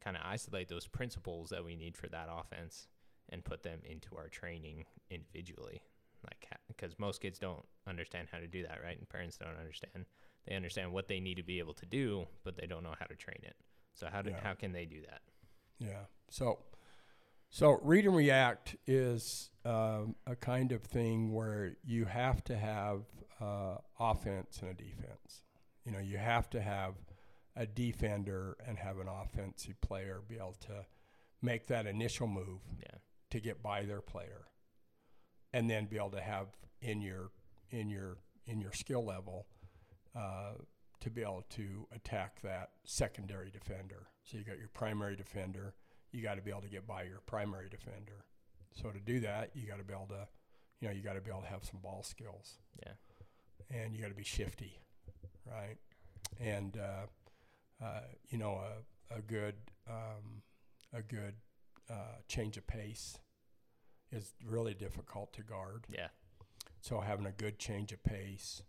kind 0.00 0.16
of 0.16 0.22
isolate 0.24 0.68
those 0.68 0.86
principles 0.86 1.50
that 1.50 1.64
we 1.64 1.74
need 1.74 1.96
for 1.96 2.08
that 2.08 2.28
offense 2.30 2.86
and 3.30 3.44
put 3.44 3.62
them 3.62 3.80
into 3.84 4.16
our 4.16 4.28
training 4.28 4.84
individually? 5.10 5.82
Like, 6.24 6.48
because 6.68 6.98
most 6.98 7.20
kids 7.20 7.38
don't 7.38 7.64
understand 7.86 8.28
how 8.32 8.38
to 8.38 8.46
do 8.46 8.62
that, 8.62 8.80
right? 8.82 8.98
And 8.98 9.08
parents 9.08 9.36
don't 9.36 9.56
understand. 9.58 10.06
They 10.46 10.54
understand 10.56 10.92
what 10.92 11.08
they 11.08 11.20
need 11.20 11.36
to 11.36 11.42
be 11.42 11.58
able 11.58 11.74
to 11.74 11.86
do, 11.86 12.26
but 12.44 12.56
they 12.56 12.66
don't 12.66 12.82
know 12.82 12.94
how 12.98 13.06
to 13.06 13.14
train 13.14 13.40
it. 13.42 13.56
So 13.94 14.08
how 14.12 14.22
do, 14.22 14.30
Yeah. 14.30 14.40
how 14.42 14.54
can 14.54 14.72
they 14.72 14.84
do 14.86 15.00
that? 15.02 15.20
Yeah. 15.78 16.04
So, 16.30 16.58
so 17.50 17.78
read 17.82 18.06
and 18.06 18.16
react 18.16 18.76
is 18.86 19.50
um, 19.64 20.16
a 20.26 20.34
kind 20.36 20.72
of 20.72 20.82
thing 20.82 21.32
where 21.32 21.76
you 21.84 22.04
have 22.06 22.42
to 22.44 22.56
have 22.56 23.02
uh, 23.40 23.76
offense 24.00 24.58
and 24.62 24.70
a 24.70 24.74
defense. 24.74 25.42
You 25.84 25.92
know, 25.92 25.98
you 26.00 26.18
have 26.18 26.50
to 26.50 26.60
have 26.60 26.94
a 27.54 27.66
defender 27.66 28.56
and 28.66 28.78
have 28.78 28.98
an 28.98 29.06
offensive 29.08 29.80
player 29.80 30.20
be 30.26 30.36
able 30.36 30.56
to 30.66 30.84
make 31.40 31.66
that 31.68 31.86
initial 31.86 32.26
move 32.26 32.60
Yeah, 32.80 32.98
to 33.36 33.40
get 33.40 33.62
by 33.62 33.84
their 33.84 34.00
player, 34.00 34.46
and 35.52 35.68
then 35.70 35.86
be 35.86 35.96
able 35.96 36.10
to 36.10 36.20
have 36.20 36.48
in 36.80 37.00
your 37.00 37.30
in 37.70 37.88
your 37.88 38.18
in 38.46 38.60
your 38.60 38.72
skill 38.72 39.04
level 39.04 39.46
uh, 40.14 40.52
to 41.00 41.10
be 41.10 41.22
able 41.22 41.44
to 41.50 41.86
attack 41.94 42.40
that 42.42 42.70
secondary 42.84 43.50
defender. 43.50 44.08
So 44.24 44.38
you 44.38 44.44
got 44.44 44.58
your 44.58 44.68
primary 44.68 45.16
defender, 45.16 45.74
you 46.12 46.22
got 46.22 46.36
to 46.36 46.42
be 46.42 46.50
able 46.50 46.62
to 46.62 46.68
get 46.68 46.86
by 46.86 47.02
your 47.02 47.20
primary 47.26 47.68
defender. 47.68 48.24
So 48.72 48.90
to 48.90 48.98
do 49.00 49.20
that, 49.20 49.50
you 49.54 49.66
got 49.66 49.78
to 49.78 49.84
be 49.84 49.94
able 49.94 50.06
to, 50.06 50.26
you 50.80 50.88
know, 50.88 50.94
you 50.94 51.02
got 51.02 51.14
to 51.14 51.20
be 51.20 51.30
able 51.30 51.42
to 51.42 51.48
have 51.48 51.64
some 51.64 51.80
ball 51.82 52.02
skills, 52.02 52.58
yeah, 52.84 52.92
and 53.70 53.94
you 53.94 54.00
got 54.00 54.08
to 54.08 54.14
be 54.14 54.24
shifty, 54.24 54.78
right? 55.46 55.76
And 56.40 56.76
uh, 56.76 57.84
uh, 57.84 58.00
you 58.28 58.38
know, 58.38 58.60
a, 59.10 59.18
a 59.18 59.22
good 59.22 59.54
um, 59.88 60.42
a 60.92 61.02
good 61.02 61.34
uh, 61.90 62.18
change 62.28 62.56
of 62.56 62.66
pace 62.66 63.18
is 64.12 64.34
really 64.44 64.74
difficult 64.74 65.32
to 65.34 65.42
guard. 65.42 65.84
yeah, 65.92 66.08
So 66.80 67.00
having 67.00 67.26
a 67.26 67.32
good 67.32 67.58
change 67.58 67.92
of 67.92 68.02
pace, 68.04 68.62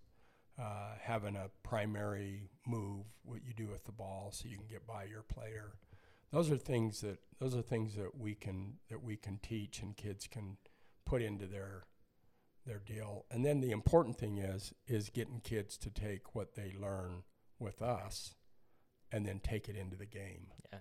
uh, 0.59 0.95
having 1.01 1.35
a 1.35 1.49
primary 1.63 2.49
move, 2.65 3.05
what 3.23 3.43
you 3.45 3.53
do 3.53 3.67
with 3.67 3.85
the 3.85 3.91
ball, 3.91 4.31
so 4.33 4.47
you 4.47 4.57
can 4.57 4.67
get 4.67 4.87
by 4.87 5.03
your 5.03 5.21
player. 5.21 5.73
Those 6.31 6.51
are 6.51 6.57
things 6.57 7.01
that 7.01 7.19
those 7.39 7.55
are 7.55 7.61
things 7.61 7.95
that 7.95 8.17
we 8.19 8.35
can 8.35 8.73
that 8.89 9.01
we 9.03 9.15
can 9.15 9.37
teach 9.37 9.81
and 9.81 9.95
kids 9.95 10.27
can 10.27 10.57
put 11.05 11.21
into 11.21 11.45
their 11.45 11.83
their 12.65 12.79
deal. 12.79 13.25
And 13.31 13.45
then 13.45 13.61
the 13.61 13.71
important 13.71 14.17
thing 14.17 14.37
is 14.39 14.73
is 14.87 15.09
getting 15.09 15.39
kids 15.39 15.77
to 15.77 15.89
take 15.89 16.35
what 16.35 16.55
they 16.55 16.73
learn 16.77 17.23
with 17.59 17.81
us 17.81 18.33
and 19.11 19.25
then 19.25 19.39
take 19.39 19.69
it 19.69 19.77
into 19.77 19.95
the 19.95 20.05
game. 20.05 20.47
yeah, 20.73 20.79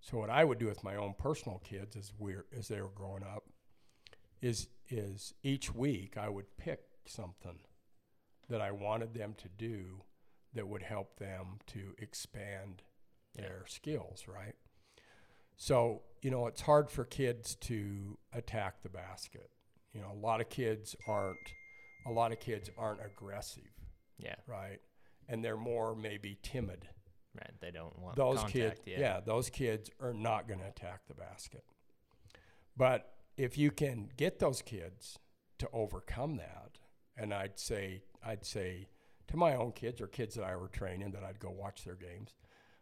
So 0.00 0.18
what 0.18 0.28
I 0.28 0.44
would 0.44 0.58
do 0.58 0.66
with 0.66 0.84
my 0.84 0.96
own 0.96 1.14
personal 1.16 1.58
kids 1.64 1.96
as 1.96 2.12
we 2.18 2.34
as 2.54 2.68
they 2.68 2.82
were 2.82 2.90
growing 2.90 3.22
up 3.22 3.44
is 4.40 4.68
is 4.88 5.34
each 5.42 5.74
week 5.74 6.16
I 6.16 6.28
would 6.28 6.56
pick 6.56 6.80
something 7.06 7.58
that 8.48 8.60
I 8.60 8.70
wanted 8.70 9.14
them 9.14 9.34
to 9.38 9.48
do 9.48 10.02
that 10.54 10.68
would 10.68 10.82
help 10.82 11.18
them 11.18 11.58
to 11.68 11.94
expand 11.98 12.82
Yeah. 13.34 13.42
their 13.42 13.66
skills, 13.66 14.28
right? 14.28 14.54
So, 15.56 16.02
you 16.22 16.30
know, 16.30 16.46
it's 16.46 16.60
hard 16.62 16.90
for 16.90 17.04
kids 17.04 17.54
to 17.56 18.18
attack 18.32 18.82
the 18.82 18.88
basket. 18.88 19.50
You 19.92 20.00
know, 20.02 20.12
a 20.12 20.20
lot 20.20 20.40
of 20.40 20.48
kids 20.48 20.94
aren't 21.06 21.52
a 22.06 22.12
lot 22.12 22.30
of 22.30 22.38
kids 22.38 22.70
aren't 22.78 23.04
aggressive, 23.04 23.72
yeah, 24.18 24.36
right? 24.46 24.80
And 25.28 25.44
they're 25.44 25.56
more 25.56 25.96
maybe 25.96 26.38
timid 26.42 26.88
right. 27.34 27.50
They 27.60 27.70
don't 27.72 27.98
want 27.98 28.16
those 28.16 28.44
kids, 28.44 28.80
yeah, 28.86 29.20
those 29.20 29.50
kids 29.50 29.90
are 30.00 30.14
not 30.14 30.46
going 30.46 30.60
to 30.60 30.66
attack 30.68 31.00
the 31.08 31.14
basket. 31.14 31.64
But 32.76 33.15
if 33.36 33.58
you 33.58 33.70
can 33.70 34.10
get 34.16 34.38
those 34.38 34.62
kids 34.62 35.18
to 35.58 35.68
overcome 35.72 36.36
that, 36.36 36.78
and 37.16 37.32
I'd 37.32 37.58
say, 37.58 38.02
I'd 38.24 38.44
say 38.44 38.88
to 39.28 39.36
my 39.36 39.54
own 39.54 39.72
kids 39.72 40.00
or 40.00 40.06
kids 40.06 40.34
that 40.34 40.44
I 40.44 40.56
were 40.56 40.68
training 40.68 41.12
that 41.12 41.24
I'd 41.24 41.40
go 41.40 41.50
watch 41.50 41.84
their 41.84 41.94
games, 41.94 42.34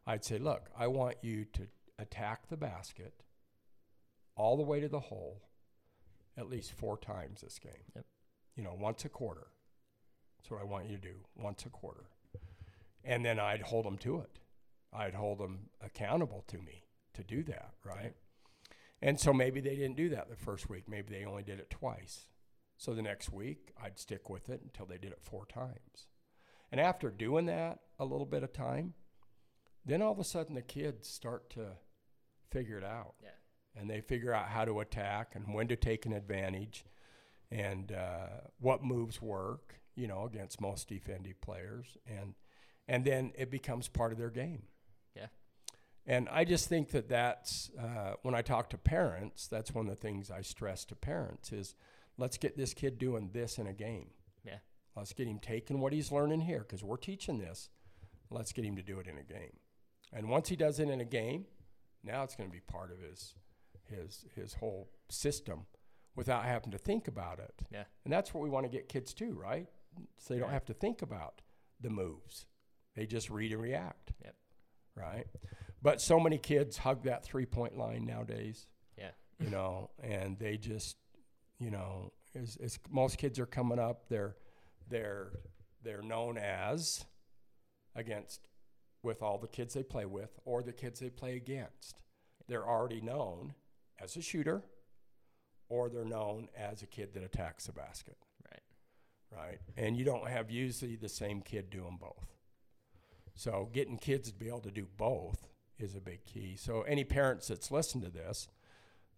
I'd 0.06 0.24
say, 0.24 0.38
look, 0.38 0.70
I 0.76 0.86
want 0.86 1.16
you 1.22 1.44
to 1.54 1.68
attack 1.98 2.48
the 2.48 2.56
basket 2.56 3.22
all 4.36 4.56
the 4.56 4.62
way 4.62 4.80
to 4.80 4.88
the 4.88 5.00
hole 5.00 5.42
at 6.36 6.50
least 6.50 6.72
four 6.72 6.98
times 6.98 7.40
this 7.40 7.58
game. 7.58 7.72
Yep. 7.94 8.04
You 8.56 8.64
know, 8.64 8.76
once 8.78 9.04
a 9.04 9.08
quarter. 9.08 9.46
That's 10.38 10.50
what 10.50 10.60
I 10.60 10.64
want 10.64 10.90
you 10.90 10.96
to 10.96 11.02
do, 11.02 11.14
once 11.36 11.64
a 11.64 11.70
quarter. 11.70 12.04
And 13.04 13.24
then 13.24 13.38
I'd 13.38 13.62
hold 13.62 13.86
them 13.86 13.98
to 13.98 14.18
it. 14.18 14.38
I'd 14.92 15.14
hold 15.14 15.38
them 15.38 15.70
accountable 15.82 16.44
to 16.48 16.58
me 16.58 16.84
to 17.14 17.22
do 17.22 17.42
that, 17.44 17.70
right? 17.84 18.14
And 19.02 19.20
so 19.20 19.32
maybe 19.32 19.60
they 19.60 19.76
didn't 19.76 19.96
do 19.96 20.08
that 20.10 20.30
the 20.30 20.36
first 20.36 20.70
week. 20.70 20.88
Maybe 20.88 21.14
they 21.14 21.24
only 21.24 21.42
did 21.42 21.58
it 21.58 21.70
twice. 21.70 22.26
So 22.76 22.94
the 22.94 23.02
next 23.02 23.32
week, 23.32 23.72
I'd 23.82 23.98
stick 23.98 24.28
with 24.30 24.48
it 24.48 24.60
until 24.62 24.86
they 24.86 24.98
did 24.98 25.12
it 25.12 25.20
four 25.22 25.46
times. 25.46 26.08
And 26.72 26.80
after 26.80 27.10
doing 27.10 27.46
that 27.46 27.80
a 27.98 28.04
little 28.04 28.26
bit 28.26 28.42
of 28.42 28.52
time, 28.52 28.94
then 29.84 30.02
all 30.02 30.12
of 30.12 30.18
a 30.18 30.24
sudden 30.24 30.54
the 30.54 30.62
kids 30.62 31.08
start 31.08 31.50
to 31.50 31.72
figure 32.50 32.78
it 32.78 32.84
out. 32.84 33.14
Yeah. 33.22 33.28
And 33.76 33.90
they 33.90 34.00
figure 34.00 34.32
out 34.32 34.48
how 34.48 34.64
to 34.64 34.80
attack 34.80 35.32
and 35.34 35.52
when 35.52 35.68
to 35.68 35.76
take 35.76 36.06
an 36.06 36.12
advantage 36.12 36.84
and 37.50 37.92
uh, 37.92 38.26
what 38.58 38.82
moves 38.82 39.20
work, 39.20 39.80
you 39.94 40.06
know, 40.08 40.24
against 40.24 40.60
most 40.60 40.88
defensive 40.88 41.40
players. 41.40 41.96
And, 42.06 42.34
and 42.88 43.04
then 43.04 43.32
it 43.36 43.50
becomes 43.50 43.88
part 43.88 44.12
of 44.12 44.18
their 44.18 44.30
game. 44.30 44.62
Yeah. 45.14 45.26
And 46.06 46.28
I 46.28 46.44
just 46.44 46.68
think 46.68 46.90
that 46.90 47.08
that's, 47.08 47.70
uh, 47.80 48.14
when 48.22 48.34
I 48.34 48.42
talk 48.42 48.68
to 48.70 48.78
parents, 48.78 49.46
that's 49.46 49.72
one 49.74 49.86
of 49.86 49.90
the 49.90 49.96
things 50.00 50.30
I 50.30 50.42
stress 50.42 50.84
to 50.86 50.94
parents 50.94 51.50
is 51.52 51.74
let's 52.18 52.36
get 52.36 52.56
this 52.56 52.74
kid 52.74 52.98
doing 52.98 53.30
this 53.32 53.58
in 53.58 53.66
a 53.66 53.72
game. 53.72 54.10
Yeah. 54.44 54.58
Let's 54.96 55.12
get 55.14 55.26
him 55.26 55.38
taking 55.38 55.80
what 55.80 55.92
he's 55.94 56.12
learning 56.12 56.40
here 56.42 56.60
because 56.60 56.84
we're 56.84 56.96
teaching 56.98 57.38
this 57.38 57.68
Let's 58.30 58.52
get 58.52 58.64
him 58.64 58.74
to 58.76 58.82
do 58.82 58.98
it 58.98 59.06
in 59.06 59.16
a 59.18 59.22
game. 59.22 59.58
And 60.12 60.28
once 60.28 60.48
he 60.48 60.56
does 60.56 60.80
it 60.80 60.88
in 60.88 61.00
a 61.00 61.04
game, 61.04 61.44
now 62.02 62.22
it's 62.24 62.34
going 62.34 62.48
to 62.48 62.52
be 62.52 62.60
part 62.60 62.90
of 62.90 62.98
his 63.00 63.34
his 63.88 64.24
his 64.34 64.54
whole 64.54 64.88
system 65.08 65.66
without 66.16 66.44
having 66.44 66.70
to 66.72 66.78
think 66.78 67.06
about 67.06 67.38
it. 67.38 67.54
Yeah. 67.70 67.84
And 68.04 68.12
that's 68.12 68.32
what 68.34 68.42
we 68.42 68.48
want 68.50 68.64
to 68.64 68.70
get 68.70 68.88
kids 68.88 69.12
to, 69.14 69.32
right? 69.34 69.68
So 70.18 70.34
they 70.34 70.40
don't 70.40 70.48
Right. 70.48 70.54
have 70.54 70.64
to 70.66 70.74
think 70.74 71.02
about 71.02 71.42
the 71.80 71.90
moves. 71.90 72.46
They 72.94 73.06
just 73.06 73.30
read 73.30 73.52
and 73.52 73.60
react. 73.62 74.12
Yep. 74.24 74.34
Right? 74.96 75.26
But 75.84 76.00
so 76.00 76.18
many 76.18 76.38
kids 76.38 76.78
hug 76.78 77.04
that 77.04 77.24
three-point 77.24 77.76
line 77.76 78.06
nowadays 78.06 78.66
Yeah. 78.98 79.10
you 79.38 79.50
know, 79.50 79.90
and 80.02 80.38
they 80.38 80.56
just, 80.56 80.96
you 81.58 81.70
know, 81.70 82.10
as, 82.34 82.56
as 82.56 82.78
most 82.90 83.18
kids 83.18 83.38
are 83.38 83.46
coming 83.46 83.78
up, 83.78 84.08
they're 84.08 84.34
they're 84.88 85.30
they're 85.82 86.02
known 86.02 86.38
as 86.38 87.04
against 87.94 88.48
with 89.02 89.22
all 89.22 89.36
the 89.36 89.46
kids 89.46 89.74
they 89.74 89.82
play 89.82 90.06
with 90.06 90.30
or 90.46 90.62
the 90.62 90.72
kids 90.72 91.00
they 91.00 91.10
play 91.10 91.36
against. 91.36 92.00
They're 92.48 92.66
already 92.66 93.02
known 93.02 93.54
as 94.02 94.16
a 94.16 94.22
shooter 94.22 94.62
or 95.68 95.90
they're 95.90 96.04
known 96.06 96.48
as 96.56 96.82
a 96.82 96.86
kid 96.86 97.12
that 97.12 97.22
attacks 97.22 97.66
the 97.66 97.72
basket. 97.72 98.16
Right. 98.50 98.62
Right. 99.38 99.58
And 99.76 99.96
you 99.98 100.04
don't 100.06 100.28
have 100.28 100.50
usually 100.50 100.96
the 100.96 101.08
same 101.10 101.42
kid 101.42 101.68
doing 101.68 101.98
both. 102.00 102.26
So 103.34 103.68
getting 103.72 103.98
kids 103.98 104.30
to 104.30 104.34
be 104.34 104.48
able 104.48 104.60
to 104.60 104.70
do 104.70 104.86
both 104.96 105.48
is 105.78 105.94
a 105.94 106.00
big 106.00 106.24
key. 106.24 106.56
So 106.56 106.82
any 106.82 107.04
parents 107.04 107.48
that's 107.48 107.70
listened 107.70 108.04
to 108.04 108.10
this, 108.10 108.48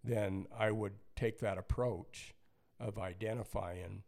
then 0.04 0.46
I 0.56 0.70
would 0.70 0.94
take 1.14 1.38
that 1.40 1.58
approach 1.58 2.34
of 2.78 2.98
identifying, 2.98 4.02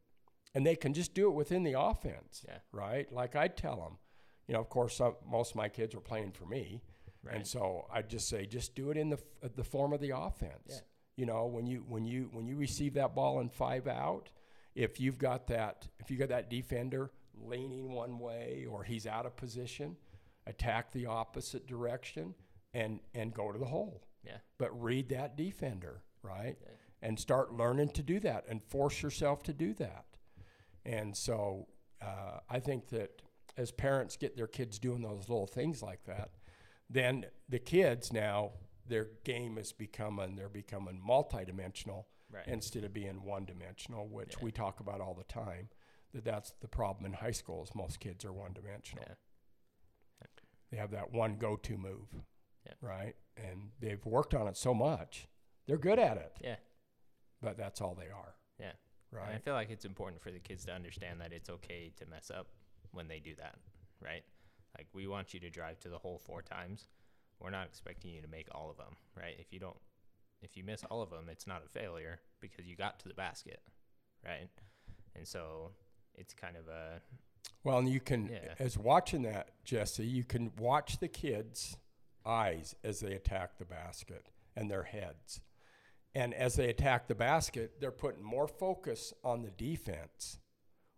and 0.54 0.66
they 0.66 0.76
can 0.76 0.92
just 0.94 1.14
do 1.14 1.28
it 1.28 1.34
within 1.34 1.62
the 1.64 1.78
offense, 1.78 2.44
Yeah. 2.46 2.58
right? 2.72 3.10
Like 3.12 3.34
I'd 3.36 3.56
tell 3.56 3.76
them, 3.76 3.98
you 4.46 4.54
know, 4.54 4.60
of 4.60 4.68
course, 4.68 4.96
some, 4.96 5.16
most 5.26 5.50
of 5.52 5.56
my 5.56 5.68
kids 5.68 5.94
are 5.94 6.00
playing 6.00 6.32
for 6.32 6.46
me, 6.46 6.82
Right. 7.22 7.34
and 7.36 7.46
so 7.46 7.86
I'd 7.92 8.08
just 8.08 8.28
say, 8.28 8.46
just 8.46 8.74
do 8.74 8.90
it 8.90 8.96
in 8.96 9.08
the 9.10 9.16
f- 9.16 9.24
uh, 9.42 9.48
the 9.54 9.64
form 9.64 9.92
of 9.92 10.00
the 10.00 10.10
offense. 10.16 10.66
Yeah. 10.68 10.80
You 11.16 11.26
know, 11.26 11.46
when 11.46 11.66
you 11.66 11.84
when 11.88 12.04
you 12.04 12.28
when 12.32 12.46
you 12.46 12.56
receive 12.56 12.94
that 12.94 13.14
ball 13.14 13.40
in 13.40 13.48
five 13.48 13.88
out, 13.88 14.30
if 14.76 15.00
you've 15.00 15.18
got 15.18 15.48
that 15.48 15.88
if 15.98 16.10
you 16.10 16.16
got 16.16 16.28
that 16.28 16.48
defender 16.48 17.10
leaning 17.34 17.92
one 17.92 18.18
way 18.20 18.66
or 18.70 18.84
he's 18.84 19.06
out 19.06 19.26
of 19.26 19.36
position, 19.36 19.96
attack 20.48 20.92
the 20.92 21.06
opposite 21.06 21.66
direction 21.66 22.34
and 22.74 23.00
and 23.14 23.32
go 23.34 23.52
to 23.52 23.58
the 23.58 23.66
hole. 23.66 24.02
Yeah. 24.24 24.38
But 24.58 24.70
read 24.82 25.08
that 25.10 25.36
defender, 25.36 26.02
right? 26.22 26.56
Yeah. 26.60 26.68
And 27.02 27.18
start 27.18 27.52
learning 27.52 27.90
to 27.90 28.02
do 28.02 28.18
that 28.20 28.44
and 28.48 28.62
force 28.64 29.02
yourself 29.02 29.42
to 29.44 29.52
do 29.52 29.72
that. 29.74 30.04
And 30.84 31.16
so 31.16 31.68
uh, 32.02 32.40
I 32.48 32.58
think 32.60 32.88
that 32.88 33.22
as 33.56 33.70
parents 33.70 34.16
get 34.16 34.36
their 34.36 34.46
kids 34.46 34.78
doing 34.78 35.02
those 35.02 35.28
little 35.28 35.46
things 35.46 35.82
like 35.82 36.04
that, 36.04 36.30
then 36.90 37.26
the 37.48 37.58
kids 37.58 38.12
now 38.12 38.52
their 38.86 39.08
game 39.24 39.58
is 39.58 39.72
becoming 39.72 40.34
they're 40.36 40.48
becoming 40.48 41.00
multidimensional 41.06 42.04
Right. 42.30 42.46
instead 42.46 42.84
of 42.84 42.92
being 42.92 43.22
one 43.24 43.46
dimensional, 43.46 44.06
which 44.06 44.34
Yeah. 44.36 44.44
we 44.44 44.52
talk 44.52 44.80
about 44.80 45.00
all 45.00 45.14
the 45.14 45.24
time. 45.24 45.70
That 46.12 46.24
that's 46.24 46.50
the 46.60 46.68
problem 46.68 47.06
in 47.06 47.14
high 47.14 47.30
school 47.30 47.62
is 47.62 47.74
most 47.74 48.00
kids 48.00 48.22
are 48.22 48.34
one 48.34 48.52
dimensional. 48.52 49.04
Yeah. 49.08 49.14
They 50.70 50.76
have 50.76 50.90
that 50.90 51.12
one 51.12 51.36
go-to 51.36 51.76
move, 51.78 52.08
Yeah. 52.66 52.72
right? 52.80 53.14
And 53.36 53.70
they've 53.80 54.04
worked 54.04 54.34
on 54.34 54.46
it 54.48 54.56
so 54.56 54.74
much, 54.74 55.26
they're 55.66 55.78
good 55.78 55.98
at 55.98 56.16
it. 56.16 56.36
Yeah. 56.42 56.56
But 57.40 57.56
that's 57.56 57.80
all 57.80 57.94
they 57.94 58.10
are. 58.10 58.34
Yeah. 58.58 58.72
And 59.12 59.20
I 59.34 59.38
feel 59.38 59.54
like 59.54 59.70
it's 59.70 59.84
important 59.86 60.20
for 60.20 60.30
the 60.30 60.38
kids 60.38 60.66
to 60.66 60.72
understand 60.72 61.20
that 61.20 61.32
it's 61.32 61.48
okay 61.48 61.92
to 61.96 62.06
mess 62.06 62.30
up 62.30 62.48
when 62.92 63.08
they 63.08 63.20
do 63.20 63.34
that, 63.36 63.56
right? 64.02 64.22
Like 64.76 64.86
we 64.92 65.06
want 65.06 65.32
you 65.32 65.40
to 65.40 65.48
drive 65.50 65.78
to 65.80 65.88
the 65.88 65.98
hole 65.98 66.18
four 66.18 66.42
times. 66.42 66.88
We're 67.40 67.50
not 67.50 67.66
expecting 67.66 68.12
you 68.12 68.20
to 68.20 68.28
make 68.28 68.48
all 68.52 68.70
of 68.70 68.76
them, 68.76 68.96
right? 69.16 69.34
If 69.38 69.52
you 69.52 69.60
don't, 69.60 69.76
if 70.42 70.56
you 70.56 70.64
miss 70.64 70.84
all 70.84 71.00
of 71.02 71.10
them, 71.10 71.28
it's 71.30 71.46
not 71.46 71.62
a 71.64 71.68
failure 71.68 72.20
because 72.40 72.66
you 72.66 72.76
got 72.76 72.98
to 73.00 73.08
the 73.08 73.14
basket, 73.14 73.60
right? 74.24 74.48
And 75.14 75.26
so 75.26 75.70
it's 76.14 76.34
kind 76.34 76.56
of 76.56 76.68
a 76.68 77.00
Well, 77.64 77.78
and 77.78 77.88
you 77.88 78.00
can, 78.00 78.28
Yeah. 78.28 78.54
as 78.58 78.78
watching 78.78 79.22
that, 79.22 79.50
Jesse, 79.64 80.06
you 80.06 80.24
can 80.24 80.54
watch 80.56 80.98
the 80.98 81.08
kids' 81.08 81.76
eyes 82.24 82.74
as 82.84 83.00
they 83.00 83.12
attack 83.14 83.58
the 83.58 83.64
basket 83.64 84.26
and 84.56 84.70
their 84.70 84.84
heads. 84.84 85.40
And 86.14 86.32
as 86.34 86.54
they 86.56 86.68
attack 86.70 87.06
the 87.08 87.14
basket, 87.14 87.80
they're 87.80 87.90
putting 87.92 88.22
more 88.22 88.48
focus 88.48 89.12
on 89.22 89.42
the 89.42 89.50
defense. 89.50 90.38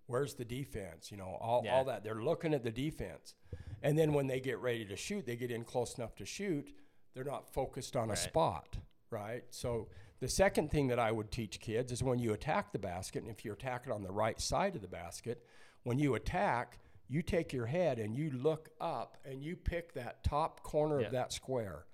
Where's 0.06 0.34
the 0.34 0.44
defense? 0.44 1.10
You 1.10 1.16
know, 1.18 1.36
all, 1.40 1.62
Yeah. 1.64 1.74
all 1.76 1.84
that. 1.84 2.02
They're 2.04 2.22
looking 2.22 2.54
at 2.54 2.62
the 2.62 2.70
defense. 2.72 3.34
And 3.82 3.98
then 3.98 4.12
when 4.12 4.26
they 4.26 4.40
get 4.40 4.58
ready 4.58 4.84
to 4.86 4.96
shoot, 4.96 5.26
they 5.26 5.36
get 5.36 5.50
in 5.50 5.64
close 5.64 5.96
enough 5.98 6.14
to 6.16 6.26
shoot, 6.26 6.72
they're 7.14 7.24
not 7.24 7.52
focused 7.52 7.96
on 7.96 8.10
a 8.10 8.16
spot, 8.16 8.78
right? 9.10 9.44
So 9.50 9.88
the 10.20 10.28
second 10.28 10.70
thing 10.70 10.88
that 10.88 10.98
I 10.98 11.10
would 11.12 11.30
teach 11.30 11.60
kids 11.60 11.90
is 11.92 12.02
when 12.02 12.18
you 12.18 12.32
attack 12.32 12.72
the 12.72 12.78
basket, 12.78 13.22
and 13.22 13.30
if 13.30 13.44
you 13.44 13.52
attack 13.52 13.86
it 13.86 13.92
on 13.92 14.02
the 14.02 14.12
right 14.12 14.40
side 14.40 14.74
of 14.76 14.82
the 14.82 14.88
basket, 14.88 15.44
when 15.84 15.98
you 15.98 16.14
attack, 16.14 16.78
you 17.08 17.22
take 17.22 17.52
your 17.52 17.66
head 17.66 17.98
and 17.98 18.14
you 18.14 18.30
look 18.30 18.68
up 18.80 19.18
and 19.24 19.42
you 19.42 19.56
pick 19.56 19.94
that 19.94 20.22
top 20.22 20.62
corner 20.62 21.00
Yeah. 21.00 21.06
of 21.06 21.12
that 21.12 21.32
square. 21.32 21.86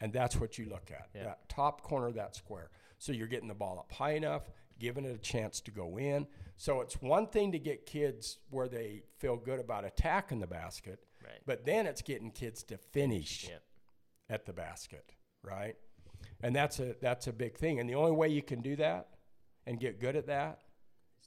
And 0.00 0.12
that's 0.12 0.36
what 0.36 0.58
you 0.58 0.66
look 0.66 0.90
at, 0.90 1.08
Yeah. 1.14 1.24
that 1.24 1.48
top 1.48 1.82
corner 1.82 2.06
of 2.06 2.14
that 2.14 2.34
square. 2.34 2.70
So 2.98 3.12
you're 3.12 3.26
getting 3.26 3.48
the 3.48 3.54
ball 3.54 3.78
up 3.78 3.92
high 3.92 4.12
enough, 4.12 4.50
giving 4.78 5.04
it 5.04 5.14
a 5.14 5.18
chance 5.18 5.60
to 5.62 5.70
go 5.70 5.98
in. 5.98 6.26
So 6.56 6.80
it's 6.80 7.00
one 7.02 7.26
thing 7.26 7.52
to 7.52 7.58
get 7.58 7.84
kids 7.86 8.38
where 8.50 8.68
they 8.68 9.02
feel 9.18 9.36
good 9.36 9.58
about 9.60 9.84
attacking 9.84 10.40
the 10.40 10.46
basket, 10.46 11.04
right. 11.22 11.40
but 11.46 11.64
then 11.64 11.86
it's 11.86 12.00
getting 12.02 12.30
kids 12.30 12.62
to 12.64 12.78
finish 12.78 13.48
Yep. 13.48 13.62
at 14.30 14.46
the 14.46 14.52
basket, 14.52 15.12
right? 15.42 15.76
And 16.42 16.54
that's 16.56 16.78
a 16.80 16.94
that's 17.00 17.26
a 17.26 17.32
big 17.32 17.56
thing. 17.56 17.80
And 17.80 17.88
the 17.88 17.94
only 17.94 18.12
way 18.12 18.28
you 18.28 18.42
can 18.42 18.60
do 18.62 18.76
that 18.76 19.08
and 19.66 19.78
get 19.80 19.98
good 20.00 20.16
at 20.16 20.26
that 20.26 20.62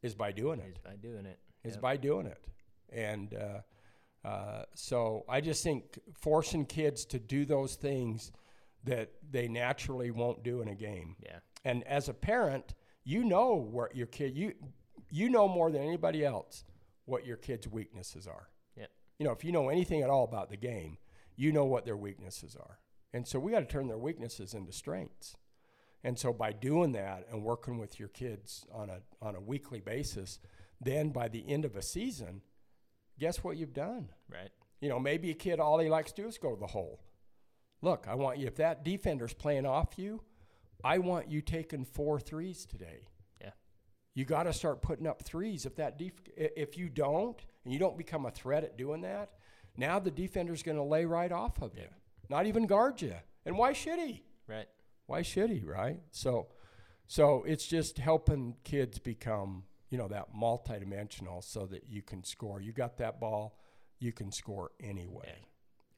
is 0.01 0.15
by 0.15 0.31
doing 0.31 0.59
it 0.59 0.75
Is 0.77 0.77
by 0.79 0.95
doing 0.95 1.25
it. 1.25 1.39
Is 1.63 1.73
Yep. 1.73 1.81
by 1.81 1.97
doing 1.97 2.25
it. 2.27 2.43
And 2.89 3.33
uh, 3.33 4.27
uh, 4.27 4.63
so 4.73 5.25
I 5.27 5.41
just 5.41 5.63
think 5.63 5.99
forcing 6.13 6.65
kids 6.65 7.05
to 7.05 7.19
do 7.19 7.45
those 7.45 7.75
things 7.75 8.31
that 8.83 9.11
they 9.29 9.47
naturally 9.47 10.11
won't 10.11 10.43
do 10.43 10.61
in 10.61 10.67
a 10.67 10.75
game. 10.75 11.15
Yeah. 11.21 11.39
And 11.65 11.83
as 11.85 12.09
a 12.09 12.13
parent, 12.13 12.73
you 13.03 13.23
know 13.23 13.55
what 13.55 13.95
your 13.95 14.07
kid 14.07 14.35
you 14.35 14.53
you 15.09 15.29
know 15.29 15.47
more 15.47 15.71
than 15.71 15.81
anybody 15.81 16.25
else 16.25 16.63
what 17.05 17.25
your 17.25 17.37
kid's 17.37 17.67
weaknesses 17.67 18.27
are. 18.27 18.47
Yep. 18.77 18.89
You 19.19 19.25
know, 19.25 19.31
if 19.33 19.43
you 19.43 19.51
know 19.51 19.69
anything 19.69 20.01
at 20.01 20.09
all 20.09 20.23
about 20.23 20.49
the 20.49 20.57
game, 20.57 20.97
you 21.35 21.51
know 21.51 21.65
what 21.65 21.85
their 21.85 21.97
weaknesses 21.97 22.55
are. 22.55 22.79
And 23.13 23.27
so 23.27 23.39
we 23.39 23.51
got 23.51 23.59
to 23.59 23.65
turn 23.65 23.87
their 23.87 23.97
weaknesses 23.97 24.53
into 24.53 24.71
strengths. 24.71 25.35
And 26.03 26.17
so 26.17 26.33
by 26.33 26.51
doing 26.51 26.93
that 26.93 27.27
and 27.31 27.43
working 27.43 27.77
with 27.77 27.99
your 27.99 28.09
kids 28.09 28.65
on 28.73 28.89
a 28.89 28.99
on 29.21 29.35
a 29.35 29.41
weekly 29.41 29.79
basis, 29.79 30.39
then 30.85 31.09
by 31.09 31.27
the 31.27 31.43
end 31.47 31.65
of 31.65 31.75
a 31.75 31.81
season, 31.81 32.41
guess 33.19 33.43
what 33.43 33.57
you've 33.57 33.73
done? 33.73 34.09
Right. 34.31 34.49
You 34.81 34.89
know, 34.89 34.99
maybe 34.99 35.31
a 35.31 35.35
kid 35.35 35.59
all 35.59 35.79
he 35.79 35.89
likes 35.89 36.11
to 36.13 36.23
do 36.23 36.27
is 36.27 36.37
go 36.37 36.53
to 36.53 36.59
the 36.59 36.67
hole. 36.67 37.01
Look, 37.81 38.05
I 38.09 38.15
want 38.15 38.37
you 38.37 38.47
if 38.47 38.55
that 38.57 38.83
defender's 38.83 39.33
playing 39.33 39.65
off 39.65 39.97
you, 39.97 40.21
I 40.83 40.97
want 40.97 41.29
you 41.29 41.41
taking 41.41 41.85
four 41.85 42.19
threes 42.19 42.65
today. 42.65 43.07
Yeah. 43.41 43.51
You 44.13 44.25
got 44.25 44.43
to 44.43 44.53
start 44.53 44.81
putting 44.81 45.07
up 45.07 45.23
threes. 45.23 45.65
If 45.65 45.75
that 45.77 45.97
def- 45.97 46.29
if 46.35 46.77
you 46.77 46.89
don't 46.89 47.39
and 47.63 47.73
you 47.73 47.79
don't 47.79 47.97
become 47.97 48.25
a 48.25 48.31
threat 48.31 48.63
at 48.63 48.77
doing 48.77 49.01
that, 49.01 49.31
now 49.77 49.99
the 49.99 50.11
defender's 50.11 50.63
going 50.63 50.77
to 50.77 50.83
lay 50.83 51.05
right 51.05 51.31
off 51.31 51.61
of 51.61 51.75
you. 51.75 51.87
Not 52.29 52.45
even 52.45 52.67
guard 52.67 53.01
you. 53.01 53.15
And 53.45 53.57
why 53.57 53.73
should 53.73 53.99
he? 53.99 54.23
Right. 54.47 54.67
Why 55.07 55.21
should 55.21 55.49
he, 55.49 55.59
right? 55.59 55.99
So 56.11 56.47
so 57.07 57.43
it's 57.45 57.67
just 57.67 57.97
helping 57.97 58.55
kids 58.63 58.99
become, 58.99 59.63
you 59.93 59.99
know, 59.99 60.07
that 60.07 60.33
multidimensional 60.35 61.43
so 61.43 61.67
that 61.67 61.83
you 61.87 62.01
can 62.01 62.23
score. 62.23 62.59
You 62.59 62.71
got 62.71 62.97
that 62.97 63.19
ball, 63.19 63.59
you 63.99 64.11
can 64.11 64.31
score 64.31 64.71
anyway. 64.81 65.35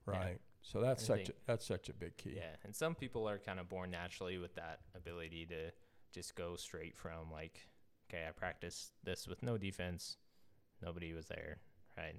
Yeah. 0.06 0.14
Right? 0.14 0.42
So 0.62 0.82
that's 0.82 1.06
I 1.06 1.08
such 1.08 1.18
think- 1.28 1.30
a, 1.30 1.34
that's 1.48 1.66
such 1.66 1.88
a 1.88 1.94
big 1.94 2.18
key. 2.18 2.34
Yeah, 2.36 2.58
and 2.66 2.76
some 2.76 2.94
people 2.94 3.30
are 3.30 3.38
kind 3.40 3.58
of 3.58 3.70
born 3.70 3.92
naturally 3.92 4.38
with 4.38 4.54
that 4.56 4.82
ability 4.98 5.46
to 5.46 5.72
just 6.14 6.36
go 6.36 6.58
straight 6.58 6.98
from 6.98 7.32
like, 7.32 7.70
okay, 8.10 8.26
I 8.28 8.32
practiced 8.32 8.92
this 9.06 9.30
with 9.30 9.42
no 9.42 9.58
defense, 9.58 10.18
nobody 10.84 11.14
was 11.14 11.28
there, 11.28 11.60
right? 11.98 12.16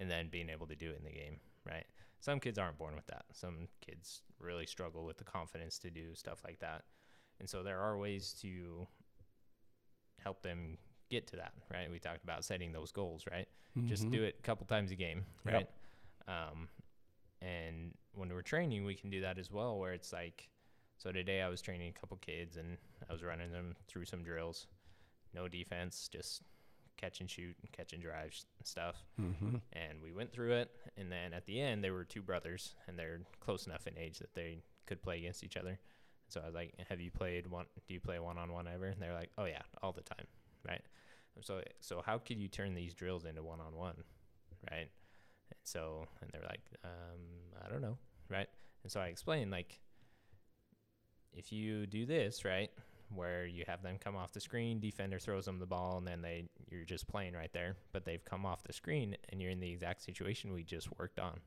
And 0.00 0.10
then 0.10 0.30
being 0.32 0.50
able 0.50 0.66
to 0.66 0.74
do 0.74 0.90
it 0.90 0.98
in 0.98 1.04
the 1.04 1.12
game, 1.12 1.38
right? 1.64 1.86
Some 2.18 2.40
kids 2.40 2.58
aren't 2.58 2.76
born 2.76 2.96
with 2.96 3.06
that. 3.06 3.26
Some 3.32 3.68
kids 3.86 4.22
really 4.40 4.66
struggle 4.66 5.04
with 5.04 5.18
the 5.18 5.24
confidence 5.24 5.78
to 5.78 5.90
do 5.90 6.12
stuff 6.16 6.42
like 6.44 6.58
that. 6.58 6.82
And 7.38 7.48
so 7.48 7.62
there 7.62 7.78
are 7.78 7.96
ways 7.96 8.34
to 8.42 8.88
help 10.18 10.42
them 10.42 10.76
get 11.10 11.26
to 11.28 11.36
that, 11.36 11.52
right? 11.70 11.90
We 11.90 11.98
talked 11.98 12.24
about 12.24 12.44
setting 12.44 12.72
those 12.72 12.92
goals, 12.92 13.24
right? 13.30 13.46
just 13.84 14.04
Mhm. 14.04 14.10
do 14.10 14.24
it 14.24 14.34
a 14.38 14.42
couple 14.42 14.66
times 14.66 14.90
a 14.90 14.96
game, 14.96 15.24
Yep. 15.46 15.54
right? 15.54 15.68
Um, 16.50 16.68
and 17.40 17.96
when 18.14 18.28
we're 18.30 18.42
training, 18.42 18.84
we 18.84 18.94
can 18.96 19.10
do 19.10 19.20
that 19.20 19.38
as 19.38 19.50
well, 19.50 19.78
where 19.78 19.92
it's 19.92 20.12
like, 20.12 20.50
so 20.98 21.12
today 21.12 21.40
I 21.40 21.48
was 21.48 21.62
training 21.62 21.88
a 21.96 21.98
couple 21.98 22.16
kids 22.16 22.56
and 22.56 22.78
I 23.08 23.12
was 23.12 23.22
running 23.22 23.52
them 23.52 23.76
through 23.86 24.06
some 24.06 24.24
drills, 24.24 24.66
no 25.32 25.46
defense, 25.46 26.08
just 26.08 26.42
catch 26.96 27.20
and 27.20 27.30
shoot 27.30 27.56
and 27.62 27.70
catch 27.72 27.92
and 27.92 28.02
drive 28.02 28.36
stuff. 28.64 29.06
Mm-hmm. 29.20 29.56
And 29.72 30.02
we 30.02 30.10
went 30.12 30.32
through 30.32 30.52
it. 30.54 30.70
And 30.96 31.10
then 31.10 31.32
at 31.32 31.46
the 31.46 31.60
end, 31.60 31.82
there 31.84 31.94
were 31.94 32.04
two 32.04 32.22
brothers, 32.22 32.74
and 32.88 32.98
they're 32.98 33.20
close 33.38 33.66
enough 33.66 33.86
in 33.86 33.96
age 33.96 34.18
that 34.18 34.34
they 34.34 34.62
could 34.86 35.00
play 35.00 35.18
against 35.18 35.44
each 35.44 35.56
other. 35.56 35.78
So 36.28 36.40
I 36.40 36.46
was 36.46 36.54
like, 36.54 36.74
"Have 36.88 37.00
you 37.00 37.10
played 37.10 37.46
one? 37.46 37.66
Do 37.86 37.94
you 37.94 38.00
play 38.00 38.18
one 38.18 38.36
on 38.36 38.52
one 38.52 38.66
ever?" 38.68 38.86
And 38.86 39.00
they're 39.00 39.14
like, 39.14 39.30
"Oh 39.38 39.46
yeah, 39.46 39.62
all 39.82 39.92
the 39.92 40.02
time." 40.02 40.26
Right. 40.66 40.82
So 41.42 41.62
so 41.80 42.02
how 42.04 42.18
could 42.18 42.38
you 42.38 42.48
turn 42.48 42.74
these 42.74 42.94
drills 42.94 43.24
into 43.24 43.42
one 43.42 43.60
on 43.60 43.74
one? 43.74 43.96
Right. 44.70 44.90
And 45.50 45.58
so 45.64 46.06
and 46.20 46.30
they're 46.32 46.42
like, 46.48 46.60
um, 46.84 47.20
I 47.64 47.68
don't 47.70 47.80
know. 47.82 47.96
Right. 48.28 48.48
And 48.82 48.90
so 48.92 49.00
I 49.00 49.06
explained 49.06 49.50
like, 49.50 49.80
if 51.32 51.52
you 51.52 51.86
do 51.86 52.06
this 52.06 52.44
right, 52.44 52.70
where 53.14 53.46
you 53.46 53.64
have 53.66 53.82
them 53.82 53.96
come 53.98 54.16
off 54.16 54.32
the 54.32 54.40
screen, 54.40 54.80
defender 54.80 55.18
throws 55.18 55.44
them 55.46 55.58
the 55.58 55.66
ball, 55.66 55.98
and 55.98 56.06
then 56.06 56.22
they 56.22 56.44
you're 56.70 56.84
just 56.84 57.08
playing 57.08 57.34
right 57.34 57.52
there, 57.52 57.76
but 57.92 58.04
they've 58.04 58.24
come 58.24 58.44
off 58.46 58.62
the 58.64 58.72
screen 58.72 59.16
and 59.30 59.40
you're 59.40 59.50
in 59.50 59.60
the 59.60 59.70
exact 59.70 60.02
situation 60.02 60.52
we 60.52 60.62
just 60.62 60.88
worked 60.98 61.18
on, 61.18 61.40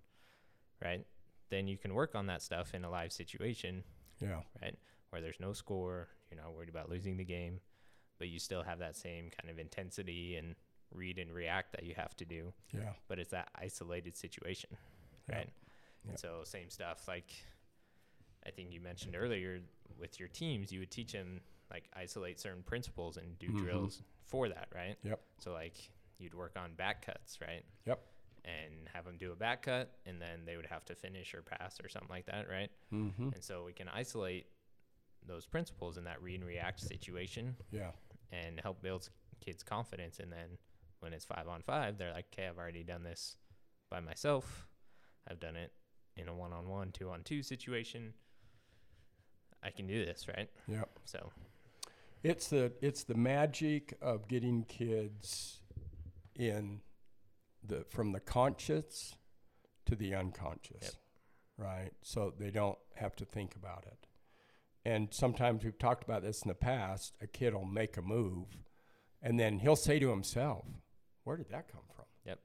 right? 0.84 1.06
Then 1.50 1.68
you 1.68 1.78
can 1.78 1.94
work 1.94 2.16
on 2.16 2.28
that 2.28 2.42
stuff 2.42 2.74
in 2.74 2.84
a 2.84 2.90
live 2.90 3.12
situation, 3.14 3.84
Yeah. 4.20 4.42
right? 4.62 4.78
Where 5.10 5.22
there's 5.22 5.40
no 5.40 5.54
score, 5.54 6.08
you're 6.32 6.42
not 6.42 6.54
worried 6.54 6.70
about 6.70 6.90
losing 6.90 7.16
the 7.18 7.24
game, 7.24 7.60
but 8.24 8.30
you 8.30 8.40
still 8.40 8.64
have 8.64 8.80
that 8.80 8.96
same 8.96 9.30
kind 9.38 9.50
of 9.52 9.60
intensity 9.60 10.38
and 10.38 10.56
read 10.94 11.20
and 11.20 11.30
react 11.34 11.74
that 11.74 11.84
you 11.84 11.94
have 11.94 12.16
to 12.16 12.24
do, 12.24 12.54
Yeah. 12.72 12.94
but 13.10 13.20
it's 13.20 13.32
that 13.32 13.50
isolated 13.54 14.16
situation, 14.16 14.70
right? 15.30 15.50
Yeah. 16.06 16.12
And 16.12 16.18
so 16.18 16.44
same 16.46 16.70
stuff 16.70 17.06
like 17.06 17.30
I 18.48 18.52
think 18.52 18.72
you 18.72 18.80
mentioned 18.80 19.18
earlier 19.18 19.60
with 20.00 20.20
your 20.22 20.30
teams, 20.30 20.72
you 20.72 20.80
would 20.80 20.90
teach 20.92 21.12
them 21.12 21.42
like 21.70 21.90
isolate 21.94 22.40
certain 22.40 22.64
principles 22.64 23.18
and 23.18 23.38
do 23.40 23.50
Mhm. 23.50 23.58
drills 23.58 24.02
for 24.26 24.48
that, 24.48 24.70
right? 24.74 24.96
Yep. 25.04 25.20
So 25.40 25.52
like 25.52 25.76
you'd 26.18 26.34
work 26.34 26.56
on 26.56 26.76
back 26.76 27.06
cuts, 27.06 27.42
right? 27.42 27.66
Yep. 27.86 28.00
And 28.46 28.88
have 28.94 29.04
them 29.04 29.18
do 29.18 29.34
a 29.34 29.36
back 29.36 29.64
cut, 29.64 30.00
and 30.06 30.22
then 30.22 30.46
they 30.46 30.56
would 30.56 30.66
have 30.68 30.86
to 30.86 30.96
finish 30.96 31.34
or 31.34 31.42
pass 31.42 31.78
or 31.82 31.90
something 31.90 32.10
like 32.10 32.28
that, 32.28 32.48
right? 32.50 32.72
Mm-hmm. 32.94 33.30
And 33.34 33.44
so 33.44 33.66
we 33.66 33.74
can 33.74 33.90
isolate 33.90 34.48
those 35.26 35.46
principles 35.46 35.98
in 35.98 36.04
that 36.04 36.22
read 36.22 36.42
and 36.42 36.46
react 36.48 36.82
situation 36.82 37.56
Yeah. 37.72 37.92
And 38.34 38.60
help 38.62 38.82
build 38.82 39.10
kids' 39.44 39.64
confidence. 39.64 40.20
And 40.20 40.32
then 40.32 40.58
when 41.00 41.14
it's 41.14 41.26
five 41.26 41.48
on 41.48 41.62
five, 41.62 41.98
they're 41.98 42.14
like, 42.14 42.26
okay, 42.34 42.48
I've 42.48 42.58
already 42.58 42.84
done 42.84 43.04
this 43.04 43.38
by 43.90 44.00
myself. 44.00 44.68
I've 45.30 45.40
done 45.40 45.56
it 45.56 45.72
in 46.18 46.28
a 46.28 46.36
one 46.36 46.54
on 46.54 46.68
one, 46.68 46.92
two 46.92 47.10
on 47.10 47.24
two 47.24 47.44
situation. 47.44 48.14
I 49.64 49.70
can 49.70 49.88
do 49.88 50.04
this, 50.06 50.28
right? 50.28 50.50
Yep. 50.68 50.90
So, 51.06 51.32
It's 52.24 52.48
the 52.48 52.74
it's 52.82 53.04
the 53.04 53.16
magic 53.16 53.98
of 54.02 54.28
getting 54.28 54.64
kids 54.64 55.62
in 56.36 56.82
the 57.66 57.86
from 57.90 58.12
the 58.12 58.20
conscious 58.20 59.16
to 59.86 59.96
the 59.96 60.16
unconscious. 60.16 60.82
Yep. 60.82 60.94
Right? 61.58 61.92
So 62.02 62.34
they 62.38 62.50
don't 62.50 62.80
have 62.96 63.16
to 63.18 63.26
think 63.26 63.56
about 63.56 63.86
it. 63.88 64.08
And 64.86 65.08
sometimes 65.12 65.64
we've 65.64 65.80
talked 65.80 66.04
about 66.04 66.24
this 66.24 66.42
in 66.42 66.50
the 66.50 66.56
past, 66.56 67.14
a 67.22 67.28
kid 67.28 67.54
will 67.54 67.66
make 67.66 67.96
a 67.98 68.02
move 68.02 68.48
and 69.24 69.40
then 69.40 69.58
he'll 69.60 69.78
say 69.78 69.98
to 70.00 70.10
himself, 70.10 70.66
Where 71.24 71.38
did 71.38 71.50
that 71.50 71.72
come 71.72 71.82
from? 71.96 72.06
Yep. 72.26 72.40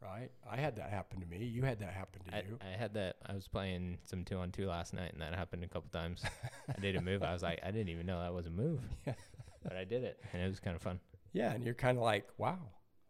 Right? 0.00 0.30
I 0.50 0.56
had 0.56 0.76
that 0.76 0.88
happen 0.90 1.20
to 1.20 1.26
me. 1.26 1.44
You 1.44 1.62
had 1.62 1.80
that 1.80 1.92
happen 1.92 2.22
to 2.24 2.34
I, 2.34 2.38
you. 2.40 2.58
I 2.60 2.76
had 2.76 2.94
that. 2.94 3.16
I 3.26 3.34
was 3.34 3.46
playing 3.46 3.98
some 4.04 4.24
two 4.24 4.38
on 4.38 4.50
two 4.50 4.66
last 4.66 4.94
night, 4.94 5.12
and 5.12 5.20
that 5.20 5.34
happened 5.34 5.62
a 5.62 5.68
couple 5.68 5.90
times. 5.90 6.22
I 6.76 6.80
did 6.80 6.96
a 6.96 7.02
move. 7.02 7.22
I 7.22 7.34
was 7.34 7.42
like, 7.42 7.60
I 7.62 7.70
didn't 7.70 7.90
even 7.90 8.06
know 8.06 8.20
that 8.20 8.32
was 8.32 8.46
a 8.46 8.50
move, 8.50 8.80
Yeah. 9.06 9.12
but 9.62 9.76
I 9.76 9.84
did 9.84 10.02
it, 10.02 10.18
and 10.32 10.42
it 10.42 10.48
was 10.48 10.58
kind 10.58 10.74
of 10.74 10.82
fun. 10.82 10.98
Yeah, 11.34 11.52
and 11.52 11.62
you're 11.62 11.74
kind 11.74 11.98
of 11.98 12.02
like, 12.02 12.26
wow, 12.38 12.58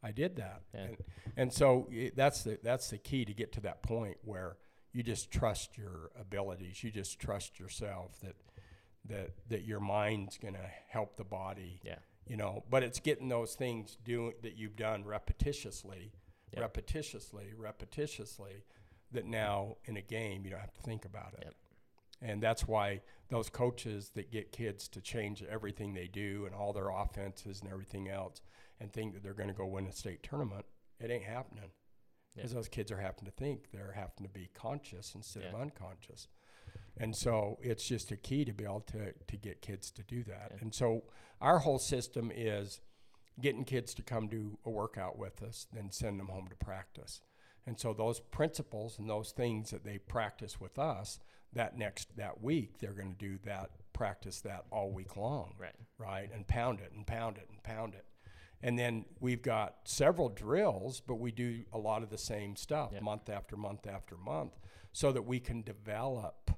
I 0.03 0.11
did 0.11 0.36
that. 0.36 0.62
Yeah. 0.74 0.80
And, 0.80 0.97
and 1.36 1.53
so 1.53 1.88
i 1.93 2.11
that's 2.16 2.43
the 2.43 2.59
that's 2.62 2.90
the 2.90 2.99
key 2.99 3.24
to 3.24 3.32
get 3.32 3.53
to 3.53 3.61
that 3.61 3.82
point 3.82 4.16
where 4.24 4.57
you 4.93 5.03
just 5.03 5.30
trust 5.30 5.76
your 5.78 6.11
abilities. 6.18 6.82
You 6.82 6.90
just 6.90 7.18
trust 7.18 7.59
yourself 7.59 8.20
that 8.22 8.36
that 9.07 9.30
that 9.49 9.64
your 9.64 9.80
mind's 9.80 10.38
going 10.38 10.55
to 10.55 10.70
help 10.88 11.16
the 11.16 11.24
body. 11.24 11.80
Yeah. 11.82 11.99
You 12.26 12.36
know, 12.36 12.64
but 12.70 12.82
it's 12.82 13.01
getting 13.01 13.28
those 13.28 13.55
things 13.55 13.99
doing 14.05 14.34
that 14.43 14.57
you've 14.57 14.76
done 14.76 15.05
repetitiously, 15.05 16.12
Yep. 16.57 16.74
repetitiously, 16.74 17.55
repetitiously 17.57 18.62
that 19.11 19.24
now 19.26 19.76
in 19.86 19.97
a 19.97 20.03
game 20.03 20.45
you 20.45 20.51
don't 20.51 20.61
have 20.61 20.74
to 20.74 20.82
think 20.82 21.05
about 21.05 21.34
it. 21.34 21.45
Yep. 21.45 21.55
And 22.20 22.43
that's 22.43 22.68
why 22.68 23.01
those 23.30 23.49
coaches 23.49 24.12
that 24.14 24.30
get 24.30 24.53
kids 24.53 24.86
to 24.88 25.01
change 25.01 25.43
everything 25.43 25.95
they 25.95 26.07
do 26.07 26.45
and 26.47 26.55
all 26.55 26.72
their 26.72 26.90
offenses 26.90 27.61
and 27.61 27.70
everything 27.70 28.09
else 28.09 28.40
and 28.78 28.93
think 28.93 29.14
that 29.14 29.22
they're 29.22 29.34
going 29.34 29.49
to 29.49 29.55
go 29.55 29.66
win 29.66 29.86
a 29.86 29.93
state 29.93 30.22
tournament, 30.22 30.64
it 31.01 31.11
ain't 31.11 31.24
happening. 31.24 31.70
Yeah. 32.35 32.43
Because 32.43 32.53
those 32.55 32.68
kids 32.68 32.91
are 32.91 32.99
having 33.01 33.24
to 33.26 33.30
think, 33.30 33.70
they're 33.72 33.93
having 33.95 34.22
to 34.24 34.28
be 34.28 34.49
conscious 34.55 35.14
instead 35.14 35.45
of 35.45 35.61
unconscious. 35.61 36.28
And 36.99 37.14
so 37.16 37.59
it's 37.62 37.87
just 37.87 38.11
a 38.11 38.16
key 38.16 38.45
to 38.45 38.53
be 38.53 38.64
able 38.64 38.80
to, 38.93 39.12
to 39.12 39.37
get 39.37 39.62
kids 39.62 39.91
to 39.93 40.03
do 40.03 40.22
that. 40.24 40.49
Yeah. 40.53 40.59
And 40.61 40.74
so 40.74 41.05
our 41.41 41.59
whole 41.59 41.78
system 41.78 42.30
is 42.35 42.80
getting 43.41 43.64
kids 43.64 43.95
to 43.95 44.03
come 44.03 44.28
do 44.28 44.59
a 44.64 44.70
workout 44.70 45.18
with 45.18 45.43
us, 45.43 45.66
then 45.72 45.91
send 45.91 46.20
them 46.20 46.28
home 46.28 46.49
to 46.49 46.57
practice. 46.64 47.20
And 47.66 47.78
so 47.78 47.93
those 47.93 48.20
principles 48.20 48.99
and 48.99 49.09
those 49.09 49.30
things 49.33 49.70
that 49.70 49.85
they 49.85 49.99
practice 49.99 50.61
with 50.61 50.78
us, 50.78 51.18
that 51.55 51.76
next 51.76 52.16
that 52.16 52.43
week 52.43 52.78
they're 52.78 52.93
going 52.93 53.12
to 53.14 53.18
do 53.18 53.39
that 53.45 53.70
practice 53.93 54.41
that 54.41 54.64
all 54.70 54.91
week 54.91 55.16
long, 55.16 55.55
Right. 55.59 55.74
right? 55.99 56.30
And 56.35 56.47
pound 56.47 56.80
it 56.80 56.93
and 56.95 57.07
pound 57.07 57.37
it 57.37 57.49
and 57.51 57.62
pound 57.62 57.95
it. 57.95 58.05
And 58.62 58.78
then 58.78 59.04
we've 59.20 59.42
got 59.42 59.76
several 59.84 60.28
drills, 60.28 61.00
but 61.00 61.16
we 61.16 61.32
do 61.32 61.64
a 61.72 61.78
lot 61.78 62.02
of 62.02 62.10
the 62.10 62.18
same 62.18 62.54
stuff 62.56 62.92
month 63.00 63.28
after 63.28 63.56
month 63.56 63.86
after 63.86 64.16
month 64.16 64.58
so 64.92 65.10
that 65.12 65.22
we 65.22 65.40
can 65.40 65.62
develop 65.62 66.50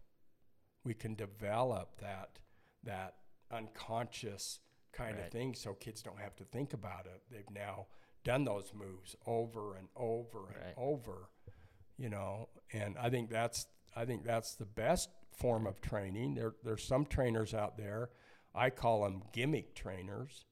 we 0.85 0.93
can 0.93 1.15
develop 1.15 1.99
that 2.01 2.39
that 2.83 3.15
unconscious 3.51 4.61
kind 4.93 5.17
Right. 5.17 5.25
of 5.27 5.33
thing 5.33 5.55
so 5.55 5.73
kids 5.75 6.03
don't 6.03 6.21
have 6.21 6.37
to 6.37 6.45
think 6.45 6.75
about 6.75 7.07
it. 7.07 7.23
They've 7.31 7.49
now 7.51 7.87
done 8.23 8.45
those 8.45 8.73
moves 8.75 9.17
over 9.27 9.77
and 9.77 9.89
over 9.97 10.49
and 10.49 10.57
Right. 10.57 10.75
over, 10.77 11.31
you 11.97 12.11
know, 12.11 12.49
and 12.73 12.99
I 12.99 13.09
think 13.11 13.31
that's 13.31 13.67
I 13.97 14.05
think 14.05 14.25
that's 14.25 14.55
the 14.57 14.67
best 14.67 15.09
form 15.33 15.67
of 15.67 15.81
training. 15.81 16.35
There 16.35 16.55
there's 16.63 16.85
some 16.85 17.07
trainers 17.07 17.55
out 17.55 17.79
there, 17.79 18.11
I 18.55 18.69
call 18.71 19.05
them 19.05 19.23
gimmick 19.33 19.75
trainers, 19.75 20.45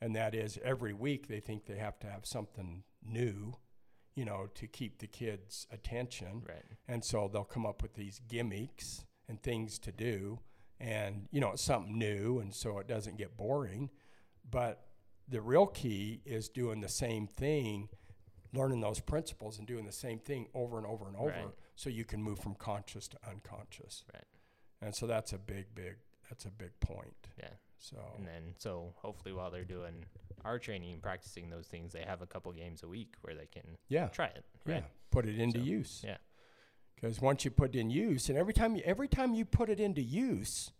and 0.00 0.14
that 0.16 0.34
is 0.34 0.58
every 0.64 0.92
week 0.92 1.28
they 1.28 1.40
think 1.40 1.66
they 1.66 1.76
have 1.76 1.98
to 2.00 2.06
have 2.06 2.24
something 2.26 2.82
new, 3.02 3.54
you 4.14 4.24
know, 4.24 4.48
to 4.54 4.66
keep 4.66 4.98
the 4.98 5.06
kids' 5.06 5.66
attention. 5.70 6.42
Right. 6.48 6.64
And 6.88 7.04
so 7.04 7.28
they'll 7.32 7.44
come 7.44 7.66
up 7.66 7.82
with 7.82 7.94
these 7.94 8.20
gimmicks 8.28 9.04
and 9.28 9.42
things 9.42 9.78
to 9.80 9.92
do. 9.92 10.40
And, 10.78 11.28
you 11.30 11.40
know, 11.40 11.50
it's 11.52 11.62
something 11.62 11.98
new. 11.98 12.38
And 12.38 12.54
so 12.54 12.78
it 12.78 12.86
doesn't 12.88 13.18
get 13.18 13.36
boring. 13.36 13.90
But 14.50 14.86
the 15.28 15.40
real 15.40 15.66
key 15.66 16.22
is 16.24 16.48
doing 16.48 16.80
the 16.80 16.88
same 16.88 17.26
thing, 17.26 17.88
learning 18.52 18.80
those 18.80 19.00
principles 19.00 19.58
and 19.58 19.66
doing 19.66 19.84
the 19.84 19.92
same 19.92 20.18
thing 20.18 20.48
over 20.54 20.78
and 20.78 20.86
over 20.86 21.06
and 21.06 21.16
over 21.16 21.28
Right. 21.28 21.54
so 21.76 21.90
you 21.90 22.04
can 22.04 22.22
move 22.22 22.38
from 22.40 22.54
conscious 22.54 23.06
to 23.08 23.18
unconscious. 23.28 24.04
Right. 24.12 24.24
And 24.82 24.94
so 24.94 25.06
that's 25.06 25.32
a 25.32 25.38
big, 25.38 25.74
big, 25.74 25.96
that's 26.28 26.46
a 26.46 26.50
big 26.50 26.78
point. 26.80 27.28
Yeah. 27.38 27.50
So, 27.80 27.96
And 28.16 28.26
then, 28.26 28.54
so 28.58 28.92
hopefully, 28.96 29.32
while 29.32 29.50
they're 29.50 29.64
doing 29.64 30.04
our 30.44 30.58
training 30.58 30.92
and 30.92 31.02
practicing 31.02 31.48
those 31.50 31.66
things, 31.66 31.92
they 31.92 32.02
have 32.02 32.20
a 32.22 32.26
couple 32.26 32.52
games 32.52 32.82
a 32.82 32.88
week 32.88 33.14
where 33.22 33.34
they 33.34 33.46
can 33.46 33.76
yeah. 33.88 34.08
try 34.08 34.26
it. 34.26 34.44
Yeah. 34.66 34.82
Put 35.10 35.26
it 35.26 35.38
into 35.38 35.58
So, 35.58 35.64
use. 35.64 36.02
yeah. 36.04 36.18
Because 36.94 37.20
once 37.20 37.44
you 37.44 37.50
put 37.50 37.74
it 37.74 37.78
in 37.78 37.88
use, 37.90 38.28
and 38.28 38.36
every 38.36 38.52
time 38.52 38.76
you, 38.76 38.82
every 38.84 39.08
time 39.08 39.32
you 39.34 39.46
put 39.46 39.70
it 39.70 39.80
into 39.80 40.02
use, 40.02 40.70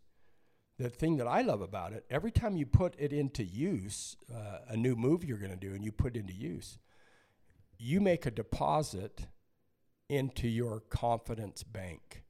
the 0.79 0.91
thing 0.91 1.17
that 1.17 1.27
I 1.27 1.41
love 1.41 1.63
about 1.63 1.95
it, 1.95 2.05
every 2.11 2.31
time 2.31 2.57
you 2.57 2.67
put 2.67 2.95
it 2.99 3.13
into 3.13 3.43
use, 3.43 4.17
uh, 4.33 4.59
a 4.69 4.77
new 4.77 4.95
move 4.97 5.25
you're 5.25 5.39
going 5.39 5.51
to 5.51 5.57
do, 5.57 5.75
and 5.75 5.83
you 5.83 5.93
put 5.93 6.17
it 6.17 6.21
into 6.21 6.35
use, 6.35 6.79
you 7.79 8.01
make 8.01 8.27
a 8.27 8.31
deposit 8.31 9.27
into 10.11 10.49
your 10.49 10.81
confidence 10.81 11.63
bank, 11.63 12.25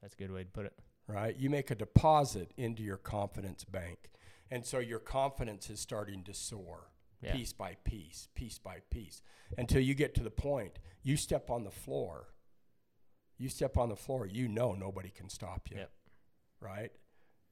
That's 0.00 0.14
a 0.14 0.16
good 0.16 0.30
way 0.32 0.44
to 0.44 0.50
put 0.50 0.66
it. 0.66 0.72
Right? 1.06 1.36
You 1.36 1.50
make 1.50 1.70
a 1.70 1.74
deposit 1.74 2.52
into 2.56 2.82
your 2.82 2.96
confidence 2.96 3.64
bank, 3.64 4.10
and 4.50 4.64
so 4.64 4.78
your 4.78 4.98
confidence 4.98 5.70
is 5.70 5.80
starting 5.80 6.22
to 6.24 6.34
soar 6.34 6.90
Yeah. 7.22 7.32
piece 7.32 7.52
by 7.52 7.76
piece, 7.84 8.28
piece 8.34 8.58
by 8.58 8.80
piece, 8.90 9.22
until 9.58 9.80
you 9.80 9.94
get 9.94 10.14
to 10.14 10.22
the 10.22 10.30
point 10.30 10.78
you 11.02 11.16
step 11.16 11.50
on 11.50 11.64
the 11.64 11.70
floor. 11.70 12.28
You 13.36 13.48
step 13.48 13.76
on 13.76 13.88
the 13.88 13.96
floor, 13.96 14.26
you 14.26 14.48
know 14.48 14.72
nobody 14.74 15.10
can 15.10 15.28
stop 15.28 15.68
you, 15.70 15.78
Yep. 15.78 15.90
right? 16.60 16.92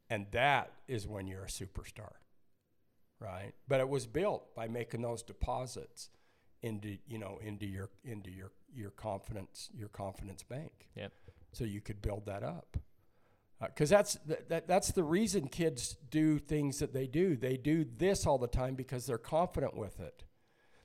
And 0.09 0.31
that 0.33 0.73
is 0.89 1.07
when 1.09 1.27
you're 1.27 1.45
a 1.45 1.49
superstar, 1.49 2.13
right? 3.19 3.53
But 3.69 3.81
it 3.81 3.89
was 3.89 4.07
built 4.07 4.55
by 4.55 4.69
making 4.69 5.03
those 5.03 5.23
deposits 5.23 6.09
into 6.63 6.99
you 7.07 7.19
know 7.19 7.39
into 7.43 7.67
your 7.67 7.91
into 8.05 8.31
your 8.31 8.53
your 8.73 8.91
confidence 8.91 9.69
your 9.75 9.89
confidence 9.89 10.43
bank. 10.45 10.89
Yep. 10.95 11.13
So 11.53 11.65
you 11.65 11.81
could 11.81 12.01
build 12.01 12.27
that 12.27 12.43
up. 12.45 12.77
Uh, 13.63 13.67
because 13.69 13.89
that's 13.89 14.15
that, 14.27 14.49
that 14.49 14.67
that's 14.67 14.91
the 14.93 15.05
reason 15.05 15.47
kids 15.47 15.97
do 16.11 16.39
things 16.39 16.79
that 16.81 16.93
they 16.93 17.07
do. 17.07 17.37
They 17.37 17.57
do 17.57 17.85
this 17.97 18.27
all 18.27 18.39
the 18.39 18.49
time 18.49 18.75
because 18.75 19.07
they're 19.07 19.19
confident 19.19 19.77
with 19.77 20.01
it. 20.01 20.25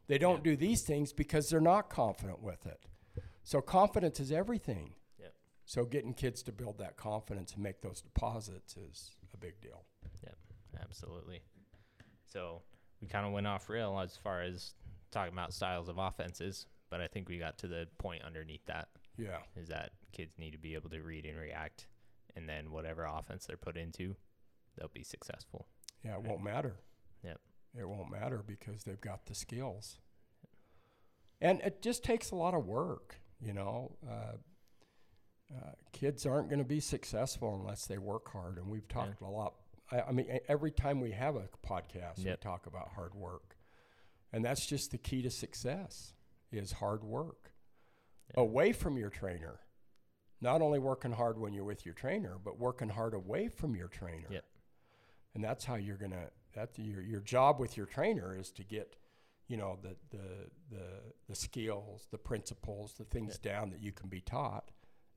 They 0.08 0.18
don't 0.20 0.44
do 0.44 0.56
these 0.56 0.84
things 0.84 1.12
because 1.12 1.50
they're 1.50 1.60
not 1.60 1.90
confident 1.90 2.42
with 2.42 2.66
it. 2.66 2.80
So 3.44 3.62
confidence 3.62 4.20
is 4.20 4.32
everything. 4.32 4.94
Yep. 5.20 5.34
So 5.66 5.86
getting 5.86 6.14
kids 6.14 6.44
to 6.44 6.52
build 6.52 6.78
that 6.78 6.98
confidence 6.98 7.54
and 7.54 7.64
make 7.64 7.82
those 7.82 8.02
deposits 8.02 8.78
is 8.78 9.12
a 9.34 9.38
big 9.38 9.60
deal. 9.60 9.84
Yep, 10.24 10.38
absolutely. 10.82 11.42
So 12.26 12.62
we 13.02 13.08
kind 13.08 13.26
of 13.26 13.34
went 13.34 13.48
off 13.48 13.70
rail 13.70 14.00
as 14.00 14.16
far 14.18 14.42
as 14.44 14.74
talking 15.12 15.34
about 15.34 15.54
styles 15.54 15.90
of 15.90 15.98
offenses, 15.98 16.68
but 16.90 17.02
I 17.02 17.08
think 17.08 17.28
we 17.28 17.38
got 17.38 17.58
to 17.60 17.68
the 17.68 17.88
point 17.98 18.22
underneath 18.24 18.66
that 18.68 18.90
Yeah. 19.18 19.40
is 19.56 19.68
that 19.70 19.92
kids 20.12 20.38
need 20.38 20.52
to 20.52 20.58
be 20.58 20.74
able 20.76 20.90
to 20.92 21.02
read 21.02 21.26
and 21.26 21.38
react, 21.38 21.88
and 22.38 22.48
then 22.48 22.72
whatever 22.72 23.04
offense 23.06 23.46
they're 23.48 23.58
put 23.58 23.76
into, 23.76 24.16
they'll 24.78 24.88
be 24.94 25.04
successful. 25.04 25.68
Yeah, 26.04 26.14
it 26.14 26.20
Right. 26.20 26.28
won't 26.28 26.44
matter. 26.44 26.78
Yep. 27.24 27.42
It 27.80 27.90
won't 27.90 28.12
matter 28.12 28.44
because 28.46 28.84
they've 28.84 29.02
got 29.02 29.26
the 29.26 29.34
skills. 29.36 30.00
And 31.42 31.60
it 31.62 31.82
just 31.82 32.04
takes 32.04 32.32
a 32.32 32.36
lot 32.36 32.54
of 32.54 32.66
work, 32.66 33.20
you 33.40 33.54
know. 33.54 33.98
Uh, 34.08 34.38
uh, 35.56 35.72
kids 35.94 36.26
aren't 36.26 36.50
going 36.50 36.60
to 36.60 36.66
be 36.66 36.80
successful 36.80 37.56
unless 37.56 37.86
they 37.88 37.98
work 37.98 38.30
hard, 38.32 38.58
and 38.58 38.68
we've 38.68 38.88
talked 38.88 39.22
a 39.22 39.26
lot. 39.28 39.56
I, 39.92 40.02
I 40.02 40.12
mean, 40.12 40.40
every 40.48 40.72
time 40.72 41.00
we 41.00 41.12
have 41.12 41.36
a 41.36 41.48
podcast, 41.66 42.20
we 42.24 42.36
talk 42.38 42.66
about 42.68 42.90
hard 42.90 43.14
work, 43.16 43.56
and 44.34 44.44
that's 44.44 44.66
just 44.66 44.92
the 44.92 44.98
key 44.98 45.22
to 45.22 45.30
success 45.30 46.14
is 46.52 46.74
hard 46.74 47.04
work 47.04 47.52
Yeah. 48.36 48.42
away 48.42 48.72
from 48.74 48.98
your 48.98 49.10
trainer. 49.10 49.60
Not 50.42 50.62
only 50.62 50.80
working 50.80 51.12
hard 51.12 51.38
when 51.40 51.54
you're 51.54 51.64
with 51.64 51.86
your 51.86 51.96
trainer, 51.96 52.38
but 52.44 52.60
working 52.60 52.90
hard 52.90 53.14
away 53.14 53.48
from 53.48 53.76
your 53.76 53.88
trainer. 53.88 54.28
Yep. 54.30 54.46
And 55.36 55.44
that's 55.44 55.66
how 55.66 55.76
you're 55.76 55.98
gonna. 55.98 56.30
That 56.54 56.78
your 56.78 57.02
your 57.02 57.22
job 57.22 57.60
with 57.60 57.78
your 57.78 57.86
trainer 57.86 58.36
is 58.36 58.52
to 58.52 58.64
get, 58.64 58.96
you 59.48 59.58
know, 59.58 59.78
the 59.82 59.96
the 60.16 60.50
the 60.70 60.86
the 61.30 61.36
skills, 61.36 62.08
the 62.12 62.18
principles, 62.18 62.94
the 62.98 63.04
things 63.04 63.38
down 63.38 63.70
that 63.72 63.82
you 63.82 63.92
can 63.92 64.10
be 64.10 64.22
taught, 64.22 64.72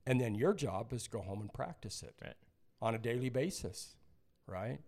and 0.07 0.21
then 0.21 0.35
your 0.35 0.53
job 0.55 0.93
is 0.93 1.05
to 1.05 1.11
go 1.11 1.21
home 1.21 1.41
and 1.41 1.53
practice 1.53 2.03
it 2.03 2.15
Right. 2.23 2.37
on 2.83 2.95
a 2.95 2.99
daily 2.99 3.31
basis, 3.31 3.95
right? 4.47 4.81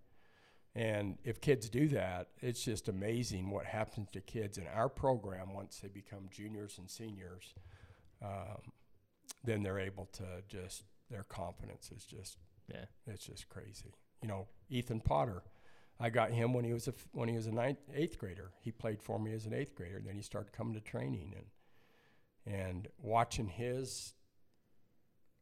And 0.74 1.18
if 1.24 1.41
kids 1.41 1.68
do 1.68 1.89
that, 1.89 2.28
it's 2.41 2.62
just 2.64 2.89
amazing 2.89 3.51
what 3.51 3.66
happens 3.66 4.09
to 4.12 4.20
kids 4.22 4.57
in 4.57 4.66
our 4.68 4.89
program 4.89 5.53
once 5.53 5.78
they 5.78 5.89
become 5.89 6.28
juniors 6.30 6.78
and 6.78 6.91
seniors. 6.91 7.53
Um, 8.22 8.72
then 9.45 9.62
they're 9.62 9.78
able 9.78 10.07
to 10.12 10.24
just 10.49 10.84
their 11.11 11.24
confidence 11.24 11.90
is 11.90 12.05
just 12.05 12.38
Yeah. 12.68 12.86
it's 13.07 13.26
just 13.26 13.49
crazy. 13.49 13.95
You 14.22 14.28
know, 14.28 14.49
Ethan 14.70 15.01
Potter, 15.01 15.43
I 15.99 16.11
got 16.11 16.30
him 16.30 16.53
when 16.55 16.64
he 16.64 16.72
was 16.72 16.88
a 16.88 16.95
when 17.12 17.28
he 17.28 17.36
was 17.36 17.47
a 17.47 17.53
ninth, 17.53 17.78
eighth 17.95 18.18
grader. 18.18 18.53
He 18.61 18.70
played 18.72 19.03
for 19.03 19.18
me 19.18 19.32
as 19.34 19.47
an 19.47 19.53
eighth 19.53 19.74
grader. 19.74 19.97
And 19.99 20.07
then 20.07 20.16
he 20.16 20.22
started 20.22 20.53
coming 20.53 20.74
to 20.74 20.80
training 20.80 21.34
and 21.36 21.47
and 22.55 22.88
watching 22.99 23.49
his 23.49 24.14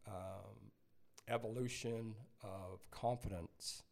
um, 0.07 0.73
evolution 1.29 2.15
of 2.43 2.91
confidence. 2.91 3.83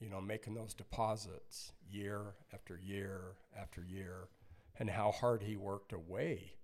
You 0.00 0.10
know, 0.10 0.20
making 0.20 0.54
those 0.54 0.74
deposits 0.74 1.72
year 1.88 2.34
after 2.52 2.76
year 2.78 3.36
after 3.56 3.82
year, 3.82 4.28
and 4.78 4.90
how 4.90 5.12
hard 5.12 5.42
he 5.42 5.56
worked 5.56 5.92
away 5.92 6.56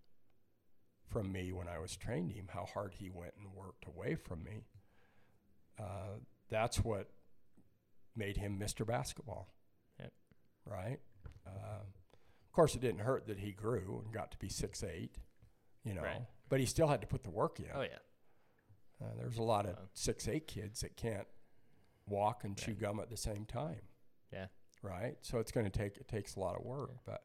from 1.11 1.31
me 1.33 1.53
when 1.53 1.69
I 1.69 1.79
was 1.79 1.97
training 1.97 2.35
him. 2.37 2.47
How 2.49 2.65
hard 2.73 2.95
he 2.99 3.11
went 3.11 3.33
and 3.39 3.53
worked 3.55 3.87
away 3.87 4.15
from 4.15 4.43
me 4.45 4.65
uh, 5.79 6.19
that's 6.51 6.79
what 6.85 7.09
made 8.17 8.37
him 8.37 8.59
Mr. 8.59 8.87
Basketball. 8.87 9.49
Yep. 9.99 10.13
Right. 10.67 10.99
Uh, 11.47 11.81
of 11.81 12.53
course, 12.53 12.75
it 12.75 12.81
didn't 12.83 13.01
hurt 13.01 13.27
that 13.29 13.39
he 13.39 13.53
grew 13.53 14.03
and 14.05 14.13
got 14.13 14.31
to 14.33 14.39
be 14.39 14.49
six 14.49 14.83
eight. 14.85 15.17
You 15.85 15.95
know, 15.95 16.03
Right. 16.03 16.21
but 16.51 16.61
he 16.61 16.67
still 16.67 16.89
had 16.89 17.01
to 17.01 17.07
put 17.07 17.23
the 17.23 17.31
work 17.31 17.61
in. 17.61 17.67
Oh 17.75 17.81
yeah. 17.81 17.99
Uh, 19.03 19.09
there's 19.19 19.39
a 19.39 19.43
lot 19.43 19.65
of 19.65 19.77
six 19.95 20.29
eight 20.29 20.47
kids 20.47 20.81
that 20.81 20.97
can't 20.97 21.27
walk 22.07 22.45
and 22.45 22.57
chew 22.59 22.75
gum 22.75 23.01
at 23.01 23.09
the 23.09 23.17
same 23.17 23.47
time. 23.47 23.81
Yeah. 24.33 24.47
Right. 24.83 25.17
So 25.23 25.39
it's 25.39 25.53
going 25.53 25.65
to 25.65 25.71
take 25.73 25.97
it 25.97 26.09
takes 26.09 26.37
a 26.37 26.41
lot 26.41 26.57
of 26.59 26.65
work, 26.65 26.91
but 27.07 27.23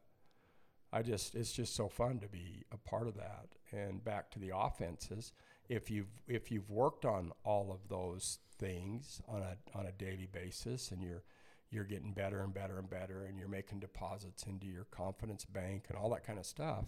I 0.92 1.02
just 1.02 1.34
it's 1.34 1.52
just 1.52 1.74
so 1.74 1.88
fun 1.90 2.20
to 2.20 2.28
be 2.28 2.64
a 2.72 2.78
part 2.78 3.06
of 3.06 3.16
that. 3.16 3.48
And 3.72 4.02
back 4.04 4.30
to 4.32 4.38
the 4.38 4.52
offenses, 4.54 5.32
if 5.68 5.90
you've 5.90 6.22
if 6.28 6.50
you've 6.50 6.70
worked 6.70 7.04
on 7.04 7.32
all 7.44 7.72
of 7.72 7.88
those 7.88 8.38
things 8.58 9.20
on 9.28 9.42
a 9.42 9.56
on 9.76 9.86
a 9.86 9.92
daily 9.92 10.28
basis, 10.32 10.90
and 10.90 11.02
you're 11.02 11.24
you're 11.70 11.84
getting 11.84 12.12
better 12.12 12.42
and 12.42 12.54
better 12.54 12.78
and 12.78 12.88
better, 12.88 13.24
and 13.26 13.36
you're 13.38 13.48
making 13.48 13.80
deposits 13.80 14.44
into 14.44 14.66
your 14.66 14.84
confidence 14.84 15.44
bank 15.44 15.86
and 15.88 15.98
all 15.98 16.10
that 16.10 16.24
kind 16.24 16.38
of 16.38 16.46
stuff. 16.46 16.84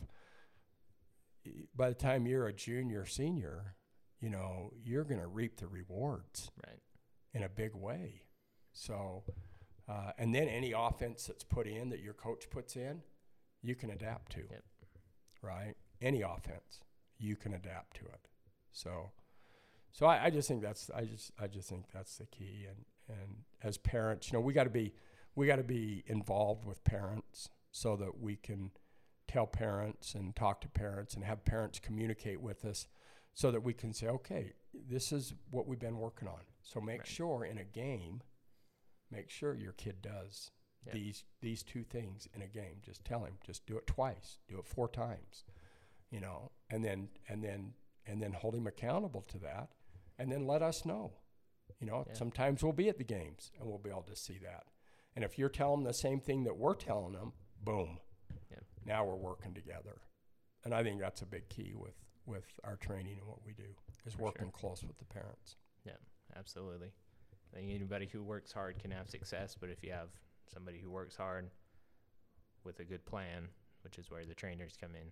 By 1.75 1.89
the 1.89 1.95
time 1.95 2.27
you're 2.27 2.47
a 2.47 2.53
junior, 2.53 3.05
senior, 3.07 3.75
you 4.21 4.31
know 4.31 4.73
you're 4.85 5.05
going 5.05 5.21
to 5.21 5.27
reap 5.27 5.57
the 5.57 5.67
rewards 5.67 6.51
Right. 6.67 6.81
in 7.35 7.43
a 7.43 7.49
big 7.49 7.75
way. 7.75 8.23
So, 8.73 9.25
uh, 9.89 10.13
and 10.19 10.35
then 10.35 10.49
any 10.49 10.73
offense 10.73 11.27
that's 11.27 11.45
put 11.45 11.67
in 11.67 11.89
that 11.91 12.01
your 12.01 12.15
coach 12.15 12.49
puts 12.51 12.77
in, 12.77 13.03
you 13.63 13.75
can 13.75 13.91
adapt 13.91 14.33
to. 14.33 14.41
Yep. 14.41 14.65
Right? 15.43 15.75
Any 16.01 16.23
offense, 16.23 16.81
you 17.19 17.37
can 17.37 17.53
adapt 17.55 17.97
to 17.99 18.05
it. 18.07 18.29
So, 18.71 19.11
so 19.93 20.07
I, 20.07 20.27
I 20.27 20.31
just 20.31 20.47
think 20.49 20.63
that's 20.63 20.91
I 20.95 21.05
just 21.05 21.33
I 21.41 21.47
just 21.49 21.69
think 21.69 21.87
that's 21.93 22.17
the 22.19 22.27
key. 22.27 22.67
And 22.69 22.85
and 23.09 23.37
as 23.63 23.79
parents, 23.79 24.29
you 24.31 24.35
know, 24.39 24.41
we 24.43 24.53
got 24.53 24.65
to 24.65 24.71
be 24.71 24.93
we 25.35 25.47
got 25.47 25.57
to 25.57 25.65
be 25.65 26.05
involved 26.07 26.65
with 26.65 26.85
parents 26.85 27.49
so 27.73 27.97
that 27.97 28.21
we 28.21 28.37
can 28.37 28.71
tell 29.27 29.47
parents 29.47 30.15
and 30.15 30.35
talk 30.35 30.61
to 30.63 30.69
parents 30.69 31.15
and 31.15 31.25
have 31.25 31.45
parents 31.45 31.79
communicate 31.79 32.41
with 32.41 32.65
us 32.65 32.87
so 33.35 33.51
that 33.51 33.63
we 33.63 33.73
can 33.75 33.93
say, 33.93 34.07
okay, 34.09 34.53
this 34.89 35.13
is 35.13 35.35
what 35.51 35.67
we've 35.67 35.79
been 35.79 35.99
working 35.99 36.27
on. 36.29 36.41
So 36.63 36.81
make 36.81 37.01
Right. 37.01 37.07
sure 37.07 37.45
in 37.45 37.59
a 37.59 37.65
game, 37.65 38.23
make 39.11 39.31
sure 39.31 39.55
your 39.55 39.73
kid 39.73 40.01
does 40.03 40.51
Yeah. 40.87 40.93
these 40.93 41.25
these 41.41 41.63
two 41.63 41.85
things 41.85 42.29
in 42.35 42.43
a 42.43 42.47
game. 42.49 42.81
Just 42.83 43.05
tell 43.05 43.25
him, 43.25 43.39
just 43.45 43.67
do 43.67 43.77
it 43.77 43.87
twice, 43.87 44.39
do 44.49 44.59
it 44.59 44.67
four 44.67 44.89
times, 44.89 45.45
you 46.11 46.21
know, 46.21 46.51
and 46.71 46.85
then 46.85 47.09
and 47.29 47.43
then 47.43 47.75
and 48.07 48.23
then 48.23 48.33
hold 48.33 48.55
him 48.55 48.67
accountable 48.67 49.23
to 49.23 49.39
that, 49.39 49.69
and 50.19 50.31
then 50.33 50.47
let 50.47 50.63
us 50.63 50.85
know. 50.85 51.13
You 51.81 51.87
know, 51.87 52.05
Yeah. 52.09 52.15
sometimes 52.15 52.63
we'll 52.63 52.73
be 52.73 52.89
at 52.89 52.99
the 52.99 53.05
games 53.05 53.53
and 53.59 53.69
we'll 53.69 53.79
be 53.79 53.91
able 53.91 54.03
to 54.05 54.17
see 54.17 54.39
that. 54.39 54.65
And 55.15 55.25
if 55.25 55.39
you're 55.39 55.49
telling 55.51 55.81
them 55.83 55.85
the 55.87 55.95
same 55.95 56.21
thing 56.21 56.45
that 56.45 56.57
we're 56.57 56.75
telling 56.75 57.13
them, 57.13 57.33
boom, 57.63 58.01
Yep. 58.51 58.65
now 58.85 59.05
we're 59.05 59.15
working 59.17 59.55
together. 59.55 60.01
And 60.65 60.75
I 60.75 60.83
think 60.83 61.01
that's 61.01 61.23
a 61.23 61.27
big 61.27 61.49
key 61.49 61.75
with 61.75 61.95
with 62.27 62.61
our 62.65 62.77
training 62.77 63.19
and 63.19 63.27
what 63.27 63.43
we 63.45 63.53
do 63.55 63.63
is 63.97 64.03
For 64.05 64.11
sure. 64.11 64.21
working 64.21 64.51
close 64.51 64.83
with 64.85 64.99
the 64.99 65.05
parents. 65.07 65.57
Yeah, 65.85 65.97
absolutely. 66.37 66.93
I 67.53 67.57
think 67.57 67.71
anybody 67.73 68.07
who 68.07 68.23
works 68.23 68.53
hard 68.53 68.79
can 68.79 68.91
have 68.91 69.09
success, 69.09 69.55
but 69.55 69.71
if 69.71 69.83
you 69.83 69.93
have 69.93 70.11
somebody 70.47 70.79
who 70.79 70.91
works 70.91 71.17
hard 71.17 71.51
with 72.65 72.81
a 72.81 72.85
good 72.85 73.05
plan, 73.07 73.49
which 73.83 73.99
is 73.99 74.11
where 74.11 74.27
the 74.27 74.35
trainers 74.35 74.77
come 74.77 74.95
in, 74.95 75.11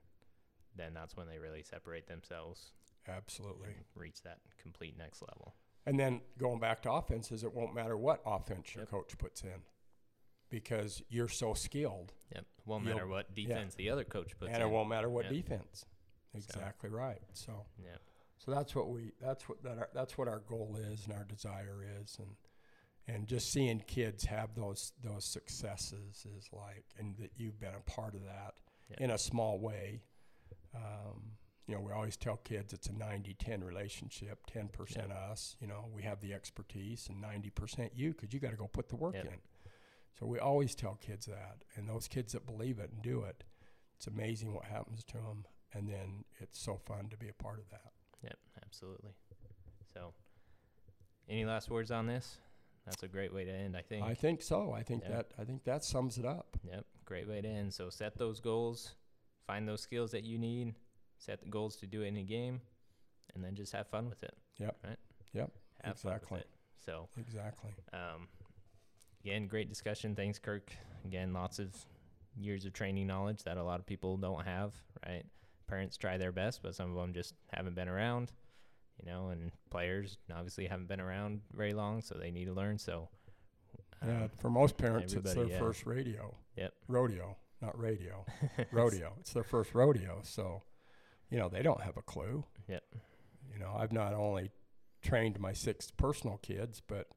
then 0.76 0.94
that's 0.94 1.16
when 1.16 1.26
they 1.26 1.38
really 1.38 1.62
separate 1.62 2.06
themselves 2.06 2.72
Absolutely. 3.08 3.74
reach 3.94 4.22
that 4.22 4.38
complete 4.58 4.96
next 4.98 5.22
level. 5.22 5.54
And 5.86 5.98
then 5.98 6.20
going 6.38 6.58
back 6.58 6.82
to 6.82 6.92
offenses, 6.92 7.44
it 7.44 7.54
won't 7.54 7.74
matter 7.74 7.96
what 7.96 8.20
offense 8.26 8.74
your 8.74 8.82
Yep. 8.82 8.90
coach 8.90 9.18
puts 9.18 9.42
in 9.44 9.62
because 10.48 11.02
you're 11.08 11.28
so 11.28 11.54
skilled, 11.54 12.12
Yep. 12.34 12.46
Won't 12.64 12.84
You'll- 12.84 12.94
matter 12.94 13.06
what 13.06 13.32
defense 13.34 13.74
the 13.76 13.90
other 13.90 14.04
coach 14.04 14.36
puts 14.38 14.48
and 14.48 14.56
in. 14.56 14.62
And 14.62 14.70
it 14.70 14.74
won't 14.74 14.88
matter 14.88 15.08
what 15.08 15.26
Yep. 15.26 15.32
defense. 15.34 15.86
Exactly 16.34 16.90
right. 16.90 17.22
So, 17.32 17.66
Yep. 17.78 18.00
so 18.38 18.50
that's 18.50 18.74
what 18.74 18.88
we 18.88 19.12
that's 19.20 19.48
what 19.48 19.62
that 19.62 19.78
our, 19.78 19.90
that's 19.94 20.18
what 20.18 20.28
our 20.28 20.40
goal 20.40 20.76
is 20.76 21.04
and 21.04 21.14
our 21.14 21.24
desire 21.24 21.82
is, 21.82 22.18
and 22.18 22.36
and 23.08 23.28
just 23.28 23.52
seeing 23.52 23.78
kids 23.80 24.24
have 24.24 24.54
those 24.56 24.92
those 25.00 25.24
successes 25.24 26.26
is 26.26 26.52
like, 26.52 26.84
and 26.98 27.16
that 27.18 27.38
you've 27.38 27.60
been 27.60 27.74
a 27.74 27.80
part 27.80 28.14
of 28.14 28.24
that 28.24 28.58
Yep. 28.90 29.00
in 29.00 29.10
a 29.10 29.18
small 29.18 29.58
way. 29.60 30.02
Um, 30.76 31.32
you 31.66 31.74
know, 31.74 31.80
we 31.80 31.90
always 31.90 32.16
tell 32.16 32.36
kids 32.36 32.72
it's 32.72 32.86
a 32.88 32.92
90-10 32.92 33.64
relationship. 33.64 34.38
Ten 34.46 34.68
percent 34.68 35.10
us, 35.10 35.56
you 35.60 35.66
know, 35.66 35.86
we 35.92 36.02
have 36.02 36.20
the 36.20 36.32
expertise, 36.32 37.08
and 37.08 37.20
ninety 37.20 37.50
percent 37.50 37.92
you, 37.96 38.12
because 38.12 38.32
you 38.32 38.38
got 38.38 38.50
to 38.52 38.56
go 38.56 38.68
put 38.68 38.88
the 38.88 38.96
work 38.96 39.14
Yep. 39.14 39.24
in. 39.24 39.38
So 40.18 40.26
we 40.26 40.38
always 40.38 40.74
tell 40.74 40.94
kids 40.94 41.26
that, 41.26 41.64
and 41.74 41.88
those 41.88 42.06
kids 42.08 42.32
that 42.34 42.46
believe 42.46 42.78
it 42.78 42.90
and 42.92 43.02
do 43.02 43.22
it, 43.22 43.42
it's 43.96 44.06
amazing 44.06 44.54
what 44.54 44.64
happens 44.66 45.02
to 45.04 45.14
them, 45.14 45.44
and 45.72 45.88
then 45.88 46.24
it's 46.38 46.58
so 46.60 46.76
fun 46.76 47.08
to 47.08 47.16
be 47.16 47.28
a 47.28 47.32
part 47.34 47.58
of 47.58 47.68
that. 47.70 47.92
Yep. 48.22 48.38
Absolutely. 48.64 49.12
So, 49.92 50.14
any 51.28 51.44
last 51.44 51.68
words 51.70 51.90
on 51.90 52.06
this? 52.06 52.38
That's 52.84 53.02
a 53.02 53.08
great 53.08 53.34
way 53.34 53.44
to 53.44 53.50
end, 53.50 53.76
I 53.76 53.82
think. 53.82 54.04
I 54.06 54.14
think 54.14 54.40
so. 54.40 54.70
I 54.72 54.82
think 54.84 55.02
Yeah. 55.02 55.16
that 55.16 55.32
I 55.38 55.44
think 55.44 55.64
that 55.64 55.82
sums 55.82 56.16
it 56.18 56.24
up. 56.24 56.56
Yep, 56.62 56.86
great 57.04 57.26
way 57.28 57.40
to 57.40 57.48
end. 57.48 57.74
So 57.74 57.90
set 57.90 58.16
those 58.16 58.38
goals, 58.40 58.94
find 59.46 59.68
those 59.68 59.80
skills 59.80 60.10
that 60.12 60.24
you 60.24 60.38
need, 60.38 60.74
set 61.18 61.40
the 61.40 61.48
goals 61.48 61.76
to 61.76 61.86
do 61.86 62.02
it 62.02 62.06
in 62.08 62.16
a 62.16 62.22
game, 62.22 62.60
and 63.34 63.44
then 63.44 63.54
just 63.54 63.72
have 63.72 63.86
fun 63.88 64.08
with 64.08 64.22
it. 64.22 64.34
Yep. 64.58 64.76
Right. 64.84 64.96
Yep, 65.34 65.50
Have 65.84 65.98
fun 65.98 66.12
exactly. 66.12 66.42
So 66.84 67.08
Exactly. 67.18 67.70
um, 67.92 68.28
again, 69.24 69.46
great 69.48 69.68
discussion. 69.68 70.14
Thanks, 70.14 70.38
Kirk. 70.38 70.72
Again, 71.04 71.32
lots 71.32 71.58
of 71.58 71.74
years 72.38 72.64
of 72.64 72.72
training 72.72 73.06
knowledge 73.06 73.42
that 73.44 73.56
a 73.56 73.62
lot 73.62 73.80
of 73.80 73.86
people 73.86 74.16
don't 74.16 74.44
have, 74.44 74.72
right? 75.06 75.24
Parents 75.66 75.96
try 75.96 76.16
their 76.16 76.32
best, 76.32 76.62
but 76.62 76.74
some 76.74 76.90
of 76.90 76.96
them 76.96 77.12
just 77.12 77.34
haven't 77.52 77.74
been 77.74 77.88
around, 77.88 78.30
you 79.02 79.10
know, 79.10 79.28
and 79.28 79.50
players 79.70 80.16
obviously 80.34 80.66
haven't 80.66 80.86
been 80.88 81.00
around 81.00 81.40
very 81.52 81.72
long, 81.74 82.00
so 82.02 82.14
they 82.14 82.30
need 82.30 82.44
to 82.46 82.52
learn. 82.52 82.78
So, 82.78 83.08
Yeah, 84.06 84.24
um, 84.24 84.30
for 84.40 84.48
most 84.50 84.76
parents, 84.78 85.12
it's 85.12 85.34
their 85.34 85.46
yeah. 85.46 85.58
first 85.58 85.86
radio. 85.86 86.34
Yep. 86.56 86.72
Rodeo, 86.88 87.36
not 87.66 87.78
radio. 87.78 88.24
rodeo. 88.72 89.12
It's 89.20 89.32
their 89.32 89.44
first 89.44 89.74
rodeo. 89.74 90.20
So, 90.22 90.62
you 91.30 91.38
know, 91.38 91.48
they 91.48 91.62
don't 91.62 91.82
have 91.82 91.96
a 91.96 92.02
clue. 92.02 92.44
Yep. 92.68 92.82
You 93.52 93.58
know, 93.58 93.74
I've 93.78 93.92
not 93.92 94.14
only 94.14 94.50
trained 95.02 95.38
my 95.40 95.52
six 95.52 95.90
personal 95.90 96.38
kids, 96.38 96.80
but 96.86 97.08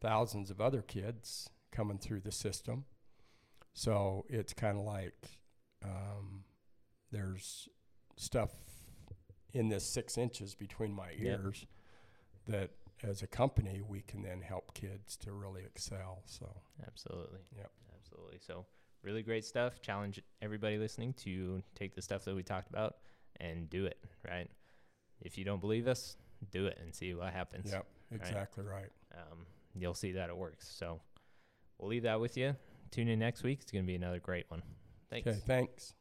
thousands 0.00 0.50
of 0.50 0.60
other 0.60 0.82
kids 0.82 1.50
coming 1.72 1.98
through 1.98 2.20
the 2.20 2.32
system. 2.32 2.84
So 3.74 4.24
it's 4.28 4.52
kind 4.52 4.78
of 4.78 4.84
like 4.84 5.14
um, 5.84 6.44
there's 7.12 7.68
stuff 8.16 8.50
in 9.52 9.68
this 9.68 9.84
six 9.84 10.18
inches 10.18 10.54
between 10.54 10.92
my 10.92 11.10
Yep. 11.10 11.40
ears 11.40 11.66
that 12.46 12.70
as 13.02 13.22
a 13.22 13.26
company 13.26 13.80
we 13.86 14.00
can 14.00 14.22
then 14.22 14.40
help 14.40 14.74
kids 14.74 15.16
to 15.18 15.32
really 15.32 15.62
excel. 15.64 16.22
So 16.26 16.46
Absolutely. 16.86 17.40
Yep. 17.56 17.70
Absolutely. 18.00 18.38
So, 18.40 18.66
really 19.02 19.22
great 19.22 19.44
stuff. 19.44 19.80
Challenge 19.80 20.20
everybody 20.42 20.78
listening 20.78 21.12
to 21.14 21.62
take 21.74 21.94
the 21.94 22.02
stuff 22.02 22.24
that 22.24 22.34
we 22.34 22.42
talked 22.42 22.68
about 22.70 22.96
and 23.40 23.68
do 23.70 23.86
it, 23.86 23.98
right? 24.28 24.50
If 25.20 25.38
you 25.38 25.44
don't 25.44 25.60
believe 25.60 25.88
us, 25.88 26.16
do 26.50 26.66
it 26.66 26.78
and 26.80 26.94
see 26.94 27.14
what 27.14 27.32
happens. 27.32 27.72
yep, 27.72 27.86
exactly 28.12 28.64
right. 28.64 28.90
Um, 29.14 29.46
you'll 29.74 29.94
see 29.94 30.12
that 30.12 30.28
it 30.30 30.36
works. 30.36 30.68
So, 30.68 31.00
we'll 31.78 31.90
leave 31.90 32.04
that 32.04 32.20
with 32.20 32.36
you. 32.36 32.54
Tune 32.90 33.08
in 33.08 33.18
next 33.18 33.42
week. 33.42 33.60
It's 33.62 33.72
going 33.72 33.84
to 33.84 33.86
be 33.86 33.96
another 33.96 34.20
great 34.20 34.46
one. 34.48 34.62
Thanks. 35.10 35.26
Okay, 35.26 35.38
thanks. 35.46 35.94